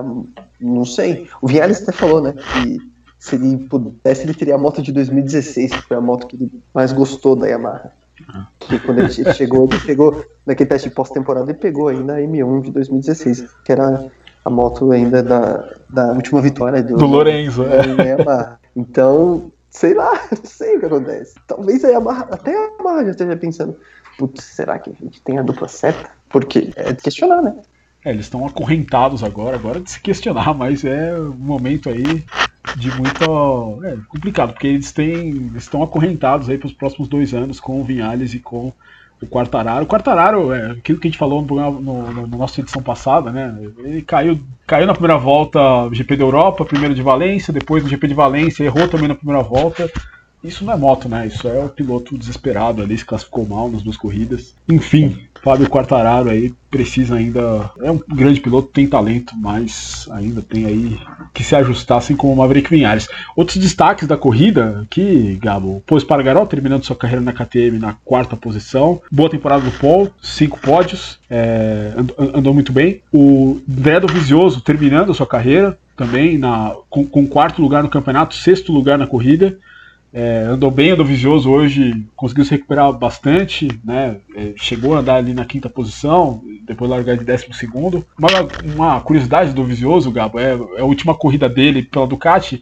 Não 0.61 0.85
sei. 0.85 1.27
O 1.41 1.47
Viales 1.47 1.81
até 1.81 1.91
falou, 1.91 2.21
né? 2.21 2.33
Que 2.33 2.77
se 3.17 3.35
ele 3.35 3.57
pudesse, 3.57 4.23
ele 4.23 4.33
teria 4.33 4.55
a 4.55 4.57
moto 4.57 4.81
de 4.81 4.91
2016, 4.91 5.71
que 5.71 5.81
foi 5.81 5.97
a 5.97 6.01
moto 6.01 6.27
que 6.27 6.35
ele 6.35 6.63
mais 6.73 6.93
gostou 6.93 7.35
da 7.35 7.47
Yamaha. 7.47 7.91
Que 8.59 8.79
quando 8.79 8.99
ele 8.99 9.33
chegou, 9.33 9.65
ele 9.65 9.79
pegou, 9.79 10.23
naquele 10.45 10.69
teste 10.69 10.89
pós-temporada, 10.89 11.49
ele 11.51 11.57
pegou 11.57 11.87
ainda 11.87 12.15
a 12.15 12.19
M1 12.19 12.61
de 12.61 12.71
2016, 12.71 13.45
que 13.63 13.71
era 13.71 14.09
a 14.43 14.49
moto 14.49 14.91
ainda 14.91 15.21
da, 15.21 15.69
da 15.89 16.11
última 16.13 16.41
vitória 16.41 16.81
do, 16.81 16.95
do 16.95 17.05
Lorenzo. 17.05 17.63
É. 17.63 18.57
Então, 18.75 19.51
sei 19.69 19.93
lá, 19.93 20.11
não 20.31 20.45
sei 20.45 20.77
o 20.77 20.79
que 20.79 20.85
acontece. 20.85 21.35
Talvez 21.47 21.83
a 21.83 21.89
Yamaha, 21.89 22.27
até 22.31 22.55
a 22.55 22.71
Yamaha 22.77 23.05
já 23.05 23.11
esteja 23.11 23.37
pensando, 23.37 23.75
putz, 24.17 24.43
será 24.43 24.79
que 24.79 24.89
a 24.89 24.93
gente 24.93 25.21
tem 25.21 25.37
a 25.37 25.41
dupla 25.41 25.67
certa? 25.67 26.09
Porque 26.29 26.71
é 26.75 26.93
de 26.93 27.01
questionar, 27.01 27.41
né? 27.41 27.55
É, 28.03 28.11
eles 28.11 28.25
estão 28.25 28.45
acorrentados 28.45 29.23
agora, 29.23 29.57
agora 29.57 29.79
de 29.79 29.91
se 29.91 29.99
questionar, 29.99 30.53
mas 30.53 30.85
é 30.85 31.19
um 31.19 31.33
momento 31.33 31.89
aí 31.89 32.23
de 32.77 32.91
muito. 32.95 33.83
É, 33.83 33.97
complicado, 34.07 34.53
porque 34.53 34.67
eles 34.67 34.91
têm. 34.91 35.29
Eles 35.29 35.63
estão 35.63 35.83
acorrentados 35.83 36.49
aí 36.49 36.57
para 36.57 36.67
os 36.67 36.73
próximos 36.73 37.09
dois 37.09 37.33
anos 37.33 37.59
com 37.59 37.81
o 37.81 37.83
Vinhales 37.83 38.33
e 38.33 38.39
com 38.39 38.71
o 39.21 39.27
Quartararo. 39.27 39.83
O 39.83 39.87
Quartararo, 39.87 40.53
é 40.53 40.71
aquilo 40.71 40.99
que 40.99 41.07
a 41.07 41.11
gente 41.11 41.17
falou 41.17 41.41
no, 41.41 41.55
no, 41.55 42.11
no, 42.11 42.27
na 42.27 42.37
nossa 42.37 42.61
edição 42.61 42.81
passada, 42.81 43.31
né? 43.31 43.55
Ele 43.79 44.01
caiu, 44.01 44.39
caiu 44.65 44.87
na 44.87 44.93
primeira 44.93 45.17
volta 45.17 45.59
GP 45.91 46.15
da 46.15 46.23
Europa, 46.23 46.65
primeiro 46.65 46.95
de 46.95 47.01
Valência, 47.01 47.53
depois 47.53 47.83
no 47.83 47.89
GP 47.89 48.07
de 48.07 48.13
Valência, 48.13 48.63
errou 48.63 48.87
também 48.87 49.07
na 49.07 49.15
primeira 49.15 49.43
volta. 49.43 49.89
Isso 50.43 50.63
não 50.63 50.73
é 50.73 50.77
moto, 50.77 51.09
né? 51.09 51.27
Isso 51.27 51.47
é 51.47 51.63
o 51.63 51.69
piloto 51.69 52.17
desesperado 52.17 52.81
ali, 52.81 52.97
se 52.97 53.05
classificou 53.05 53.45
mal 53.45 53.69
nas 53.69 53.81
duas 53.81 53.97
corridas. 53.97 54.55
Enfim, 54.67 55.27
Fábio 55.43 55.69
Quartararo 55.69 56.29
aí 56.29 56.53
precisa 56.69 57.15
ainda. 57.15 57.71
É 57.81 57.91
um 57.91 57.99
grande 58.07 58.39
piloto, 58.39 58.69
tem 58.69 58.87
talento, 58.87 59.33
mas 59.37 60.07
ainda 60.11 60.41
tem 60.41 60.65
aí 60.65 60.99
que 61.33 61.43
se 61.43 61.55
ajustar, 61.55 61.97
assim 61.97 62.15
como 62.15 62.33
o 62.33 62.35
Maverick 62.37 62.69
Vinhares. 62.69 63.07
Outros 63.35 63.57
destaques 63.57 64.07
da 64.07 64.17
corrida 64.17 64.81
aqui, 64.83 65.37
Gabo. 65.41 65.83
Pô 65.85 65.97
Espargaró 65.97 66.45
terminando 66.45 66.85
sua 66.85 66.95
carreira 66.95 67.21
na 67.21 67.33
KTM 67.33 67.79
na 67.79 67.93
quarta 67.93 68.35
posição. 68.35 69.01
Boa 69.11 69.29
temporada 69.29 69.63
do 69.63 69.71
Paul, 69.71 70.09
cinco 70.21 70.59
pódios, 70.59 71.19
é, 71.29 71.93
andou, 72.17 72.53
muito 72.53 72.71
bem. 72.71 73.01
O 73.13 73.59
Dredo 73.67 74.07
Vizioso 74.07 74.61
terminando 74.61 75.13
sua 75.13 75.27
carreira 75.27 75.77
também 75.95 76.37
na, 76.37 76.73
com, 76.89 77.05
com 77.05 77.27
quarto 77.27 77.61
lugar 77.61 77.83
no 77.83 77.89
campeonato, 77.89 78.35
sexto 78.35 78.71
lugar 78.71 78.97
na 78.97 79.07
corrida. 79.07 79.57
É, 80.11 80.43
andou 80.47 80.71
bem, 80.71 80.91
andou 80.91 81.05
visioso 81.05 81.49
hoje, 81.51 82.05
conseguiu 82.15 82.43
se 82.43 82.51
recuperar 82.51 82.91
bastante, 82.93 83.67
né? 83.83 84.17
É, 84.35 84.53
chegou 84.55 84.95
a 84.95 84.99
andar 84.99 85.15
ali 85.15 85.33
na 85.33 85.45
quinta 85.45 85.69
posição, 85.69 86.41
depois 86.65 86.89
largar 86.89 87.15
de 87.15 87.23
décimo 87.23 87.53
segundo. 87.53 88.05
Uma, 88.17 88.29
uma 88.73 89.01
curiosidade 89.01 89.53
do 89.53 89.63
Visioso, 89.63 90.11
Gabo, 90.11 90.39
é, 90.39 90.53
é, 90.77 90.81
a 90.81 90.85
última 90.85 91.13
corrida 91.13 91.47
dele 91.47 91.83
pela 91.83 92.07
Ducati. 92.07 92.61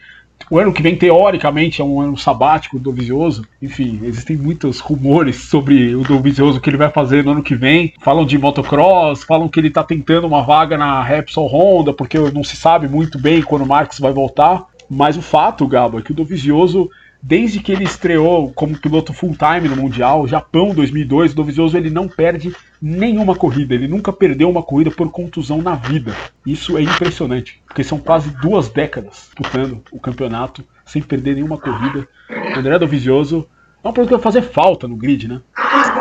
O 0.51 0.59
ano 0.59 0.71
que 0.71 0.83
vem, 0.83 0.95
teoricamente, 0.95 1.81
é 1.81 1.83
um 1.83 1.99
ano 1.99 2.17
sabático 2.17 2.77
do 2.77 2.91
Vizioso. 2.91 3.43
Enfim, 3.61 3.99
existem 4.03 4.37
muitos 4.37 4.79
rumores 4.79 5.35
sobre 5.35 5.95
o 5.95 6.03
do 6.03 6.19
Vizioso 6.19 6.61
que 6.61 6.69
ele 6.69 6.77
vai 6.77 6.89
fazer 6.89 7.23
no 7.23 7.31
ano 7.31 7.43
que 7.43 7.55
vem. 7.55 7.93
Falam 8.01 8.25
de 8.25 8.37
motocross, 8.37 9.23
falam 9.23 9.49
que 9.49 9.59
ele 9.59 9.69
está 9.69 9.83
tentando 9.83 10.27
uma 10.27 10.43
vaga 10.43 10.77
na 10.77 11.01
Repsol 11.01 11.47
Honda, 11.47 11.91
porque 11.91 12.17
não 12.31 12.43
se 12.43 12.55
sabe 12.55 12.87
muito 12.87 13.17
bem 13.17 13.41
quando 13.41 13.63
o 13.63 13.67
Marx 13.67 13.99
vai 13.99 14.13
voltar. 14.13 14.65
Mas 14.89 15.17
o 15.17 15.21
fato, 15.21 15.67
Gabo, 15.67 15.99
é 15.99 16.01
que 16.01 16.11
o 16.11 16.15
Dovizioso 16.15 16.89
Desde 17.21 17.59
que 17.59 17.71
ele 17.71 17.83
estreou 17.83 18.51
como 18.53 18.77
piloto 18.77 19.11
full-time 19.11 19.67
no 19.67 19.75
Mundial, 19.75 20.27
Japão 20.27 20.73
2002, 20.73 21.31
o 21.31 21.35
Dovizioso 21.35 21.75
ele 21.75 21.89
não 21.89 22.07
perde 22.07 22.55
nenhuma 22.81 23.35
corrida. 23.35 23.73
Ele 23.73 23.87
nunca 23.87 24.13
perdeu 24.13 24.49
uma 24.49 24.61
corrida 24.61 24.91
por 24.91 25.09
contusão 25.11 25.61
na 25.61 25.75
vida. 25.75 26.15
Isso 26.45 26.77
é 26.77 26.81
impressionante, 26.81 27.61
porque 27.65 27.83
são 27.83 27.97
quase 27.97 28.29
duas 28.41 28.69
décadas 28.69 29.29
disputando 29.35 29.83
o 29.91 29.99
campeonato 29.99 30.63
sem 30.85 31.01
perder 31.01 31.35
nenhuma 31.35 31.57
corrida. 31.57 32.07
O 32.55 32.59
André 32.59 32.77
Dovizioso 32.77 33.47
é 33.83 33.87
um 33.87 33.93
piloto 33.93 34.09
que 34.09 34.15
vai 34.15 34.23
fazer 34.23 34.43
falta 34.43 34.87
no 34.87 34.95
grid, 34.95 35.27
né? 35.27 35.41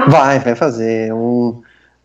Vai, 0.09 0.39
vai 0.39 0.55
fazer. 0.55 1.13
Um, 1.13 1.63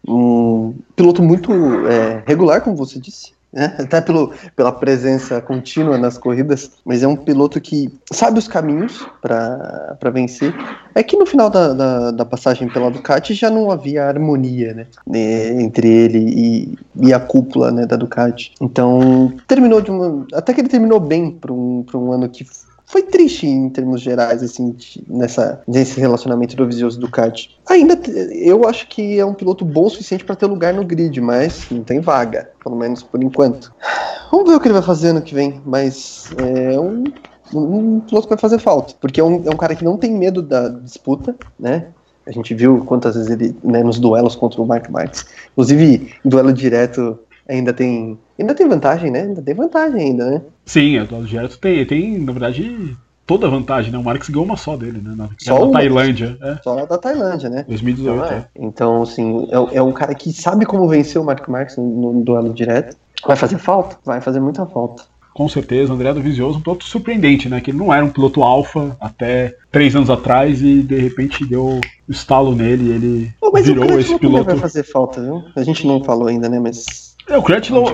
um 0.08 0.76
piloto 0.96 1.22
muito 1.22 1.52
é, 1.88 2.24
regular, 2.26 2.62
como 2.62 2.76
você 2.76 3.00
disse 3.00 3.34
né? 3.54 3.76
até 3.78 4.00
pelo, 4.02 4.34
pela 4.56 4.72
presença 4.72 5.42
contínua 5.42 5.98
nas 5.98 6.18
corridas, 6.18 6.72
mas 6.86 7.04
é 7.04 7.08
um 7.08 7.16
piloto 7.16 7.60
que 7.60 7.92
sabe 8.12 8.40
os 8.40 8.48
caminhos 8.48 9.06
para 9.22 10.10
vencer. 10.14 10.54
É 10.96 11.04
que 11.04 11.18
no 11.18 11.26
final 11.26 11.50
da, 11.50 11.74
da, 11.74 12.12
da, 12.12 12.26
passagem 12.26 12.68
pela 12.70 12.92
Ducati 12.92 13.34
já 13.34 13.50
não 13.50 13.72
havia 13.72 14.08
harmonia 14.08 14.74
né? 15.06 15.62
entre 15.62 15.88
ele 15.88 16.20
e, 16.20 16.78
e 17.08 17.14
a 17.14 17.20
cúpula 17.20 17.72
né, 17.72 17.86
da 17.86 17.96
Ducati. 17.96 18.54
Então, 18.62 19.34
terminou 19.48 19.82
de 19.82 19.92
uma. 19.92 20.26
Até 20.34 20.54
que 20.54 20.62
ele 20.62 20.70
terminou 20.70 21.00
bem 21.00 21.32
para 21.32 21.52
um, 21.52 21.86
um 21.94 22.12
ano 22.12 22.30
que 22.30 22.46
foi 22.92 23.04
triste 23.04 23.48
em 23.48 23.70
termos 23.70 24.02
gerais, 24.02 24.44
assim, 24.44 24.76
nessa, 25.08 25.62
nesse 25.66 25.98
relacionamento 25.98 26.58
do 26.58 26.68
Vizioso 26.68 27.00
Ducati. 27.00 27.58
Ainda, 27.70 27.98
eu 28.34 28.68
acho 28.68 28.86
que 28.90 29.18
é 29.18 29.26
um 29.26 29.34
piloto 29.34 29.64
bom 29.64 29.86
o 29.86 29.90
suficiente 29.90 30.26
para 30.26 30.36
ter 30.36 30.46
lugar 30.46 30.74
no 30.74 30.84
grid, 30.84 31.22
mas 31.22 31.68
não 31.72 31.84
tem 31.84 32.02
vaga, 32.02 32.52
pelo 32.62 32.76
menos 32.76 33.02
por 33.02 33.24
enquanto. 33.24 33.74
Vamos 34.30 34.50
ver 34.50 34.58
o 34.58 34.60
que 34.60 34.68
ele 34.68 34.74
vai 34.74 34.82
fazer 34.82 35.10
ano 35.10 35.22
que 35.22 35.34
vem, 35.34 35.62
mas 35.66 36.32
é 36.38 36.78
um, 36.78 37.06
um 37.54 38.02
piloto 38.02 38.28
que 38.28 38.34
vai 38.34 38.38
fazer 38.38 38.60
falta, 38.60 38.94
porque 39.00 39.22
é 39.22 39.24
um, 39.24 39.42
é 39.46 39.50
um 39.50 39.58
cara 39.58 39.74
que 39.74 39.86
não 39.86 39.96
tem 39.96 40.12
medo 40.14 40.42
da 40.42 40.68
disputa, 40.68 41.34
né? 41.58 41.88
A 42.28 42.32
gente 42.32 42.54
viu 42.54 42.84
quantas 42.86 43.16
vezes 43.16 43.32
ele, 43.32 43.56
né, 43.64 43.82
nos 43.82 44.00
duelos 44.00 44.36
contra 44.36 44.62
o 44.62 44.66
Mark 44.66 44.90
Marques, 44.90 45.26
inclusive 45.54 46.14
em 46.26 46.30
duelo 46.30 46.52
direto 46.52 47.18
ainda 47.52 47.74
tem 47.74 48.18
ainda 48.40 48.56
tem 48.56 48.68
vantagem, 48.68 49.12
né? 49.12 49.22
Ainda 49.22 49.42
tem 49.42 49.54
vantagem 49.54 50.02
ainda, 50.02 50.30
né? 50.30 50.42
Sim, 50.66 51.00
o 51.00 51.24
direto 51.24 51.60
tem, 51.60 51.86
tem, 51.86 52.18
na 52.18 52.32
verdade, 52.32 52.96
toda 53.26 53.48
a 53.48 53.50
vantagem, 53.50 53.92
né? 53.92 53.98
O 53.98 54.04
Marx 54.04 54.30
ganhou 54.30 54.46
uma 54.46 54.58
só 54.58 54.76
dele, 54.76 55.02
né? 55.04 55.14
Na, 55.16 55.30
só 55.38 55.66
da 55.66 55.72
Tailândia. 55.72 56.38
É. 56.42 56.58
Só 56.64 56.86
da 56.86 56.98
Tailândia, 56.98 57.50
né? 57.50 57.66
2018, 57.68 58.16
então, 58.16 58.28
é. 58.28 58.36
é. 58.36 58.46
então 58.56 59.02
assim, 59.04 59.48
é, 59.50 59.78
é, 59.78 59.82
um 59.82 59.92
cara 59.92 60.14
que 60.16 60.34
sabe 60.34 60.66
como 60.66 60.88
vencer 60.88 61.22
o 61.22 61.26
Mark 61.26 61.48
Marx 61.48 61.78
no, 61.78 62.14
no 62.14 62.24
duelo 62.24 62.54
direto. 62.54 62.96
Vai 63.26 63.36
fazer 63.36 63.58
falta? 63.58 63.98
Vai 64.04 64.20
fazer 64.20 64.40
muita 64.40 64.66
falta. 64.66 65.04
Com 65.34 65.48
certeza, 65.48 65.92
o 65.92 65.96
André 65.96 66.14
do 66.14 66.22
Vizioso 66.22 66.58
um 66.58 66.62
piloto 66.62 66.84
surpreendente, 66.84 67.48
né? 67.48 67.62
Que 67.62 67.72
ele 67.72 67.78
não 67.78 67.94
era 67.94 68.04
um 68.04 68.10
piloto 68.10 68.44
alfa 68.44 68.98
até 69.00 69.56
três 69.72 69.96
anos 69.96 70.10
atrás 70.10 70.62
e 70.62 70.82
de 70.84 70.98
repente 70.98 71.46
deu 71.46 71.80
o 71.80 71.82
estalo 72.10 72.54
nele 72.54 72.90
e 72.90 72.92
ele 72.92 73.34
virou 73.64 73.98
esse 73.98 74.20
piloto. 74.20 74.44
vai 74.44 74.58
fazer 74.58 74.84
falta, 74.84 75.22
viu? 75.22 75.44
A 75.56 75.64
gente 75.64 75.88
não 75.88 76.04
falou 76.04 76.28
ainda, 76.28 76.50
né? 76.50 76.60
Mas. 76.60 77.11
É, 77.32 77.38
o 77.38 77.42
Crutchlow, 77.42 77.92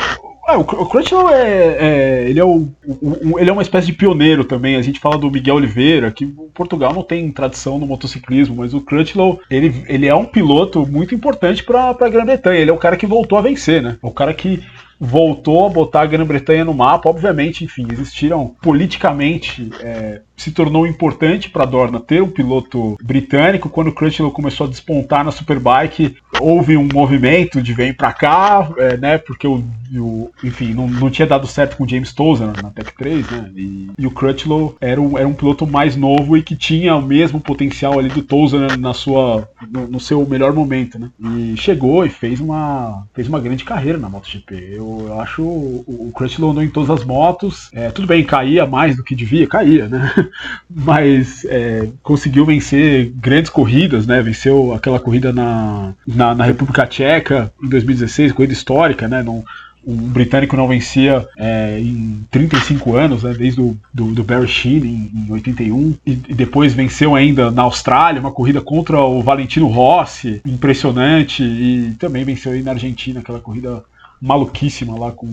ah, 0.48 0.58
o 0.58 0.64
Crutchlow 0.64 1.30
é, 1.30 1.78
é, 1.78 2.30
ele 2.30 2.40
é 2.40 2.44
o, 2.44 2.68
o, 2.84 3.38
ele 3.38 3.52
é 3.52 3.54
uma 3.54 3.62
espécie 3.62 3.86
de 3.86 3.94
pioneiro 3.94 4.44
também. 4.44 4.76
A 4.76 4.82
gente 4.82 5.00
fala 5.00 5.16
do 5.16 5.30
Miguel 5.30 5.58
Oliveira, 5.58 6.12
que 6.12 6.26
Portugal 6.56 6.92
não 6.92 7.04
tem 7.04 7.30
tradição 7.32 7.78
no 7.78 7.86
motociclismo, 7.86 8.56
mas 8.56 8.74
o 8.74 8.82
Crutchlow 8.82 9.40
ele, 9.48 9.84
ele 9.88 10.08
é 10.08 10.16
um 10.16 10.26
piloto 10.26 10.88
muito 10.88 11.14
importante 11.14 11.64
para 11.64 11.90
a 11.90 12.10
Grã-Bretanha. 12.10 12.60
Ele 12.60 12.72
é 12.72 12.74
o 12.74 12.78
cara 12.78 12.98
que 12.98 13.06
voltou 13.06 13.38
a 13.38 13.42
vencer, 13.42 13.80
né? 13.82 13.98
O 14.02 14.10
cara 14.10 14.34
que 14.34 14.64
voltou 15.00 15.66
a 15.66 15.70
botar 15.70 16.02
a 16.02 16.06
Grã-Bretanha 16.06 16.66
no 16.66 16.74
mapa. 16.74 17.10
Obviamente, 17.10 17.64
enfim, 17.64 17.88
existiram 17.92 18.56
politicamente 18.62 19.70
é, 19.80 20.22
se 20.38 20.52
tornou 20.52 20.86
importante 20.86 21.50
para 21.50 21.66
Dorna 21.66 22.00
ter 22.00 22.22
um 22.22 22.30
piloto 22.30 22.96
britânico. 23.04 23.70
Quando 23.70 23.88
o 23.88 23.92
Crutchlow 23.92 24.32
começou 24.32 24.68
a 24.68 24.70
despontar 24.70 25.26
na 25.26 25.32
Superbike, 25.32 26.16
houve 26.40 26.78
um 26.78 26.88
movimento 26.94 27.60
de 27.62 27.74
vem 27.74 27.92
para 27.92 28.14
cá, 28.14 28.70
é, 28.78 28.98
né? 28.98 29.18
Porque 29.18 29.48
o, 29.48 29.64
o 29.96 30.30
enfim, 30.44 30.74
não, 30.76 30.88
não, 30.88 31.10
tinha 31.10 31.28
dado 31.28 31.48
certo 31.48 31.76
com 31.76 31.84
o 31.84 31.90
James 31.90 32.14
Tozer 32.14 32.48
na 32.62 32.70
Tech 32.70 32.94
3, 32.96 33.30
né? 33.32 33.52
E, 33.56 33.92
e, 33.98 34.06
o 34.06 34.12
Crutchlow 34.12 34.78
era 34.80 35.02
um, 35.02 35.18
era 35.18 35.28
um 35.28 35.34
piloto 35.34 35.66
mais 35.66 35.96
novo 35.96 36.38
e 36.38 36.44
que 36.44 36.56
tinha 36.56 36.96
o 36.96 37.02
mesmo 37.02 37.40
potencial 37.40 37.98
ali 37.98 38.10
do 38.10 38.22
Tozer 38.22 38.78
na 38.78 38.94
sua, 38.94 39.50
no, 39.72 39.88
no, 39.88 40.00
seu 40.00 40.24
melhor 40.28 40.54
momento, 40.54 41.00
né? 41.00 41.10
E 41.20 41.56
chegou 41.58 42.06
e 42.06 42.10
fez 42.10 42.40
uma, 42.40 43.08
fez 43.14 43.28
uma 43.28 43.40
grande 43.40 43.66
carreira 43.66 43.98
na 43.98 44.08
MotoGP. 44.08 44.70
Eu, 44.74 44.87
Eu 45.08 45.20
acho 45.20 45.44
o, 45.44 45.84
o 45.88 46.12
Crutchlow 46.14 46.62
em 46.62 46.70
todas 46.70 46.90
as 46.90 47.06
motos. 47.06 47.70
É, 47.74 47.90
tudo 47.90 48.08
bem, 48.08 48.24
caía 48.24 48.66
mais 48.66 48.96
do 48.96 49.04
que 49.04 49.16
devia, 49.16 49.48
caía, 49.48 49.88
né? 49.88 50.12
Mas 50.70 51.46
é, 51.46 51.90
conseguiu 52.02 52.46
vencer 52.46 53.12
grandes 53.16 53.50
corridas, 53.50 54.08
né? 54.08 54.22
Venceu 54.22 54.74
aquela 54.74 55.00
corrida 55.00 55.34
na, 55.34 55.94
na, 56.06 56.34
na 56.34 56.46
República 56.46 56.86
Tcheca 56.86 57.52
em 57.62 57.70
2016, 57.70 58.32
corrida 58.32 58.54
histórica, 58.54 59.08
né? 59.08 59.22
Não, 59.22 59.44
um 59.88 59.96
britânico 59.96 60.58
não 60.58 60.68
vencia 60.68 61.26
é, 61.38 61.80
em 61.80 62.22
35 62.30 62.96
anos, 62.98 63.24
né, 63.24 63.34
desde 63.34 63.62
o 63.62 63.78
do, 63.94 64.14
do 64.14 64.22
Barry 64.22 64.48
Sheen 64.48 64.84
em, 64.84 65.12
em 65.28 65.32
81, 65.32 65.96
e, 66.06 66.12
e, 66.12 66.16
depois 66.34 66.74
venceu 66.74 67.16
ainda 67.16 67.50
na 67.50 67.62
Austrália, 67.62 68.20
uma 68.20 68.32
corrida 68.32 68.60
contra 68.60 69.00
o 69.00 69.22
Valentino 69.22 69.68
Rossi, 69.68 70.42
impressionante, 70.46 71.42
e 71.42 71.96
também 71.98 72.26
venceu 72.26 72.52
aí 72.52 72.62
na 72.62 72.72
Argentina, 72.72 73.22
aquela 73.22 73.40
corrida 73.40 73.82
maluquíssima 74.22 74.98
lá 74.98 75.12
com, 75.12 75.28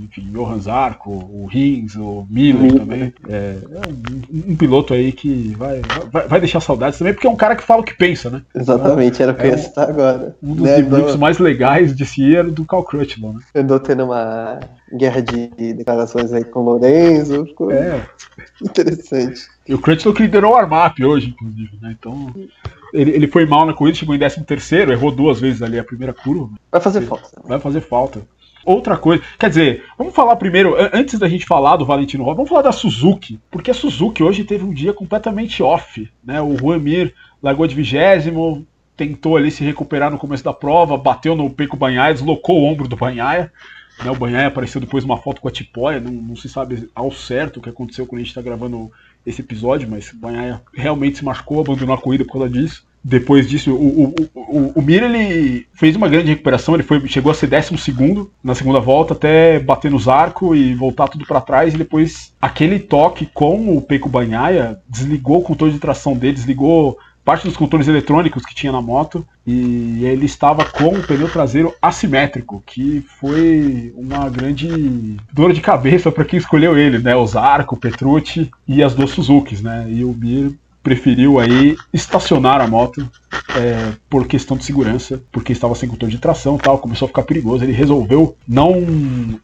enfim, 0.00 0.28
Johan 0.32 0.60
Zarco, 0.60 1.10
o 1.10 1.46
Rins, 1.46 1.96
o 1.96 2.26
Miller 2.28 2.72
uhum. 2.72 2.78
também. 2.78 3.14
É, 3.28 3.58
é 3.62 3.88
um, 3.88 4.52
um, 4.52 4.56
piloto 4.56 4.92
aí 4.92 5.12
que 5.12 5.54
vai, 5.56 5.80
vai, 6.12 6.28
vai, 6.28 6.40
deixar 6.40 6.60
saudades 6.60 6.98
também, 6.98 7.14
porque 7.14 7.26
é 7.26 7.30
um 7.30 7.36
cara 7.36 7.56
que 7.56 7.62
fala 7.62 7.80
o 7.80 7.84
que 7.84 7.96
pensa, 7.96 8.28
né? 8.28 8.42
Exatamente, 8.54 9.22
era 9.22 9.32
o 9.32 9.34
que 9.34 9.46
eu 9.46 9.50
ia 9.50 9.58
citar 9.58 9.88
agora. 9.88 10.36
Um 10.42 10.54
dos 10.54 10.64
né, 10.64 10.76
debuts 10.76 11.16
mais 11.16 11.38
legais 11.38 11.94
de 11.94 12.04
si 12.04 12.36
era 12.36 12.50
do 12.50 12.64
Cal 12.64 12.84
Crutchlow, 12.84 13.32
né? 13.32 13.40
Andou 13.54 13.80
tendo 13.80 14.04
uma 14.04 14.60
guerra 14.92 15.20
de 15.20 15.48
declarações 15.74 16.32
aí 16.32 16.44
com 16.44 16.60
o 16.60 16.64
Lorenzo, 16.64 17.46
ficou 17.46 17.70
é. 17.70 18.06
interessante. 18.62 19.48
E 19.66 19.74
o 19.74 19.78
Crutchlow 19.78 20.14
que 20.14 20.22
liderou 20.22 20.52
o 20.52 20.56
Armap 20.56 20.98
hoje, 21.00 21.28
inclusive, 21.28 21.78
né? 21.80 21.96
Então, 21.98 22.32
ele, 22.92 23.10
ele 23.10 23.26
foi 23.26 23.44
mal 23.44 23.66
na 23.66 23.74
corrida, 23.74 23.98
chegou 23.98 24.14
em 24.14 24.18
13 24.18 24.44
terceiro, 24.44 24.92
errou 24.92 25.10
duas 25.10 25.40
vezes 25.40 25.62
ali 25.62 25.78
a 25.78 25.84
primeira 25.84 26.12
curva. 26.12 26.50
Vai 26.70 26.80
fazer 26.80 27.02
falta. 27.02 27.42
Vai 27.44 27.58
fazer 27.58 27.80
falta. 27.80 28.22
Outra 28.64 28.96
coisa, 28.96 29.22
quer 29.38 29.48
dizer, 29.48 29.84
vamos 29.96 30.12
falar 30.12 30.34
primeiro, 30.34 30.74
antes 30.92 31.20
da 31.20 31.28
gente 31.28 31.46
falar 31.46 31.76
do 31.76 31.86
Valentino 31.86 32.24
Rossi, 32.24 32.36
vamos 32.36 32.48
falar 32.48 32.62
da 32.62 32.72
Suzuki, 32.72 33.38
porque 33.48 33.70
a 33.70 33.74
Suzuki 33.74 34.24
hoje 34.24 34.42
teve 34.42 34.64
um 34.64 34.74
dia 34.74 34.92
completamente 34.92 35.62
off, 35.62 36.10
né? 36.24 36.42
O 36.42 36.56
Juan 36.56 36.80
Mir 36.80 37.14
largou 37.40 37.64
de 37.64 37.76
vigésimo, 37.76 38.66
tentou 38.96 39.36
ali 39.36 39.52
se 39.52 39.62
recuperar 39.62 40.10
no 40.10 40.18
começo 40.18 40.42
da 40.42 40.52
prova, 40.52 40.96
bateu 40.96 41.36
no 41.36 41.48
Peco 41.48 41.76
Banhaia, 41.76 42.14
deslocou 42.14 42.60
o 42.60 42.64
ombro 42.64 42.88
do 42.88 42.96
Banhaia, 42.96 43.52
né, 44.04 44.10
o 44.10 44.16
Banhaia 44.16 44.48
apareceu 44.48 44.80
depois 44.80 45.04
uma 45.04 45.18
foto 45.18 45.40
com 45.40 45.48
a 45.48 45.50
Tipóia, 45.50 46.00
não, 46.00 46.12
não, 46.12 46.36
se 46.36 46.48
sabe 46.48 46.88
ao 46.94 47.10
certo 47.10 47.58
o 47.58 47.62
que 47.62 47.70
aconteceu 47.70 48.06
quando 48.06 48.20
a 48.20 48.22
gente 48.22 48.30
está 48.30 48.42
gravando 48.42 48.90
esse 49.24 49.40
episódio, 49.40 49.88
mas 49.90 50.12
o 50.12 50.16
Banhaia 50.16 50.60
realmente 50.74 51.18
se 51.18 51.24
machucou, 51.24 51.60
abandonou 51.60 51.94
a 51.94 52.00
corrida 52.00 52.24
por 52.24 52.34
causa 52.34 52.48
disso. 52.48 52.86
Depois 53.02 53.48
disso, 53.48 53.72
o, 53.72 54.04
o, 54.04 54.14
o, 54.34 54.80
o 54.80 54.90
ele 54.90 55.66
fez 55.74 55.94
uma 55.94 56.08
grande 56.08 56.28
recuperação, 56.28 56.74
ele 56.74 56.82
foi, 56.82 57.06
chegou 57.06 57.30
a 57.30 57.34
ser 57.34 57.46
décimo 57.46 57.78
segundo 57.78 58.32
na 58.42 58.52
segunda 58.52 58.80
volta, 58.80 59.14
até 59.14 59.60
bater 59.60 59.90
nos 59.90 60.08
arcos 60.08 60.58
e 60.58 60.74
voltar 60.74 61.06
tudo 61.06 61.24
para 61.24 61.40
trás, 61.40 61.72
e 61.72 61.78
depois 61.78 62.34
aquele 62.40 62.80
toque 62.80 63.26
com 63.32 63.76
o 63.76 63.80
Peco 63.80 64.08
Banhaia 64.08 64.80
desligou 64.88 65.38
o 65.38 65.42
controle 65.42 65.72
de 65.72 65.78
tração 65.78 66.16
dele, 66.16 66.34
desligou 66.34 66.98
parte 67.26 67.44
dos 67.44 67.56
controles 67.56 67.88
eletrônicos 67.88 68.46
que 68.46 68.54
tinha 68.54 68.70
na 68.70 68.80
moto 68.80 69.26
e 69.44 70.04
ele 70.04 70.26
estava 70.26 70.64
com 70.64 70.90
o 70.90 71.02
pneu 71.02 71.28
traseiro 71.28 71.74
assimétrico, 71.82 72.62
que 72.64 73.04
foi 73.18 73.92
uma 73.96 74.30
grande 74.30 75.16
dor 75.32 75.52
de 75.52 75.60
cabeça 75.60 76.12
para 76.12 76.24
quem 76.24 76.38
escolheu 76.38 76.78
ele, 76.78 77.00
né? 77.00 77.16
Os 77.16 77.34
Arco, 77.34 77.76
Petrucci 77.76 78.48
e 78.66 78.80
as 78.80 78.94
duas 78.94 79.10
Suzukis, 79.10 79.60
né? 79.60 79.86
E 79.88 80.04
o 80.04 80.14
Mir 80.14 80.54
preferiu 80.84 81.40
aí 81.40 81.76
estacionar 81.92 82.60
a 82.60 82.68
moto 82.68 83.10
é, 83.56 83.94
por 84.08 84.28
questão 84.28 84.56
de 84.56 84.64
segurança, 84.64 85.20
porque 85.32 85.50
estava 85.50 85.74
sem 85.74 85.88
controle 85.88 86.14
de 86.14 86.20
tração 86.20 86.56
tal, 86.56 86.78
começou 86.78 87.06
a 87.06 87.08
ficar 87.08 87.24
perigoso. 87.24 87.64
Ele 87.64 87.72
resolveu 87.72 88.36
não, 88.46 88.72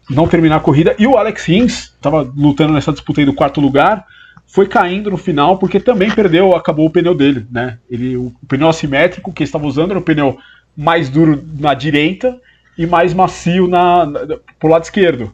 não 0.09 0.29
terminar 0.29 0.59
a 0.59 0.61
corrida. 0.61 0.95
E 1.01 1.05
o 1.05 1.19
Alex 1.19 1.47
Rins 1.47 1.93
estava 1.95 2.23
lutando 2.37 2.73
nessa 2.73 2.93
disputa 2.93 3.21
aí 3.21 3.27
do 3.27 3.35
quarto 3.35 3.61
lugar, 3.61 4.07
foi 4.53 4.69
caindo 4.69 5.11
no 5.11 5.17
final 5.17 5.57
porque 5.57 5.81
também 5.81 6.11
perdeu, 6.11 6.55
acabou 6.55 6.85
o 6.85 6.91
pneu 6.91 7.15
dele, 7.15 7.47
né? 7.51 7.79
Ele, 7.91 8.19
o 8.19 8.31
pneu 8.47 8.69
assimétrico 8.69 9.33
que 9.33 9.43
estava 9.43 9.67
usando 9.67 9.93
era 9.93 9.99
o 9.99 10.03
pneu 10.03 10.39
mais 10.77 11.09
duro 11.09 11.43
na 11.59 11.73
direita 11.73 12.39
e 12.77 12.87
mais 12.87 13.15
macio 13.15 13.67
na, 13.67 14.05
na 14.05 14.21
pro 14.61 14.69
lado 14.69 14.85
esquerdo 14.85 15.33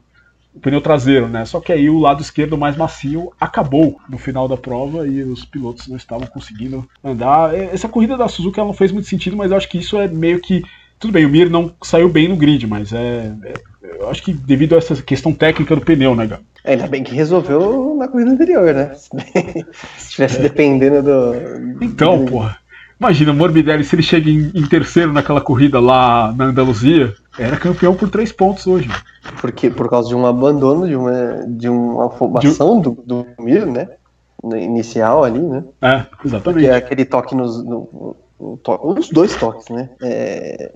o 0.54 0.61
pneu 0.61 0.81
traseiro, 0.81 1.28
né? 1.28 1.44
Só 1.44 1.61
que 1.61 1.72
aí 1.72 1.90
o 1.90 1.98
lado 1.98 2.22
esquerdo 2.22 2.57
mais 2.57 2.76
macio 2.76 3.33
acabou 3.40 4.00
no 4.09 4.18
final 4.18 4.46
da 4.46 4.57
prova 4.57 5.07
e 5.07 5.22
os 5.24 5.44
pilotos 5.44 5.88
não 5.88 5.96
estavam 5.96 6.26
conseguindo 6.28 6.88
andar. 7.02 7.52
É, 7.52 7.70
essa 7.72 7.88
corrida 7.88 8.16
da 8.16 8.28
Suzuki 8.28 8.61
ela 8.61 8.68
não 8.68 8.74
fez 8.74 8.92
muito 8.92 9.09
sentido, 9.09 9.37
mas 9.37 9.50
eu 9.50 9.57
acho 9.57 9.68
que 9.68 9.78
isso 9.78 9.96
é 9.98 10.07
meio 10.07 10.40
que 10.40 10.62
tudo 10.98 11.12
bem. 11.12 11.24
O 11.24 11.28
Mir 11.28 11.50
não 11.50 11.72
saiu 11.83 12.09
bem 12.09 12.28
no 12.28 12.37
grid, 12.37 12.66
mas 12.66 12.92
é, 12.92 13.35
é 13.44 13.54
eu 13.98 14.11
acho 14.11 14.22
que 14.22 14.33
devido 14.33 14.74
a 14.74 14.79
essa 14.79 15.01
questão 15.03 15.33
técnica 15.33 15.74
do 15.74 15.83
pneu, 15.83 16.14
né, 16.14 16.27
Gabo? 16.27 16.42
É, 16.64 16.72
ainda 16.72 16.87
bem 16.87 17.03
que 17.03 17.14
resolveu 17.14 17.96
na 17.96 18.09
corrida 18.09 18.31
anterior, 18.31 18.74
né? 18.74 18.94
Se 18.94 20.11
tivesse 20.11 20.38
é. 20.38 20.42
dependendo 20.42 21.03
do. 21.03 21.85
Então, 21.85 22.24
porra. 22.27 22.59
Imagina, 23.01 23.33
Morbidelli, 23.33 23.85
se 23.85 23.94
ele 23.94 24.03
chega 24.03 24.29
em, 24.29 24.51
em, 24.53 24.66
terceiro 24.66 25.12
naquela 25.12 25.40
corrida 25.40 25.79
lá 25.79 26.35
na 26.37 26.46
Andaluzia, 26.46 27.14
era 27.38 27.57
campeão 27.57 27.94
por 27.94 28.11
três 28.11 28.33
pontos 28.33 28.66
hoje. 28.66 28.90
Porque, 29.40 29.70
por 29.70 29.88
causa 29.88 30.09
de 30.09 30.16
um 30.16 30.27
abandono, 30.27 30.88
de 30.88 30.96
uma, 30.96 31.44
de 31.46 31.68
uma 31.68 32.07
afobação 32.09 32.81
de... 32.81 32.90
do, 32.90 33.03
do 33.07 33.27
Mir, 33.38 33.66
né? 33.66 33.88
Inicial 34.42 35.22
ali, 35.22 35.38
né? 35.38 35.62
É, 35.81 36.07
exatamente. 36.24 36.42
Porque 36.42 36.66
é 36.66 36.74
aquele 36.74 37.05
toque 37.05 37.37
nos. 37.37 37.62
No, 37.62 38.16
no, 38.40 38.57
to, 38.57 38.79
os 38.83 39.11
dois 39.11 39.35
toques, 39.37 39.68
né? 39.68 39.90
É, 40.03 40.72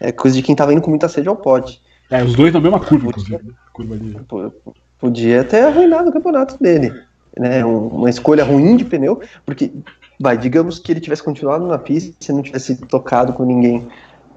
é, 0.00 0.12
coisa 0.12 0.34
de 0.34 0.42
quem 0.42 0.56
tava 0.56 0.72
indo 0.72 0.80
com 0.80 0.90
muita 0.90 1.08
sede 1.08 1.28
ao 1.28 1.36
pote. 1.36 1.80
É, 2.10 2.22
os 2.22 2.34
dois 2.34 2.52
na 2.52 2.60
mesma 2.60 2.80
curva, 2.80 3.10
podia, 3.12 3.36
inclusive. 3.36 3.54
Curva 3.72 3.94
ali. 3.94 4.52
Podia 4.98 5.44
ter 5.44 5.62
arruinado 5.62 6.10
o 6.10 6.12
campeonato 6.12 6.62
dele. 6.62 6.92
Né? 7.38 7.64
Uma 7.64 8.08
escolha 8.08 8.44
ruim 8.44 8.76
de 8.76 8.84
pneu, 8.84 9.20
porque, 9.44 9.72
vai, 10.18 10.38
digamos 10.38 10.78
que 10.78 10.92
ele 10.92 11.00
tivesse 11.00 11.22
continuado 11.22 11.66
na 11.66 11.78
pista 11.78 12.32
e 12.32 12.34
não 12.34 12.42
tivesse 12.42 12.76
tocado 12.86 13.32
com 13.32 13.44
ninguém 13.44 13.86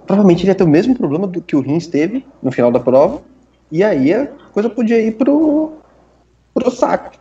provavelmente 0.10 0.42
ele 0.42 0.50
ia 0.50 0.56
ter 0.56 0.64
o 0.64 0.68
mesmo 0.68 0.96
problema 0.96 1.28
do 1.28 1.40
que 1.40 1.56
o 1.56 1.62
Rins 1.62 1.86
teve 1.86 2.26
no 2.42 2.52
final 2.52 2.72
da 2.72 2.80
prova, 2.80 3.22
e 3.72 3.84
aí 3.84 4.12
a 4.12 4.26
coisa 4.52 4.68
podia 4.68 5.00
ir 5.00 5.12
pro, 5.12 5.74
pro 6.52 6.72
saco. 6.72 7.12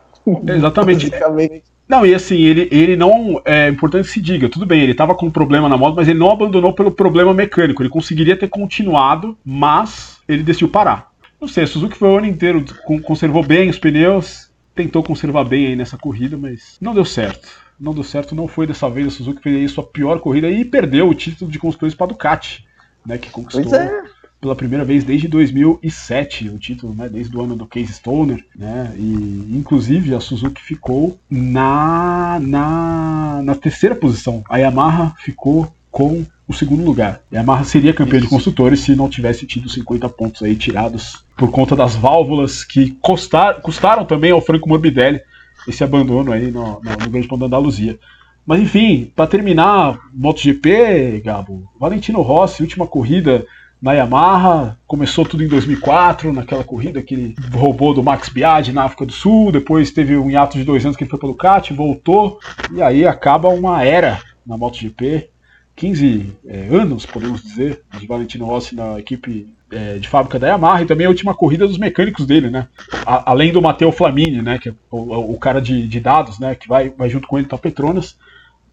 Exatamente. 0.47 1.11
Não, 1.89 2.05
e 2.05 2.13
assim, 2.13 2.37
ele, 2.37 2.69
ele 2.71 2.95
não. 2.95 3.41
É 3.43 3.67
importante 3.67 4.05
que 4.05 4.13
se 4.13 4.21
diga, 4.21 4.47
tudo 4.47 4.65
bem, 4.65 4.81
ele 4.81 4.91
estava 4.91 5.15
com 5.15 5.25
um 5.25 5.31
problema 5.31 5.67
na 5.67 5.75
moto, 5.75 5.95
mas 5.95 6.07
ele 6.07 6.19
não 6.19 6.29
abandonou 6.29 6.71
pelo 6.71 6.91
problema 6.91 7.33
mecânico. 7.33 7.81
Ele 7.81 7.89
conseguiria 7.89 8.37
ter 8.37 8.47
continuado, 8.47 9.35
mas 9.43 10.19
ele 10.27 10.43
decidiu 10.43 10.69
parar. 10.69 11.11
Não 11.41 11.47
sei, 11.47 11.63
a 11.63 11.67
Suzuki 11.67 11.97
foi 11.97 12.09
o 12.09 12.17
ano 12.17 12.27
inteiro, 12.27 12.63
conservou 13.03 13.43
bem 13.43 13.69
os 13.69 13.79
pneus, 13.79 14.51
tentou 14.75 15.01
conservar 15.01 15.43
bem 15.45 15.67
aí 15.67 15.75
nessa 15.75 15.97
corrida, 15.97 16.37
mas 16.37 16.77
não 16.79 16.93
deu 16.93 17.05
certo. 17.05 17.49
Não 17.79 17.93
deu 17.93 18.03
certo, 18.03 18.35
não 18.35 18.47
foi 18.47 18.67
dessa 18.67 18.89
vez. 18.89 19.07
A 19.07 19.11
Suzuki 19.11 19.41
fez 19.41 19.55
aí 19.55 19.67
sua 19.67 19.83
pior 19.83 20.19
corrida 20.19 20.49
e 20.49 20.63
perdeu 20.63 21.09
o 21.09 21.15
título 21.15 21.49
de 21.49 21.57
construtores 21.57 21.95
para 21.95 22.05
a 22.05 22.09
Ducati 22.09 22.67
né, 23.05 23.17
que 23.17 23.29
conquistou 23.29 23.75
é. 23.75 24.03
Pela 24.39 24.55
primeira 24.55 24.85
vez 24.85 25.03
desde 25.03 25.27
2007 25.27 26.49
o 26.49 26.57
título, 26.57 26.93
né, 26.93 27.09
desde 27.09 27.35
o 27.35 27.41
ano 27.41 27.55
do 27.55 27.65
Case 27.65 27.93
Stoner, 27.93 28.45
né, 28.55 28.93
e 28.97 29.57
inclusive 29.57 30.15
a 30.15 30.19
Suzuki 30.19 30.61
ficou 30.61 31.19
na, 31.29 32.39
na, 32.41 33.41
na 33.43 33.55
terceira 33.55 33.95
posição, 33.95 34.43
a 34.49 34.57
Yamaha 34.57 35.13
ficou 35.19 35.71
com 35.91 36.25
o 36.47 36.53
segundo 36.53 36.83
lugar. 36.83 37.21
A 37.31 37.35
Yamaha 37.35 37.63
seria 37.63 37.93
campeã 37.93 38.19
de 38.19 38.27
construtores 38.27 38.79
se 38.79 38.95
não 38.95 39.09
tivesse 39.09 39.45
tido 39.45 39.69
50 39.69 40.07
pontos 40.09 40.41
aí 40.41 40.55
tirados 40.55 41.25
por 41.37 41.51
conta 41.51 41.75
das 41.75 41.95
válvulas 41.95 42.63
que 42.63 42.91
custar, 43.01 43.61
custaram 43.61 44.05
também 44.05 44.31
ao 44.31 44.41
Franco 44.41 44.69
Morbidelli 44.69 45.19
esse 45.67 45.83
abandono 45.83 46.31
aí 46.31 46.49
no, 46.49 46.79
no, 46.81 46.91
no 46.91 47.09
Grande 47.09 47.27
Prêmio 47.27 47.37
da 47.37 47.45
Andaluzia. 47.45 47.99
Mas 48.45 48.61
enfim, 48.61 49.11
para 49.15 49.27
terminar, 49.27 49.99
MotoGP, 50.13 51.21
Gabo, 51.23 51.69
Valentino 51.79 52.21
Rossi, 52.21 52.63
última 52.63 52.87
corrida 52.87 53.45
na 53.81 53.93
Yamaha, 53.93 54.77
começou 54.85 55.25
tudo 55.25 55.43
em 55.43 55.47
2004, 55.47 56.33
naquela 56.33 56.63
corrida 56.63 57.01
que 57.01 57.13
ele 57.13 57.35
roubou 57.53 57.93
do 57.93 58.03
Max 58.03 58.27
Biaggi 58.27 58.73
na 58.73 58.83
África 58.83 59.05
do 59.05 59.13
Sul, 59.13 59.51
depois 59.51 59.91
teve 59.91 60.17
um 60.17 60.29
hiato 60.29 60.57
de 60.57 60.65
dois 60.65 60.83
anos 60.83 60.97
que 60.97 61.03
ele 61.03 61.09
foi 61.09 61.19
para 61.19 61.29
Ducati, 61.29 61.73
voltou, 61.73 62.39
e 62.73 62.81
aí 62.81 63.07
acaba 63.07 63.47
uma 63.47 63.83
era 63.83 64.21
na 64.45 64.57
MotoGP, 64.57 65.29
15 65.77 66.37
é, 66.45 66.67
anos, 66.71 67.05
podemos 67.05 67.41
dizer, 67.41 67.81
de 67.97 68.05
Valentino 68.05 68.45
Rossi 68.45 68.75
na 68.75 68.99
equipe 68.99 69.55
é, 69.71 69.97
de 69.97 70.09
fábrica 70.09 70.37
da 70.37 70.49
Yamaha, 70.49 70.81
e 70.81 70.85
também 70.85 71.07
a 71.07 71.09
última 71.09 71.33
corrida 71.33 71.65
dos 71.65 71.77
mecânicos 71.77 72.25
dele, 72.25 72.49
né, 72.49 72.67
a, 73.05 73.31
além 73.31 73.53
do 73.53 73.61
Matteo 73.61 73.93
Flamini, 73.93 74.41
né, 74.41 74.59
que 74.59 74.69
é 74.69 74.73
o, 74.91 75.33
o 75.33 75.39
cara 75.39 75.61
de, 75.61 75.87
de, 75.87 75.99
dados, 76.01 76.37
né, 76.37 76.53
que 76.53 76.67
vai, 76.67 76.89
vai 76.89 77.09
junto 77.09 77.29
com 77.29 77.37
ele 77.37 77.47
para 77.47 77.57
Petronas, 77.57 78.17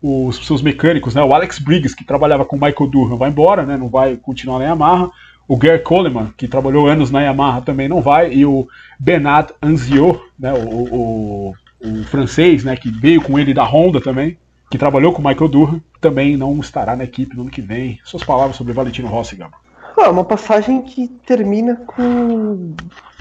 os 0.02 0.46
seus 0.46 0.62
mecânicos, 0.62 1.14
né? 1.14 1.22
O 1.22 1.34
Alex 1.34 1.58
Briggs, 1.58 1.94
que 1.94 2.04
trabalhava 2.04 2.44
com 2.44 2.56
o 2.56 2.60
Michael 2.60 2.90
Durham, 2.90 3.16
vai 3.16 3.30
embora, 3.30 3.64
né? 3.64 3.76
Não 3.76 3.88
vai 3.88 4.16
continuar 4.16 4.58
na 4.58 4.66
Yamaha. 4.66 5.10
O 5.48 5.56
Gary 5.56 5.82
Coleman, 5.82 6.32
que 6.36 6.48
trabalhou 6.48 6.88
anos 6.88 7.10
na 7.10 7.22
Yamaha, 7.22 7.62
também 7.62 7.88
não 7.88 8.00
vai. 8.00 8.32
E 8.32 8.44
o 8.44 8.66
Bernard 8.98 9.52
Anziot, 9.62 10.20
né? 10.38 10.52
O, 10.52 10.66
o, 10.68 11.54
o, 11.82 12.04
francês, 12.04 12.64
né? 12.64 12.76
Que 12.76 12.90
veio 12.90 13.22
com 13.22 13.38
ele 13.38 13.54
da 13.54 13.64
Honda 13.64 14.00
também, 14.00 14.38
que 14.70 14.78
trabalhou 14.78 15.12
com 15.12 15.22
o 15.22 15.26
Michael 15.26 15.48
Durham, 15.48 15.82
também 16.00 16.36
não 16.36 16.58
estará 16.60 16.96
na 16.96 17.04
equipe 17.04 17.34
no 17.34 17.42
ano 17.42 17.50
que 17.50 17.60
vem. 17.60 17.98
Suas 18.04 18.24
palavras 18.24 18.56
sobre 18.56 18.72
Valentino 18.72 19.08
Rossi, 19.08 19.36
Gabo. 19.36 19.54
Ah, 19.96 20.10
uma 20.10 20.24
passagem 20.24 20.82
que 20.82 21.08
termina 21.08 21.76
com. 21.76 22.74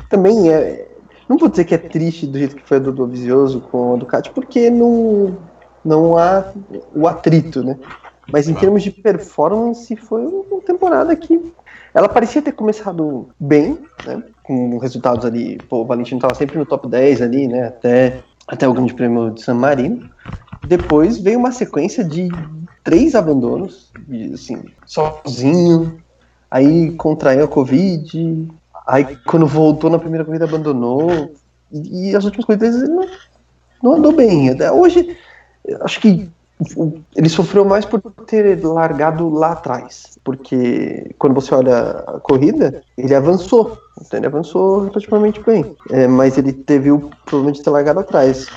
Também 0.10 0.52
é. 0.52 0.88
Não 1.30 1.38
vou 1.38 1.50
dizer 1.50 1.64
que 1.64 1.74
é 1.74 1.78
triste 1.78 2.28
do 2.28 2.38
jeito 2.38 2.56
que 2.56 2.68
foi 2.68 2.78
a 2.78 2.80
do 2.80 2.92
Dovizioso 2.92 3.62
com 3.62 3.96
a 3.96 3.98
Ducati, 3.98 4.30
porque 4.32 4.70
não, 4.70 5.38
não 5.86 6.18
há 6.18 6.52
o 6.94 7.08
atrito, 7.08 7.64
né? 7.64 7.78
Mas 8.32 8.50
em 8.50 8.56
termos 8.56 8.82
de 8.82 8.92
performance, 8.92 9.96
foi 9.96 10.26
uma 10.26 10.60
temporada 10.62 11.16
que 11.16 11.54
ela 11.94 12.10
parecia 12.10 12.42
ter 12.42 12.52
começado 12.52 13.30
bem, 13.40 13.78
né? 14.06 14.24
Com 14.44 14.78
resultados 14.80 15.26
ali. 15.26 15.58
Pô, 15.70 15.82
o 15.82 15.86
Valentino 15.86 16.18
estava 16.18 16.34
sempre 16.34 16.58
no 16.58 16.66
top 16.66 16.90
10 16.90 17.22
ali, 17.22 17.48
né? 17.48 17.68
Até, 17.68 18.20
até 18.48 18.68
o 18.68 18.74
Grande 18.74 18.94
Prêmio 18.94 19.32
de 19.32 19.44
San 19.44 19.54
Marino. 19.54 20.10
Depois 20.68 21.20
veio 21.20 21.38
uma 21.38 21.52
sequência 21.52 22.04
de 22.04 22.30
três 22.84 23.14
abandonos, 23.14 23.92
assim, 24.34 24.64
sozinho. 24.86 26.02
Aí 26.50 26.92
contraiu 26.94 27.46
a 27.46 27.48
Covid. 27.48 28.52
Aí 28.88 29.18
quando 29.26 29.46
voltou 29.46 29.90
na 29.90 30.00
primeira 30.00 30.26
corrida 30.26 30.46
abandonou. 30.46 31.32
E, 31.72 32.10
e 32.10 32.16
as 32.16 32.26
últimas 32.26 32.46
corridas 32.46 32.76
ele 32.76 32.92
não, 32.92 33.08
não 33.84 33.94
andou 33.94 34.12
bem. 34.12 34.50
Hoje, 34.72 35.16
acho 35.82 36.00
que 36.00 36.30
ele 37.16 37.28
sofreu 37.28 37.66
mais 37.66 37.86
por 37.86 38.02
ter 38.26 38.64
largado 38.64 39.30
lá 39.30 39.52
atrás, 39.52 40.18
porque 40.24 41.14
quando 41.20 41.34
você 41.34 41.54
olha 41.54 42.04
a 42.08 42.20
corrida, 42.20 42.82
ele 42.98 43.14
avançou, 43.14 43.78
então 44.02 44.18
ele 44.18 44.28
avançou 44.28 44.86
relativamente 44.86 45.42
bem, 45.42 45.76
é, 45.92 46.08
mas 46.08 46.38
ele 46.38 46.54
teve 46.54 46.92
o 46.92 47.10
problema 47.26 47.52
de 47.52 47.62
ter 47.62 47.70
largado 47.70 48.00
atrás. 48.00 48.48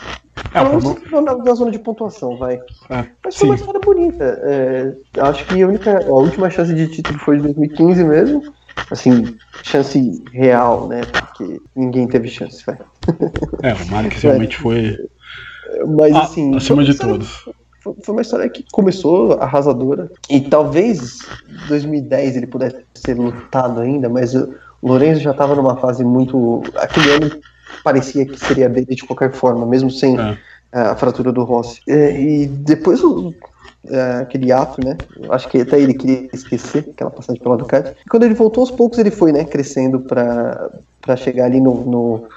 É, 0.54 0.60
então, 0.62 1.20
na, 1.20 1.36
na, 1.36 1.54
zona 1.54 1.72
de 1.72 1.78
pontuação, 1.80 2.38
vai. 2.38 2.60
É, 2.88 3.04
mas 3.24 3.34
foi 3.34 3.40
sim. 3.40 3.46
uma 3.46 3.54
história 3.56 3.80
bonita. 3.80 4.40
É, 4.44 4.92
acho 5.20 5.44
que 5.46 5.60
a, 5.60 5.66
única, 5.66 6.06
a 6.06 6.12
última 6.12 6.48
chance 6.48 6.72
de 6.72 6.86
título 6.86 7.18
foi 7.18 7.38
de 7.38 7.42
2015 7.42 8.04
mesmo. 8.04 8.42
Assim, 8.90 9.36
chance 9.64 10.22
real, 10.32 10.86
né? 10.86 11.00
Porque 11.00 11.60
ninguém 11.74 12.06
teve 12.06 12.28
chance, 12.28 12.64
vai. 12.64 12.78
É, 13.64 13.74
o 13.74 13.90
Marques 13.90 14.22
realmente 14.22 14.56
foi. 14.56 14.96
Mas 15.98 16.14
ah, 16.14 16.22
assim. 16.22 16.54
Acima 16.56 16.84
de 16.84 16.94
todos 16.94 17.44
foi 18.02 18.14
uma 18.14 18.22
história 18.22 18.48
que 18.48 18.64
começou 18.72 19.34
arrasadora 19.40 20.10
e 20.28 20.40
talvez 20.40 21.18
2010 21.68 22.36
ele 22.36 22.46
pudesse 22.46 22.78
ser 22.94 23.14
lutado 23.14 23.80
ainda, 23.80 24.08
mas 24.08 24.34
o 24.34 24.54
Lorenzo 24.82 25.20
já 25.20 25.30
estava 25.30 25.54
numa 25.54 25.76
fase 25.76 26.04
muito. 26.04 26.62
Aquele 26.76 27.10
ano 27.12 27.40
parecia 27.82 28.26
que 28.26 28.38
seria 28.38 28.68
dele 28.68 28.94
de 28.94 29.04
qualquer 29.04 29.32
forma, 29.32 29.64
mesmo 29.66 29.90
sem 29.90 30.18
é. 30.18 30.36
a 30.72 30.94
fratura 30.96 31.32
do 31.32 31.44
Rossi. 31.44 31.80
E, 31.86 31.92
e 32.42 32.46
depois 32.46 33.02
o, 33.02 33.32
é, 33.86 34.18
aquele 34.22 34.52
ato, 34.52 34.84
né? 34.84 34.96
Acho 35.30 35.48
que 35.48 35.60
até 35.60 35.80
ele 35.80 35.94
queria 35.94 36.28
esquecer 36.32 36.88
aquela 36.90 37.10
passagem 37.10 37.40
pela 37.40 37.56
Ducati. 37.56 37.96
E 38.04 38.08
quando 38.08 38.24
ele 38.24 38.34
voltou 38.34 38.62
aos 38.62 38.70
poucos, 38.70 38.98
ele 38.98 39.10
foi, 39.10 39.32
né, 39.32 39.44
crescendo 39.44 40.00
para 40.00 41.16
chegar 41.16 41.46
ali 41.46 41.60
no, 41.60 41.84
no 41.84 42.28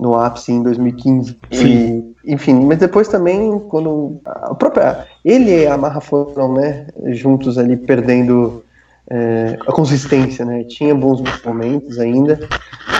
no 0.00 0.18
ápice 0.18 0.50
em 0.50 0.62
2015. 0.62 1.36
Sim. 1.52 2.09
Enfim, 2.24 2.66
mas 2.66 2.78
depois 2.78 3.08
também, 3.08 3.58
quando 3.68 4.20
a 4.24 4.54
própria. 4.54 5.06
Ele 5.24 5.62
e 5.62 5.66
a 5.66 5.76
Marra 5.76 6.00
foram, 6.00 6.52
né, 6.52 6.86
juntos 7.12 7.58
ali 7.58 7.76
perdendo 7.76 8.62
é, 9.10 9.58
a 9.66 9.72
consistência, 9.72 10.44
né? 10.44 10.62
Tinha 10.64 10.94
bons 10.94 11.22
momentos 11.44 11.98
ainda, 11.98 12.38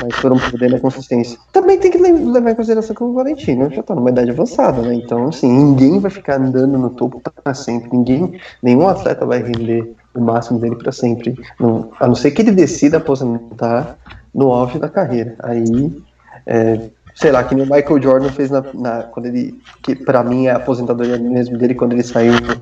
mas 0.03 0.15
foram 0.17 0.37
perdendo 0.39 0.77
a 0.77 0.81
consistência. 0.81 1.39
Também 1.53 1.79
tem 1.79 1.91
que 1.91 1.99
levar 1.99 2.51
em 2.51 2.55
consideração 2.55 2.97
que 2.97 3.05
o 3.05 3.13
Valentino 3.13 3.71
já 3.71 3.83
tá 3.83 3.95
numa 3.95 4.11
idade 4.11 4.31
avançada, 4.31 4.83
né? 4.83 4.95
Então, 4.95 5.29
assim, 5.29 5.51
ninguém 5.51 6.01
vai 6.01 6.11
ficar 6.11 6.41
andando 6.41 6.77
no 6.77 6.91
topo 6.91 7.21
para 7.21 7.55
sempre. 7.55 7.97
Ninguém, 7.97 8.41
nenhum 8.61 8.89
atleta 8.89 9.25
vai 9.25 9.41
render 9.41 9.95
o 10.13 10.21
máximo 10.21 10.59
dele 10.59 10.75
para 10.75 10.91
sempre. 10.91 11.39
Não, 11.61 11.91
a 12.01 12.09
não 12.09 12.17
ser 12.17 12.33
que 12.33 12.43
ele 12.43 12.51
decida 12.51 12.97
aposentar 12.97 13.97
no 14.35 14.53
auge 14.53 14.79
da 14.79 14.89
carreira. 14.89 15.37
Aí 15.41 15.93
é, 16.45 16.81
sei 17.15 17.31
lá, 17.31 17.45
que 17.45 17.55
nem 17.55 17.65
o 17.65 17.71
Michael 17.71 18.03
Jordan 18.03 18.29
fez 18.31 18.51
na, 18.51 18.65
na 18.75 19.03
quando 19.05 19.27
ele, 19.27 19.61
que 19.83 19.95
para 19.95 20.23
mim 20.23 20.47
é 20.47 20.51
a 20.51 20.57
aposentadoria 20.57 21.19
mesmo 21.19 21.57
dele 21.57 21.75
quando 21.75 21.93
ele 21.93 22.03
saiu 22.03 22.35
do 22.41 22.61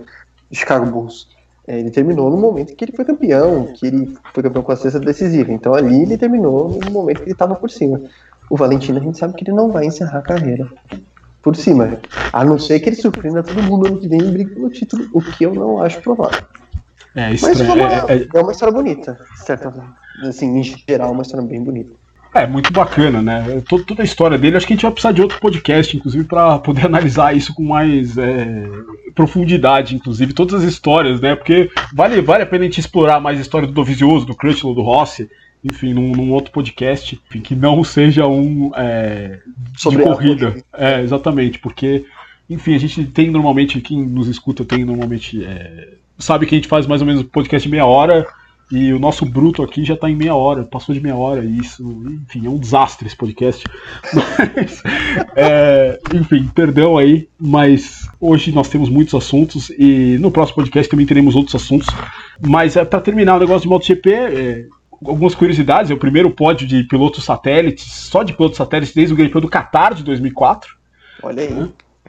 Chicago 0.53 0.87
Bulls. 0.87 1.29
É, 1.67 1.79
ele 1.79 1.91
terminou 1.91 2.31
no 2.31 2.39
momento 2.39 2.75
que 2.75 2.85
ele 2.85 2.93
foi 2.93 3.05
campeão, 3.05 3.67
que 3.75 3.87
ele 3.87 4.17
foi 4.33 4.43
campeão 4.43 4.63
com 4.63 4.73
a 4.73 4.77
cesta 4.77 4.99
decisiva. 4.99 5.53
Então 5.53 5.75
ali 5.75 6.03
ele 6.03 6.17
terminou 6.17 6.81
no 6.83 6.91
momento 6.91 7.19
que 7.19 7.25
ele 7.25 7.33
estava 7.33 7.55
por 7.55 7.71
cima. 7.71 8.01
O 8.49 8.57
Valentino 8.57 8.99
a 8.99 9.03
gente 9.03 9.19
sabe 9.19 9.35
que 9.35 9.45
ele 9.45 9.53
não 9.53 9.71
vai 9.71 9.85
encerrar 9.85 10.19
a 10.19 10.23
carreira 10.23 10.67
por 11.43 11.55
cima, 11.55 12.01
a 12.33 12.45
não 12.45 12.59
ser 12.59 12.81
que 12.81 12.89
ele 12.89 12.97
surpreenda 12.97 13.43
todo 13.43 13.63
mundo 13.63 13.87
ano 13.87 14.01
que 14.01 14.09
vem 14.09 14.21
e 14.21 14.31
brigue 14.31 14.55
pelo 14.55 14.71
título, 14.71 15.09
o 15.13 15.23
que 15.23 15.45
eu 15.45 15.55
não 15.55 15.81
acho 15.81 16.01
provável. 16.01 16.43
É, 17.15 17.31
Mas 17.31 17.61
é 17.61 17.65
uma, 17.65 17.93
é, 17.93 18.17
é, 18.17 18.29
é 18.35 18.41
uma 18.41 18.53
história 18.53 18.73
bonita, 18.73 19.19
certo? 19.37 19.73
Assim, 20.23 20.59
em 20.59 20.63
geral, 20.63 21.13
uma 21.13 21.23
história 21.23 21.47
bem 21.47 21.63
bonita. 21.63 21.93
É, 22.39 22.47
muito 22.47 22.73
bacana, 22.73 23.21
né? 23.21 23.63
Toda, 23.69 23.83
toda 23.83 24.03
a 24.03 24.05
história 24.05 24.39
dele, 24.39 24.57
acho 24.57 24.67
que 24.67 24.73
a 24.73 24.77
gente 24.77 24.83
vai 24.83 24.93
precisar 24.93 25.11
de 25.11 25.21
outro 25.21 25.41
podcast, 25.41 25.97
inclusive, 25.97 26.25
para 26.25 26.59
poder 26.61 26.87
analisar 26.87 27.37
isso 27.37 27.53
com 27.53 27.65
mais 27.65 28.17
é, 28.17 28.65
profundidade, 29.13 29.97
inclusive, 29.97 30.33
todas 30.33 30.63
as 30.63 30.63
histórias, 30.63 31.21
né? 31.21 31.35
Porque 31.35 31.69
vale, 31.93 32.21
vale 32.21 32.45
a 32.45 32.47
pena 32.47 32.63
a 32.63 32.67
gente 32.67 32.79
explorar 32.79 33.19
mais 33.19 33.39
a 33.39 33.43
história 33.43 33.67
do 33.67 33.75
Dovizioso, 33.75 34.25
do 34.25 34.37
Crutchlow, 34.37 34.73
do 34.73 34.83
Rossi, 34.83 35.29
enfim, 35.65 35.93
num, 35.93 36.13
num, 36.13 36.31
outro 36.31 36.53
podcast, 36.53 37.21
enfim, 37.29 37.41
que 37.41 37.57
não 37.57 37.83
seja 37.83 38.27
um 38.29 38.71
é, 38.77 39.41
Sobre 39.77 40.05
de 40.05 40.05
corrida. 40.05 40.57
É, 40.73 41.01
exatamente, 41.01 41.59
porque, 41.59 42.05
enfim, 42.49 42.75
a 42.75 42.79
gente 42.79 43.05
tem 43.07 43.33
normalmente, 43.33 43.81
quem 43.81 44.01
nos 44.01 44.29
escuta 44.29 44.65
tem 44.65 44.85
normalmente. 44.85 45.45
É, 45.45 45.95
sabe 46.17 46.47
que 46.47 46.55
a 46.55 46.59
gente 46.59 46.69
faz 46.69 46.87
mais 46.87 47.01
ou 47.01 47.07
menos 47.07 47.25
podcast 47.25 47.67
de 47.67 47.71
meia 47.71 47.87
hora 47.87 48.27
e 48.71 48.93
o 48.93 48.99
nosso 48.99 49.25
bruto 49.25 49.63
aqui 49.63 49.85
já 49.85 49.95
está 49.95 50.11
em 50.11 50.17
meia 50.17 50.35
hora, 50.35 50.65
passou 50.65 50.95
de 50.95 51.01
meia 51.01 51.17
hora, 51.17 51.43
e 51.43 51.59
isso, 51.59 51.83
enfim, 52.07 52.47
é 52.47 52.51
um 52.51 52.59
desastre 52.59 53.07
esse 53.07 53.17
podcast. 53.17 53.65
Mas, 54.13 54.83
é, 55.35 55.99
enfim, 56.15 56.49
perdão 56.55 56.99
aí, 56.99 57.29
mas 57.39 58.09
hoje 58.21 58.53
nós 58.53 58.69
temos 58.69 58.89
muitos 58.89 59.15
assuntos 59.15 59.71
e 59.71 60.19
no 60.19 60.31
próximo 60.31 60.57
podcast 60.57 60.91
também 60.91 61.07
teremos 61.07 61.35
outros 61.35 61.55
assuntos. 61.55 61.89
Mas 62.47 62.77
é, 62.77 62.85
para 62.85 63.01
terminar 63.01 63.37
o 63.37 63.41
negócio 63.41 63.63
de 63.63 63.69
MotoGP, 63.69 64.13
é, 64.13 64.67
algumas 65.05 65.35
curiosidades: 65.35 65.91
é 65.91 65.95
o 65.95 65.99
primeiro 65.99 66.31
pódio 66.31 66.67
de 66.67 66.85
pilotos 66.85 67.25
satélites, 67.25 67.91
só 67.91 68.23
de 68.23 68.33
pilotos 68.33 68.59
satélites 68.59 68.95
desde 68.95 69.15
o 69.15 69.17
Grande 69.17 69.31
Prêmio 69.31 69.49
do 69.49 69.53
Qatar 69.53 69.95
de 69.95 70.03
2004. 70.03 70.77
Olha 71.23 71.43
aí. 71.43 71.51
Né? 71.51 71.69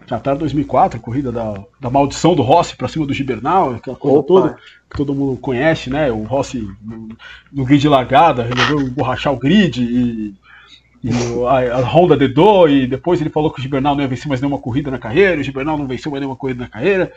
Qatar 0.09 0.35
2004, 0.35 0.99
corrida 0.99 1.31
da, 1.31 1.63
da 1.79 1.89
maldição 1.89 2.33
do 2.33 2.41
Rossi 2.41 2.75
para 2.75 2.87
cima 2.87 3.05
do 3.05 3.13
Gibernal, 3.13 3.75
aquela 3.75 3.95
coisa 3.95 4.17
Opa. 4.17 4.27
toda 4.27 4.57
que 4.89 4.97
todo 4.97 5.13
mundo 5.13 5.37
conhece, 5.37 5.89
né? 5.89 6.11
O 6.11 6.23
Rossi 6.23 6.67
no, 6.81 7.09
no 7.53 7.63
grid 7.63 7.87
largada 7.87 8.43
resolveu 8.43 8.89
borrachar 8.89 9.31
o 9.31 9.37
grid 9.37 9.79
e, 9.83 10.33
e 11.03 11.09
a, 11.47 11.77
a, 11.77 11.81
Honda 11.81 12.17
dedou 12.17 12.67
e 12.67 12.87
depois 12.87 13.21
ele 13.21 13.29
falou 13.29 13.51
que 13.51 13.59
o 13.59 13.61
Gibernal 13.61 13.93
não 13.93 14.01
ia 14.01 14.07
vencer 14.07 14.27
mais 14.27 14.41
nenhuma 14.41 14.57
corrida 14.57 14.89
na 14.89 14.97
carreira, 14.97 15.39
o 15.39 15.43
Gibernal 15.43 15.77
não 15.77 15.85
venceu 15.85 16.11
mais 16.11 16.21
nenhuma 16.21 16.35
corrida 16.35 16.63
na 16.63 16.69
carreira. 16.69 17.13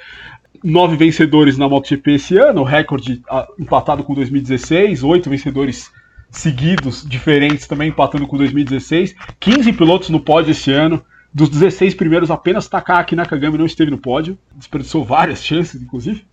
Nove 0.63 0.95
vencedores 0.97 1.57
na 1.57 1.67
MotoGP 1.67 2.13
esse 2.13 2.37
ano, 2.37 2.63
recorde 2.63 3.23
empatado 3.59 4.05
com 4.05 4.13
2016, 4.13 5.03
oito 5.03 5.31
vencedores 5.31 5.91
seguidos, 6.31 7.07
diferentes 7.09 7.67
também 7.67 7.89
empatando 7.89 8.27
com 8.27 8.37
2016, 8.37 9.15
15 9.41 9.73
pilotos 9.73 10.11
no 10.11 10.21
pódio 10.21 10.51
esse 10.51 10.71
ano. 10.71 11.03
Dos 11.35 11.49
16 11.49 11.95
primeiros, 11.95 12.31
apenas 12.31 12.69
Takaki 12.69 13.17
Nakagami 13.17 13.57
não 13.57 13.67
esteve 13.67 13.91
no 13.91 13.99
pódio. 13.99 14.39
Desperdiçou 14.55 15.05
várias 15.05 15.43
chances, 15.43 15.81
inclusive. 15.81 16.25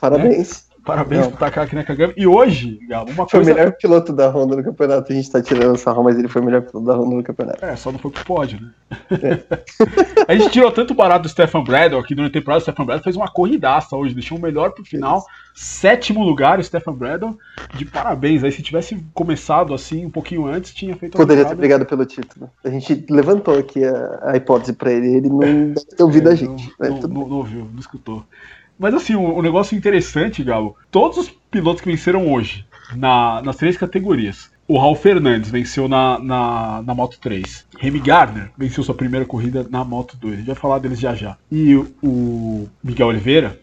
Parabéns. 0.00 0.69
Parabéns 0.84 1.22
Não. 1.22 1.30
pro 1.30 1.38
Takaki 1.38 1.74
Nakagami. 1.74 2.14
E 2.16 2.26
hoje, 2.26 2.80
Galo, 2.88 3.10
uma 3.10 3.28
foi 3.28 3.40
coisa. 3.40 3.44
Foi 3.44 3.52
o 3.52 3.56
melhor 3.56 3.72
piloto 3.72 4.12
da 4.12 4.28
Honda 4.30 4.56
no 4.56 4.64
campeonato. 4.64 5.12
A 5.12 5.14
gente 5.14 5.30
tá 5.30 5.42
tirando 5.42 5.76
sarro, 5.76 6.02
mas 6.02 6.18
ele 6.18 6.28
foi 6.28 6.40
o 6.40 6.44
melhor 6.44 6.62
piloto 6.62 6.86
da 6.86 6.94
Honda 6.94 7.16
no 7.16 7.22
campeonato. 7.22 7.64
É, 7.64 7.76
só 7.76 7.92
não 7.92 7.98
foi 7.98 8.10
pro 8.10 8.24
pódio, 8.24 8.60
né? 8.60 8.70
É. 9.10 10.24
a 10.26 10.34
gente 10.34 10.50
tirou 10.50 10.70
tanto 10.72 10.94
barato 10.94 11.24
do 11.24 11.28
Stefan 11.28 11.62
Bradle 11.62 12.00
aqui 12.00 12.14
durante 12.14 12.30
a 12.30 12.40
temporada. 12.40 12.60
O 12.60 12.62
Stefan 12.62 12.84
Bradle 12.84 13.04
fez 13.04 13.16
uma 13.16 13.28
corridaça 13.28 13.94
hoje, 13.94 14.14
deixou 14.14 14.38
o 14.38 14.40
melhor 14.40 14.72
pro 14.72 14.84
final. 14.84 15.24
Sétimo 15.54 16.24
lugar, 16.24 16.58
o 16.58 16.64
Stefan 16.64 16.94
Bradle. 16.94 17.36
De 17.74 17.84
parabéns. 17.84 18.42
Aí 18.42 18.50
se 18.50 18.62
tivesse 18.62 18.96
começado 19.12 19.74
assim 19.74 20.06
um 20.06 20.10
pouquinho 20.10 20.46
antes, 20.46 20.72
tinha 20.72 20.96
feito 20.96 21.16
Poderia 21.16 21.44
ter 21.44 21.54
brigado 21.54 21.84
pelo 21.84 22.06
título. 22.06 22.50
A 22.64 22.70
gente 22.70 23.04
levantou 23.10 23.58
aqui 23.58 23.84
a, 23.84 24.30
a 24.30 24.36
hipótese 24.36 24.72
pra 24.72 24.90
ele. 24.90 25.14
Ele 25.14 25.28
não 25.28 25.38
deve 25.38 25.74
ter 25.74 26.02
ouvido 26.02 26.30
é, 26.30 26.32
a 26.32 26.34
gente. 26.34 26.72
Não, 26.78 26.88
não, 26.88 27.00
não, 27.00 27.28
não 27.28 27.36
ouviu, 27.36 27.68
não 27.70 27.78
escutou. 27.78 28.24
Mas 28.80 28.94
assim, 28.94 29.14
um, 29.14 29.38
um 29.38 29.42
negócio 29.42 29.76
interessante, 29.76 30.42
Galo. 30.42 30.74
Todos 30.90 31.18
os 31.18 31.28
pilotos 31.28 31.82
que 31.82 31.90
venceram 31.90 32.32
hoje, 32.32 32.64
na, 32.96 33.42
nas 33.42 33.56
três 33.56 33.76
categorias. 33.76 34.50
O 34.66 34.78
Raul 34.78 34.94
Fernandes 34.94 35.50
venceu 35.50 35.86
na, 35.86 36.18
na, 36.18 36.82
na 36.82 36.94
Moto 36.94 37.18
3. 37.20 37.66
Remy 37.78 38.00
Gardner 38.00 38.50
venceu 38.56 38.82
sua 38.82 38.94
primeira 38.94 39.26
corrida 39.26 39.66
na 39.68 39.84
Moto 39.84 40.16
2. 40.16 40.32
A 40.32 40.36
gente 40.38 40.46
vai 40.46 40.56
falar 40.56 40.78
deles 40.78 40.98
já 40.98 41.14
já. 41.14 41.36
E 41.52 41.74
o, 41.74 41.92
o 42.02 42.68
Miguel 42.82 43.08
Oliveira, 43.08 43.60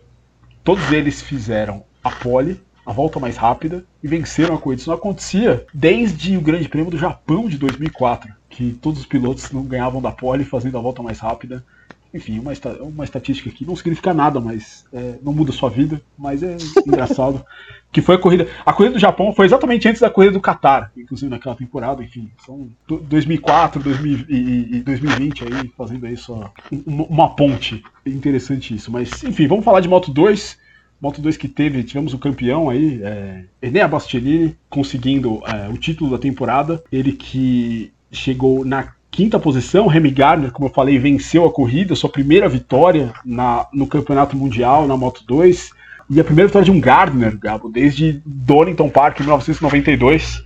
todos 0.63 0.91
eles 0.91 1.19
fizeram 1.19 1.83
a 2.03 2.11
pole, 2.11 2.61
a 2.85 2.93
volta 2.93 3.19
mais 3.19 3.37
rápida, 3.37 3.83
e 4.03 4.07
venceram 4.07 4.53
a 4.53 4.59
corrida. 4.59 4.81
Isso 4.81 4.89
não 4.91 4.97
acontecia 4.97 5.65
desde 5.73 6.37
o 6.37 6.41
Grande 6.41 6.69
Prêmio 6.69 6.91
do 6.91 6.97
Japão 6.97 7.49
de 7.49 7.57
2004, 7.57 8.31
que 8.49 8.73
todos 8.73 8.99
os 8.99 9.05
pilotos 9.07 9.49
não 9.51 9.63
ganhavam 9.63 9.99
da 9.99 10.11
pole 10.11 10.43
fazendo 10.43 10.77
a 10.77 10.81
volta 10.81 11.01
mais 11.01 11.17
rápida 11.17 11.65
enfim, 12.13 12.39
uma, 12.39 12.51
uma 12.81 13.03
estatística 13.03 13.49
que 13.49 13.65
não 13.65 13.75
significa 13.75 14.13
nada, 14.13 14.39
mas 14.39 14.85
é, 14.93 15.15
não 15.21 15.33
muda 15.33 15.51
sua 15.51 15.69
vida, 15.69 16.01
mas 16.17 16.43
é 16.43 16.57
engraçado. 16.85 17.43
que 17.91 18.01
foi 18.01 18.15
a 18.15 18.17
corrida. 18.19 18.47
A 18.65 18.73
corrida 18.73 18.93
do 18.93 18.99
Japão 18.99 19.33
foi 19.33 19.45
exatamente 19.45 19.87
antes 19.87 20.01
da 20.01 20.09
corrida 20.09 20.33
do 20.33 20.41
Qatar, 20.41 20.91
inclusive 20.95 21.29
naquela 21.29 21.55
temporada, 21.55 22.03
enfim. 22.03 22.29
São 22.45 22.67
2004, 22.87 23.81
2000 23.81 24.25
e, 24.29 24.81
2020 24.81 25.43
aí, 25.45 25.71
fazendo 25.77 26.05
aí 26.05 26.17
só 26.17 26.51
uma 26.85 27.35
ponte. 27.35 27.83
Interessante 28.05 28.75
isso. 28.75 28.91
Mas, 28.91 29.23
enfim, 29.23 29.47
vamos 29.47 29.65
falar 29.65 29.79
de 29.79 29.87
Moto 29.87 30.11
2. 30.11 30.57
Moto 30.99 31.21
2 31.21 31.37
que 31.37 31.47
teve, 31.47 31.83
tivemos 31.83 32.13
o 32.13 32.17
campeão 32.17 32.69
aí, 32.69 33.01
é, 33.03 33.43
Enea 33.61 33.87
Bastianini, 33.87 34.57
conseguindo 34.67 35.41
é, 35.45 35.69
o 35.69 35.77
título 35.77 36.09
da 36.11 36.17
temporada. 36.17 36.83
Ele 36.91 37.11
que 37.11 37.91
chegou 38.11 38.65
na 38.65 38.93
quinta 39.11 39.39
posição. 39.39 39.87
Remy 39.87 40.11
Gardner, 40.11 40.51
como 40.51 40.67
eu 40.67 40.73
falei, 40.73 40.97
venceu 40.97 41.45
a 41.45 41.51
corrida, 41.51 41.95
sua 41.95 42.09
primeira 42.09 42.47
vitória 42.47 43.13
na, 43.25 43.67
no 43.73 43.87
Campeonato 43.87 44.35
Mundial 44.35 44.87
na 44.87 44.97
Moto 44.97 45.23
2. 45.25 45.71
E 46.09 46.19
a 46.19 46.23
primeira 46.23 46.47
vitória 46.47 46.65
de 46.65 46.71
um 46.71 46.79
Gardner, 46.79 47.37
Gabo, 47.37 47.69
desde 47.69 48.21
Donington 48.25 48.89
Park 48.89 49.19
em 49.19 49.23
1992. 49.23 50.43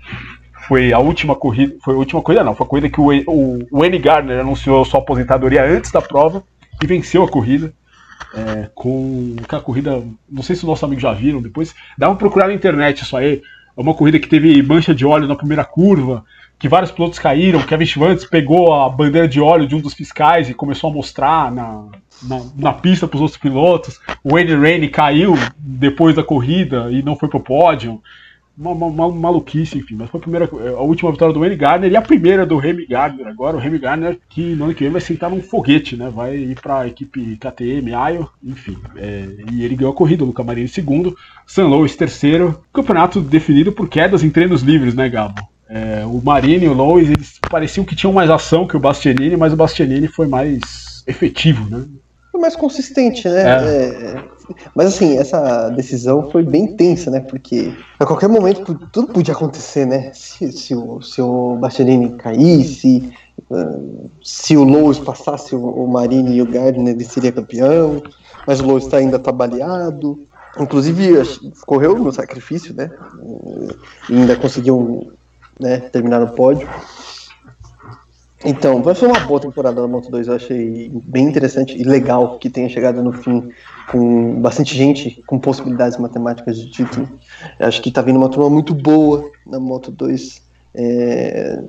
Foi 0.67 0.91
a 0.91 0.99
última 0.99 1.35
corrida. 1.35 1.75
Foi 1.83 1.93
a 1.93 1.97
última 1.97 2.21
corrida, 2.21 2.43
não. 2.43 2.55
Foi 2.55 2.65
a 2.65 2.69
corrida 2.69 2.89
que 2.89 2.99
o, 2.99 3.09
o, 3.27 3.67
o 3.71 3.85
N. 3.85 3.99
Gardner 3.99 4.39
anunciou 4.39 4.83
sua 4.85 4.99
aposentadoria 4.99 5.63
antes 5.63 5.91
da 5.91 6.01
prova 6.01 6.43
e 6.81 6.87
venceu 6.87 7.23
a 7.23 7.27
corrida. 7.27 7.73
É, 8.33 8.69
com 8.73 9.35
aquela 9.43 9.61
corrida, 9.61 10.01
não 10.29 10.41
sei 10.41 10.55
se 10.55 10.63
os 10.63 10.67
nossos 10.69 10.83
amigos 10.83 11.01
já 11.01 11.11
viram 11.11 11.41
depois, 11.41 11.75
dá 11.97 12.07
uma 12.07 12.15
procurar 12.15 12.47
na 12.47 12.53
internet 12.53 13.03
isso 13.03 13.17
aí. 13.17 13.41
É 13.75 13.81
uma 13.81 13.93
corrida 13.93 14.19
que 14.19 14.27
teve 14.27 14.61
mancha 14.61 14.95
de 14.95 15.05
óleo 15.05 15.27
na 15.27 15.35
primeira 15.35 15.65
curva, 15.65 16.23
que 16.61 16.69
vários 16.69 16.91
pilotos 16.91 17.17
caíram. 17.17 17.59
Kevin 17.63 17.85
Schwantz 17.87 18.23
pegou 18.23 18.71
a 18.71 18.87
bandeira 18.87 19.27
de 19.27 19.41
óleo 19.41 19.67
de 19.67 19.73
um 19.73 19.81
dos 19.81 19.95
fiscais 19.95 20.47
e 20.47 20.53
começou 20.53 20.91
a 20.91 20.93
mostrar 20.93 21.51
na, 21.51 21.87
na, 22.21 22.41
na 22.55 22.71
pista 22.71 23.07
para 23.07 23.15
os 23.15 23.21
outros 23.21 23.41
pilotos. 23.41 23.99
O 24.23 24.33
Wayne 24.33 24.53
Rainey 24.53 24.87
caiu 24.87 25.33
depois 25.57 26.15
da 26.15 26.23
corrida 26.23 26.89
e 26.91 27.01
não 27.01 27.15
foi 27.15 27.27
pro 27.27 27.39
pódio. 27.39 27.99
Uma, 28.55 28.71
uma, 28.73 28.85
uma, 28.85 29.11
maluquice, 29.11 29.79
enfim. 29.79 29.95
Mas 29.95 30.11
foi 30.11 30.19
a, 30.19 30.21
primeira, 30.21 30.49
a 30.77 30.81
última 30.81 31.11
vitória 31.11 31.33
do 31.33 31.39
Wayne 31.39 31.55
Gardner 31.55 31.91
e 31.91 31.95
a 31.95 32.01
primeira 32.01 32.45
do 32.45 32.57
Remy 32.57 32.85
Gardner 32.85 33.25
agora. 33.25 33.57
O 33.57 33.59
Remy 33.59 33.79
Gardner 33.79 34.19
que 34.29 34.53
no 34.53 34.65
ano 34.65 34.75
que 34.75 34.83
vem 34.83 34.91
vai 34.91 35.01
sentar 35.01 35.31
num 35.31 35.41
foguete, 35.41 35.97
né? 35.97 36.11
Vai 36.13 36.35
ir 36.35 36.61
para 36.61 36.81
a 36.81 36.87
equipe 36.87 37.37
KTM, 37.37 37.91
Ayo, 37.95 38.29
enfim. 38.43 38.77
É, 38.97 39.27
e 39.51 39.65
ele 39.65 39.75
ganhou 39.75 39.91
a 39.91 39.95
corrida, 39.95 40.23
o 40.23 40.31
Camarini 40.31 40.67
segundo, 40.67 41.17
San 41.47 41.65
Louis 41.65 41.95
terceiro. 41.95 42.61
Campeonato 42.71 43.19
definido 43.19 43.71
por 43.71 43.89
quedas 43.89 44.23
em 44.23 44.29
treinos 44.29 44.61
livres, 44.61 44.93
né, 44.93 45.09
Gabo? 45.09 45.50
É, 45.73 46.05
o 46.05 46.21
Marini 46.21 46.65
e 46.65 46.67
o 46.67 46.73
Lois, 46.73 47.09
eles 47.09 47.39
pareciam 47.49 47.85
que 47.85 47.95
tinham 47.95 48.11
mais 48.11 48.29
ação 48.29 48.67
que 48.67 48.75
o 48.75 48.79
Bastianini, 48.79 49.37
mas 49.37 49.53
o 49.53 49.55
Bastianini 49.55 50.05
foi 50.05 50.27
mais 50.27 51.01
efetivo, 51.07 51.65
né? 51.69 51.85
Foi 52.29 52.41
mais 52.41 52.57
consistente, 52.57 53.25
né? 53.29 53.41
É. 53.41 54.15
É, 54.15 54.23
mas 54.75 54.87
assim, 54.87 55.17
essa 55.17 55.69
decisão 55.69 56.29
foi 56.29 56.43
bem 56.43 56.75
tensa, 56.75 57.09
né? 57.09 57.21
Porque 57.21 57.73
a 57.97 58.05
qualquer 58.05 58.27
momento 58.27 58.77
tudo 58.91 59.13
podia 59.13 59.33
acontecer, 59.33 59.85
né? 59.85 60.11
Se, 60.13 60.51
se, 60.51 60.75
o, 60.75 61.01
se 61.01 61.21
o 61.21 61.55
Bastianini 61.55 62.17
caísse, 62.17 63.13
se 64.21 64.57
o 64.57 64.65
Lois 64.65 64.99
passasse 64.99 65.55
o, 65.55 65.65
o 65.65 65.87
Marini 65.87 66.35
e 66.35 66.41
o 66.41 66.51
Gardner, 66.51 66.93
ele 66.93 67.05
seria 67.05 67.31
campeão, 67.31 68.03
mas 68.45 68.59
o 68.59 68.65
Lois 68.65 68.83
está 68.83 68.97
ainda 68.97 69.17
trabalhado. 69.17 70.19
Inclusive, 70.59 71.13
correu 71.65 71.97
no 71.97 72.11
sacrifício, 72.11 72.73
né? 72.73 72.91
E 74.09 74.17
ainda 74.17 74.35
conseguiu 74.35 75.13
né, 75.61 75.77
terminar 75.77 76.19
no 76.19 76.29
pódio. 76.29 76.67
Então, 78.43 78.81
vai 78.81 78.95
ser 78.95 79.05
uma 79.05 79.19
boa 79.19 79.39
temporada 79.39 79.81
da 79.81 79.87
Moto 79.87 80.09
2. 80.09 80.27
Eu 80.27 80.35
achei 80.35 80.91
bem 81.05 81.25
interessante 81.25 81.79
e 81.79 81.83
legal 81.83 82.39
que 82.39 82.49
tenha 82.49 82.67
chegado 82.67 83.03
no 83.03 83.13
fim 83.13 83.51
com 83.91 84.41
bastante 84.41 84.75
gente 84.75 85.21
com 85.27 85.37
possibilidades 85.37 85.97
matemáticas 85.97 86.57
de 86.57 86.71
título. 86.71 87.07
Acho 87.59 87.81
que 87.81 87.91
tá 87.91 88.01
vindo 88.01 88.17
uma 88.17 88.29
turma 88.29 88.49
muito 88.49 88.73
boa 88.73 89.29
na 89.45 89.59
Moto 89.59 89.91
2. 89.91 90.41
É, 90.73 91.61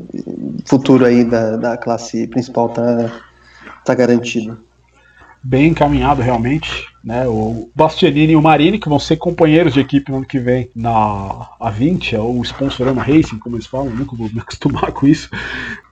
futuro 0.65 1.05
aí 1.05 1.25
da, 1.25 1.57
da 1.57 1.77
classe 1.77 2.27
principal 2.29 2.69
tá, 2.69 3.23
tá 3.85 3.95
garantido 3.95 4.59
bem 5.43 5.69
encaminhado 5.69 6.23
realmente. 6.23 6.87
Né, 7.05 7.27
o 7.27 7.69
Bastianini 7.75 8.35
e 8.35 8.37
o 8.37 8.43
Marini, 8.43 8.79
que 8.79 8.89
vão 8.89 8.99
ser 9.01 9.17
companheiros 9.17 9.75
de 9.75 9.81
equipe 9.81 10.09
no 10.09 10.19
ano 10.19 10.27
que 10.27 10.39
vem 10.39 10.71
na 10.73 11.49
A20, 11.61 12.13
é 12.13 12.21
o 12.21 12.41
Sponsorama 12.45 13.03
Racing, 13.03 13.41
como 13.41 13.57
eles 13.57 13.67
falam, 13.67 13.91
nunca 13.91 14.15
vou 14.15 14.31
me 14.33 14.39
acostumar 14.41 14.93
com 14.93 15.09
isso. 15.09 15.29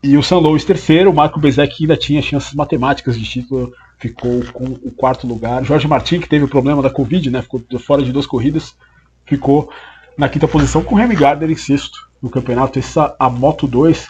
E 0.04 0.16
o 0.16 0.22
San 0.22 0.38
Luis 0.38 0.64
terceiro, 0.64 1.10
o 1.10 1.14
Marco 1.14 1.40
Bezek 1.40 1.82
ainda 1.82 1.96
tinha 1.96 2.22
chances 2.22 2.54
matemáticas 2.54 3.18
de 3.18 3.24
título, 3.24 3.72
ficou 3.98 4.40
com 4.52 4.66
o 4.66 4.92
quarto 4.92 5.26
lugar. 5.26 5.64
Jorge 5.64 5.88
Martin, 5.88 6.20
que 6.20 6.28
teve 6.28 6.44
o 6.44 6.48
problema 6.48 6.80
da 6.80 6.90
Covid, 6.90 7.28
né, 7.28 7.42
ficou 7.42 7.60
fora 7.80 8.04
de 8.04 8.12
duas 8.12 8.26
corridas, 8.26 8.76
ficou 9.24 9.68
na 10.16 10.28
quinta 10.28 10.46
posição 10.46 10.84
com 10.84 10.94
o 10.94 10.98
Remy 10.98 11.16
Gardner 11.16 11.50
em 11.50 11.56
sexto 11.56 12.08
no 12.22 12.30
campeonato. 12.30 12.78
Essa 12.78 13.16
a 13.18 13.28
Moto 13.28 13.66
2 13.66 14.06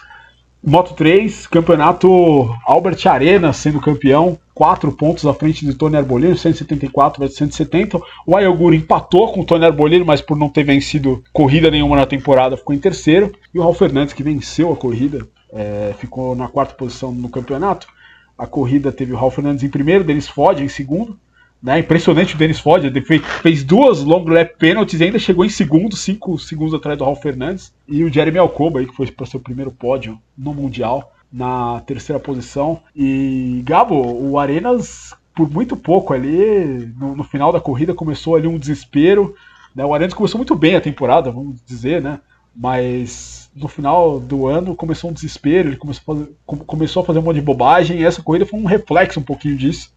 Moto 0.63 0.93
3, 0.93 1.47
campeonato 1.47 2.55
Albert 2.67 3.07
Arena 3.07 3.51
sendo 3.51 3.81
campeão, 3.81 4.37
4 4.53 4.91
pontos 4.91 5.25
à 5.25 5.33
frente 5.33 5.65
de 5.65 5.73
Tony 5.73 5.97
Arbolino, 5.97 6.37
174 6.37 7.19
versus 7.19 7.37
170. 7.39 7.99
O 8.27 8.37
Ayoguri 8.37 8.77
empatou 8.77 9.33
com 9.33 9.41
o 9.41 9.45
Tony 9.45 9.65
Arbolino, 9.65 10.05
mas 10.05 10.21
por 10.21 10.37
não 10.37 10.49
ter 10.49 10.63
vencido 10.63 11.23
corrida 11.33 11.71
nenhuma 11.71 11.95
na 11.95 12.05
temporada, 12.05 12.55
ficou 12.55 12.75
em 12.75 12.79
terceiro. 12.79 13.31
E 13.51 13.57
o 13.57 13.63
Raul 13.63 13.73
Fernandes, 13.73 14.13
que 14.13 14.21
venceu 14.21 14.71
a 14.71 14.75
corrida, 14.75 15.27
é, 15.51 15.95
ficou 15.97 16.35
na 16.35 16.47
quarta 16.47 16.75
posição 16.75 17.11
no 17.11 17.27
campeonato. 17.27 17.87
A 18.37 18.45
corrida 18.45 18.91
teve 18.91 19.13
o 19.13 19.17
Raul 19.17 19.31
Fernandes 19.31 19.63
em 19.63 19.69
primeiro, 19.69 20.03
Denis 20.03 20.27
Fod 20.27 20.63
em 20.63 20.69
segundo. 20.69 21.19
Né, 21.61 21.77
impressionante 21.77 22.33
o 22.33 22.37
Dennis 22.39 22.59
Ford, 22.59 22.83
ele 22.83 23.01
fez, 23.01 23.21
fez, 23.43 23.63
duas 23.63 24.03
long 24.03 24.23
lap 24.23 24.57
penalties 24.57 24.99
e 24.99 25.03
ainda 25.03 25.19
chegou 25.19 25.45
em 25.45 25.49
segundo, 25.49 25.95
cinco 25.95 26.39
segundos 26.39 26.73
atrás 26.73 26.97
do 26.97 27.03
Ralf 27.03 27.21
Fernandes. 27.21 27.71
E 27.87 28.03
o 28.03 28.11
Jeremy 28.11 28.39
Alcoba, 28.39 28.79
aí, 28.79 28.87
que 28.87 28.95
foi 28.95 29.05
para 29.11 29.27
seu 29.27 29.39
primeiro 29.39 29.69
pódio 29.69 30.19
no 30.35 30.55
Mundial, 30.55 31.13
na 31.31 31.79
terceira 31.81 32.19
posição. 32.19 32.81
E 32.95 33.61
Gabo, 33.63 33.95
o 33.95 34.39
Arenas, 34.39 35.13
por 35.35 35.51
muito 35.51 35.77
pouco 35.77 36.15
ali, 36.15 36.91
no, 36.97 37.15
no 37.15 37.23
final 37.23 37.51
da 37.51 37.61
corrida, 37.61 37.93
começou 37.93 38.35
ali 38.35 38.47
um 38.47 38.57
desespero. 38.57 39.35
Né, 39.75 39.85
o 39.85 39.93
Arenas 39.93 40.15
começou 40.15 40.39
muito 40.39 40.55
bem 40.55 40.75
a 40.75 40.81
temporada, 40.81 41.29
vamos 41.29 41.61
dizer, 41.63 42.01
né? 42.01 42.19
Mas 42.55 43.51
no 43.55 43.67
final 43.67 44.19
do 44.19 44.47
ano 44.47 44.75
começou 44.75 45.11
um 45.11 45.13
desespero, 45.13 45.69
ele 45.69 45.77
começou 45.77 46.01
a 46.01 46.17
fazer, 46.17 46.31
começou 46.65 47.03
a 47.03 47.05
fazer 47.05 47.19
um 47.19 47.21
monte 47.21 47.35
de 47.35 47.41
bobagem, 47.41 47.99
e 47.99 48.03
essa 48.03 48.23
corrida 48.23 48.47
foi 48.47 48.59
um 48.59 48.65
reflexo 48.65 49.19
um 49.19 49.23
pouquinho 49.23 49.55
disso 49.55 49.93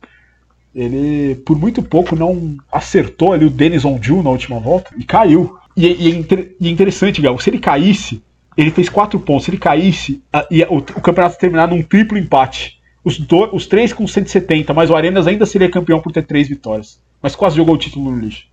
ele 0.74 1.36
por 1.36 1.58
muito 1.58 1.82
pouco 1.82 2.16
não 2.16 2.56
acertou 2.70 3.32
ali 3.32 3.44
o 3.44 3.50
Denis 3.50 3.84
Ondiu 3.84 4.22
na 4.22 4.30
última 4.30 4.58
volta 4.58 4.90
e 4.98 5.04
caiu. 5.04 5.56
E, 5.76 5.86
e, 5.86 6.12
é, 6.12 6.46
e 6.60 6.68
é, 6.68 6.70
interessante, 6.70 7.22
Gal, 7.22 7.38
se 7.38 7.50
ele 7.50 7.58
caísse, 7.58 8.22
ele 8.56 8.70
fez 8.70 8.88
quatro 8.88 9.18
pontos. 9.20 9.44
Se 9.44 9.50
ele 9.50 9.58
caísse, 9.58 10.22
a, 10.32 10.46
ia, 10.50 10.70
o, 10.70 10.78
o, 10.78 11.00
campeonato 11.00 11.38
terminar 11.38 11.68
num 11.68 11.82
triplo 11.82 12.18
empate. 12.18 12.80
Os, 13.04 13.18
do, 13.18 13.54
os 13.54 13.66
três 13.66 13.92
com 13.92 14.06
170, 14.06 14.72
mas 14.72 14.90
o 14.90 14.96
Arenas 14.96 15.26
ainda 15.26 15.44
seria 15.44 15.70
campeão 15.70 16.00
por 16.00 16.10
ter 16.10 16.22
três 16.22 16.48
vitórias. 16.48 17.00
Mas 17.22 17.36
quase 17.36 17.56
jogou 17.56 17.74
o 17.74 17.78
título 17.78 18.10
no 18.10 18.18
lixo. 18.18 18.46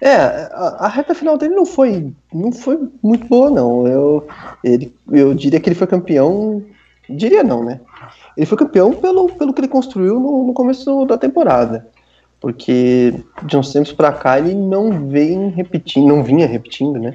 É, 0.00 0.14
a, 0.14 0.76
a, 0.80 0.88
reta 0.88 1.14
final 1.14 1.38
dele 1.38 1.54
não 1.54 1.64
foi, 1.64 2.12
não 2.32 2.50
foi 2.50 2.78
muito 3.02 3.26
boa, 3.28 3.50
não. 3.50 3.86
Eu, 3.86 4.28
ele, 4.64 4.92
eu 5.12 5.32
diria 5.34 5.60
que 5.60 5.68
ele 5.68 5.76
foi 5.76 5.86
campeão. 5.86 6.64
Diria 7.08 7.44
não, 7.44 7.64
né? 7.64 7.80
Ele 8.36 8.46
foi 8.46 8.56
campeão 8.56 8.92
pelo, 8.92 9.28
pelo 9.30 9.52
que 9.52 9.60
ele 9.60 9.68
construiu 9.68 10.18
no, 10.18 10.46
no 10.46 10.52
começo 10.52 11.04
da 11.04 11.18
temporada. 11.18 11.86
Porque 12.40 13.14
de 13.42 13.56
uns 13.56 13.72
tempos 13.72 13.92
para 13.92 14.12
cá 14.12 14.38
ele 14.38 14.54
não 14.54 15.08
vem 15.08 15.50
repetindo, 15.50 16.08
não 16.08 16.22
vinha 16.22 16.46
repetindo, 16.46 16.98
né? 16.98 17.14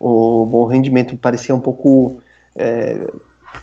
O 0.00 0.46
bom 0.46 0.64
rendimento 0.64 1.16
parecia 1.16 1.54
um 1.54 1.60
pouco 1.60 2.20
é, 2.56 3.06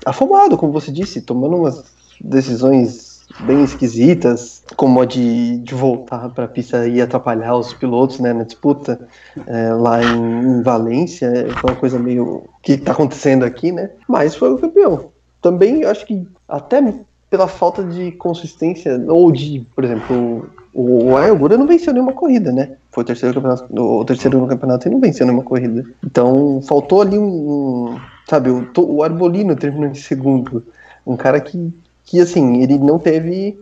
afobado, 0.05 0.55
como 0.55 0.71
você 0.71 0.91
disse, 0.91 1.21
tomando 1.21 1.57
umas 1.57 1.83
decisões 2.21 3.25
bem 3.41 3.63
esquisitas, 3.63 4.63
como 4.75 5.01
a 5.01 5.05
de, 5.05 5.57
de 5.59 5.73
voltar 5.73 6.29
para 6.29 6.45
a 6.45 6.47
pista 6.47 6.87
e 6.87 7.01
atrapalhar 7.01 7.55
os 7.55 7.73
pilotos 7.73 8.19
né, 8.19 8.33
na 8.33 8.43
disputa 8.43 9.07
é, 9.47 9.73
lá 9.73 10.01
em, 10.03 10.41
em, 10.41 10.61
Valência. 10.61 11.47
Foi 11.59 11.71
uma 11.71 11.79
coisa 11.79 11.99
meio 11.99 12.45
que 12.61 12.73
está 12.73 12.91
acontecendo 12.91 13.43
aqui, 13.43 13.71
né? 13.71 13.91
Mas 14.07 14.35
foi 14.35 14.51
o 14.53 14.57
campeão 14.57 15.11
também 15.41 15.83
acho 15.85 16.05
que 16.05 16.27
até 16.47 16.81
pela 17.29 17.47
falta 17.47 17.83
de 17.83 18.11
consistência, 18.13 18.99
ou 19.07 19.31
de, 19.31 19.65
por 19.75 19.83
exemplo, 19.83 20.49
o, 20.73 21.11
o 21.11 21.17
Ayogura 21.17 21.57
não 21.57 21.67
venceu 21.67 21.93
nenhuma 21.93 22.13
corrida, 22.13 22.51
né? 22.51 22.71
Foi 22.91 23.03
o 23.03 23.05
terceiro, 23.05 23.35
campeonato, 23.35 23.81
o 23.81 24.05
terceiro 24.05 24.39
no 24.39 24.47
campeonato 24.47 24.87
e 24.87 24.91
não 24.91 24.99
venceu 24.99 25.25
nenhuma 25.25 25.43
corrida. 25.43 25.85
Então 26.03 26.61
faltou 26.61 27.01
ali 27.01 27.17
um. 27.17 27.25
um 27.93 27.99
sabe, 28.27 28.49
o, 28.49 28.67
o 28.77 29.03
Arbolino 29.03 29.55
terminou 29.55 29.89
em 29.89 29.95
segundo. 29.95 30.63
Um 31.05 31.15
cara 31.15 31.39
que, 31.39 31.71
que, 32.05 32.19
assim, 32.19 32.61
ele 32.61 32.77
não 32.77 32.97
teve 32.97 33.59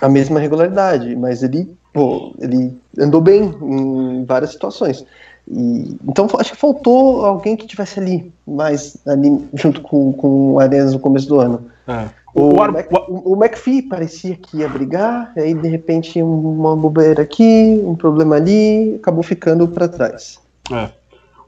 a 0.00 0.08
mesma 0.08 0.40
regularidade, 0.40 1.14
mas 1.14 1.42
ele, 1.42 1.74
pô, 1.92 2.34
ele 2.40 2.74
andou 2.98 3.20
bem 3.20 3.54
em 3.62 4.24
várias 4.24 4.52
situações. 4.52 5.04
E, 5.50 5.96
então 6.08 6.28
acho 6.38 6.52
que 6.52 6.56
faltou 6.56 7.26
alguém 7.26 7.56
que 7.56 7.66
tivesse 7.66 7.98
ali 7.98 8.32
mais 8.46 8.96
ali 9.06 9.44
junto 9.54 9.80
com, 9.80 10.12
com 10.12 10.52
o 10.52 10.60
Arenas 10.60 10.92
no 10.92 11.00
começo 11.00 11.28
do 11.28 11.40
ano. 11.40 11.62
É. 11.88 12.04
O, 12.32 12.54
o, 12.54 12.62
Ar... 12.62 12.70
Mac, 12.70 12.86
o, 12.92 13.32
o 13.32 13.44
McPhee 13.44 13.82
parecia 13.82 14.36
que 14.36 14.58
ia 14.58 14.68
brigar, 14.68 15.32
aí 15.36 15.52
de 15.52 15.68
repente 15.68 16.22
uma 16.22 16.76
bobeira 16.76 17.22
aqui, 17.22 17.80
um 17.84 17.96
problema 17.96 18.36
ali, 18.36 18.94
acabou 18.96 19.24
ficando 19.24 19.66
para 19.66 19.88
trás. 19.88 20.38
É. 20.70 20.88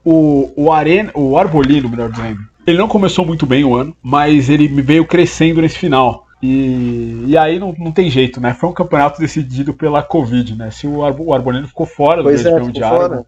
O, 0.05 0.51
o, 0.57 0.73
Arena, 0.73 1.13
o 1.15 1.39
Arbolino, 1.39 1.89
melhor 1.89 2.11
dizendo, 2.11 2.41
ele 2.67 2.79
não 2.79 2.89
começou 2.89 3.25
muito 3.25 3.47
bem 3.47 3.65
o 3.65 3.77
ano, 3.77 3.97
mas 4.03 4.51
ele 4.51 4.67
veio 4.67 5.07
crescendo 5.07 5.63
nesse 5.63 5.79
final. 5.79 6.27
E, 6.43 7.23
e 7.29 7.39
aí 7.39 7.61
não, 7.61 7.73
não 7.79 7.93
tem 7.93 8.11
jeito, 8.11 8.41
né? 8.41 8.53
Foi 8.53 8.69
um 8.69 8.73
campeonato 8.73 9.21
decidido 9.21 9.73
pela 9.73 10.03
Covid, 10.03 10.57
né? 10.57 10.73
Se 10.73 10.89
o, 10.89 11.05
Arbo, 11.05 11.27
o 11.27 11.33
Arbolino 11.33 11.69
ficou 11.69 11.87
fora 11.87 12.17
do 12.17 12.25
pois 12.25 12.45
é, 12.45 12.59
de 12.59 12.83
Aragon, 12.83 13.25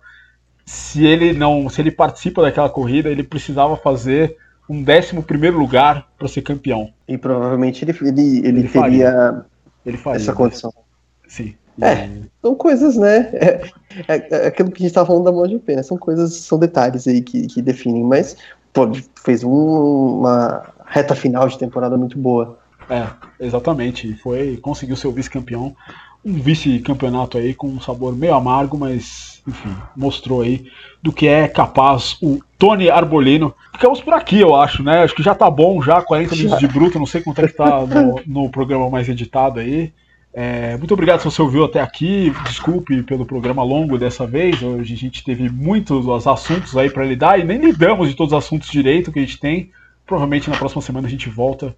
se 0.64 1.04
ele 1.04 1.32
não, 1.32 1.68
se 1.68 1.80
ele 1.80 1.90
participa 1.90 2.42
daquela 2.42 2.68
corrida, 2.68 3.10
ele 3.10 3.22
precisava 3.22 3.76
fazer 3.76 4.36
um 4.68 4.82
11 4.82 5.22
primeiro 5.22 5.58
lugar 5.58 6.08
para 6.18 6.28
ser 6.28 6.42
campeão. 6.42 6.90
E 7.06 7.18
provavelmente 7.18 7.84
ele, 7.84 7.96
ele, 8.00 8.08
ele, 8.10 8.48
ele 8.48 8.68
teria 8.68 8.80
faria. 8.80 9.44
Ele 9.84 9.96
faria, 9.98 10.20
essa 10.20 10.32
condição. 10.32 10.72
Sim. 11.28 11.54
É, 11.80 12.08
são 12.40 12.54
coisas, 12.54 12.96
né? 12.96 13.30
É, 13.32 13.70
é, 14.08 14.28
é 14.30 14.46
aquilo 14.46 14.70
que 14.70 14.76
a 14.76 14.84
gente 14.84 14.90
estava 14.90 15.06
falando 15.06 15.24
da 15.24 15.32
MotoGP, 15.32 15.76
né? 15.76 15.82
São 15.82 15.98
coisas, 15.98 16.34
são 16.34 16.58
detalhes 16.58 17.06
aí 17.06 17.20
que, 17.20 17.46
que 17.46 17.60
definem, 17.60 18.04
mas 18.04 18.36
pô, 18.72 18.90
fez 19.16 19.44
um, 19.44 20.18
uma 20.20 20.72
reta 20.86 21.14
final 21.14 21.48
de 21.48 21.58
temporada 21.58 21.96
muito 21.96 22.18
boa. 22.18 22.58
É, 22.88 23.06
exatamente. 23.40 24.14
Foi, 24.16 24.56
conseguiu 24.58 24.96
ser 24.96 25.08
o 25.08 25.12
vice-campeão. 25.12 25.74
Um 26.24 26.34
vice-campeonato 26.34 27.36
aí 27.36 27.54
com 27.54 27.68
um 27.68 27.80
sabor 27.80 28.16
meio 28.16 28.34
amargo, 28.34 28.78
mas, 28.78 29.42
enfim, 29.46 29.74
mostrou 29.94 30.40
aí 30.40 30.66
do 31.02 31.12
que 31.12 31.28
é 31.28 31.46
capaz 31.46 32.16
o 32.22 32.40
Tony 32.58 32.88
Arbolino. 32.88 33.54
Ficamos 33.72 34.00
por 34.00 34.14
aqui, 34.14 34.40
eu 34.40 34.54
acho, 34.56 34.82
né? 34.82 35.02
Acho 35.02 35.14
que 35.14 35.22
já 35.22 35.34
tá 35.34 35.50
bom, 35.50 35.82
já 35.82 36.00
40 36.00 36.34
minutos 36.34 36.58
de 36.58 36.66
bruto, 36.66 36.98
não 36.98 37.06
sei 37.06 37.20
quanto 37.20 37.40
é 37.40 37.48
que 37.48 37.54
tá 37.54 37.84
no, 37.86 38.20
no 38.26 38.48
programa 38.48 38.88
mais 38.88 39.08
editado 39.08 39.60
aí. 39.60 39.92
É, 40.36 40.76
muito 40.76 40.92
obrigado 40.92 41.20
se 41.20 41.26
você 41.26 41.40
ouviu 41.40 41.64
até 41.64 41.80
aqui. 41.80 42.32
Desculpe 42.44 43.02
pelo 43.04 43.24
programa 43.24 43.62
longo 43.62 43.96
dessa 43.96 44.26
vez. 44.26 44.60
Hoje 44.60 44.92
a 44.92 44.96
gente 44.96 45.22
teve 45.22 45.48
muitos 45.48 46.26
assuntos 46.26 46.76
aí 46.76 46.90
para 46.90 47.04
lidar 47.04 47.38
e 47.38 47.44
nem 47.44 47.58
lidamos 47.58 48.08
de 48.08 48.16
todos 48.16 48.32
os 48.32 48.38
assuntos 48.38 48.68
direito 48.68 49.12
que 49.12 49.20
a 49.20 49.22
gente 49.22 49.38
tem. 49.38 49.70
Provavelmente 50.04 50.50
na 50.50 50.56
próxima 50.56 50.82
semana 50.82 51.06
a 51.06 51.10
gente 51.10 51.28
volta 51.28 51.76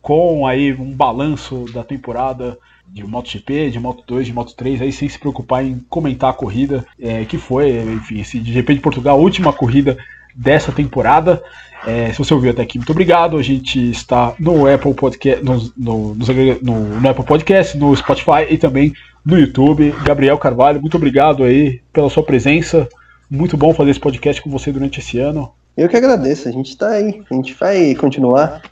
com 0.00 0.46
aí 0.46 0.72
um 0.72 0.92
balanço 0.92 1.64
da 1.72 1.82
temporada 1.82 2.56
de 2.88 3.04
MotoGP, 3.04 3.70
de 3.70 3.80
Moto2, 3.80 4.22
de 4.22 4.32
Moto3, 4.32 4.80
aí 4.80 4.92
sem 4.92 5.08
se 5.08 5.18
preocupar 5.18 5.64
em 5.64 5.78
comentar 5.88 6.30
a 6.30 6.34
corrida, 6.34 6.86
é, 7.00 7.24
que 7.24 7.38
foi, 7.38 7.70
enfim, 7.82 8.20
esse 8.20 8.40
GP 8.40 8.74
de 8.74 8.80
Portugal, 8.80 9.18
a 9.18 9.20
última 9.20 9.52
corrida 9.52 9.96
dessa 10.34 10.70
temporada. 10.70 11.42
É, 11.86 12.12
se 12.12 12.18
você 12.18 12.34
ouviu 12.34 12.50
até 12.50 12.62
aqui, 12.62 12.78
muito 12.78 12.90
obrigado. 12.90 13.36
A 13.36 13.42
gente 13.42 13.90
está 13.90 14.34
no 14.38 14.66
Apple 14.66 14.94
Podcast, 14.94 15.44
no, 15.44 15.72
no, 15.76 16.14
no, 16.14 17.00
no, 17.00 17.08
Apple 17.08 17.24
Podcast, 17.24 17.76
no 17.76 17.94
Spotify 17.96 18.46
e 18.50 18.58
também 18.58 18.92
no 19.24 19.38
YouTube. 19.38 19.94
Gabriel 20.04 20.38
Carvalho, 20.38 20.80
muito 20.80 20.96
obrigado 20.96 21.44
aí 21.44 21.80
pela 21.92 22.10
sua 22.10 22.22
presença. 22.22 22.88
Muito 23.30 23.56
bom 23.56 23.74
fazer 23.74 23.90
esse 23.90 24.00
podcast 24.00 24.40
com 24.42 24.50
você 24.50 24.70
durante 24.70 25.00
esse 25.00 25.18
ano. 25.18 25.52
Eu 25.76 25.88
que 25.88 25.96
agradeço, 25.96 26.48
a 26.48 26.52
gente 26.52 26.70
está 26.70 26.88
aí, 26.90 27.22
a 27.30 27.34
gente 27.34 27.52
vai 27.54 27.94
continuar 27.94 28.62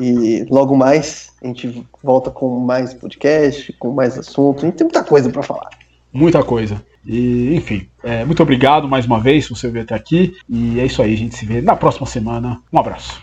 e 0.00 0.44
logo 0.50 0.76
mais 0.76 1.27
a 1.42 1.46
gente 1.46 1.86
volta 2.02 2.30
com 2.30 2.60
mais 2.60 2.94
podcast, 2.94 3.72
com 3.74 3.92
mais 3.92 4.18
assuntos. 4.18 4.64
A 4.64 4.66
gente 4.66 4.76
tem 4.76 4.84
muita 4.84 5.04
coisa 5.04 5.30
para 5.30 5.42
falar. 5.42 5.70
Muita 6.12 6.42
coisa. 6.42 6.84
E, 7.06 7.54
enfim, 7.54 7.88
é, 8.02 8.24
muito 8.24 8.42
obrigado 8.42 8.88
mais 8.88 9.06
uma 9.06 9.20
vez 9.20 9.46
por 9.48 9.56
você 9.56 9.70
vir 9.70 9.80
até 9.80 9.94
aqui. 9.94 10.36
E 10.48 10.80
é 10.80 10.86
isso 10.86 11.02
aí, 11.02 11.14
a 11.14 11.16
gente 11.16 11.36
se 11.36 11.46
vê 11.46 11.60
na 11.60 11.76
próxima 11.76 12.06
semana. 12.06 12.60
Um 12.72 12.78
abraço. 12.78 13.22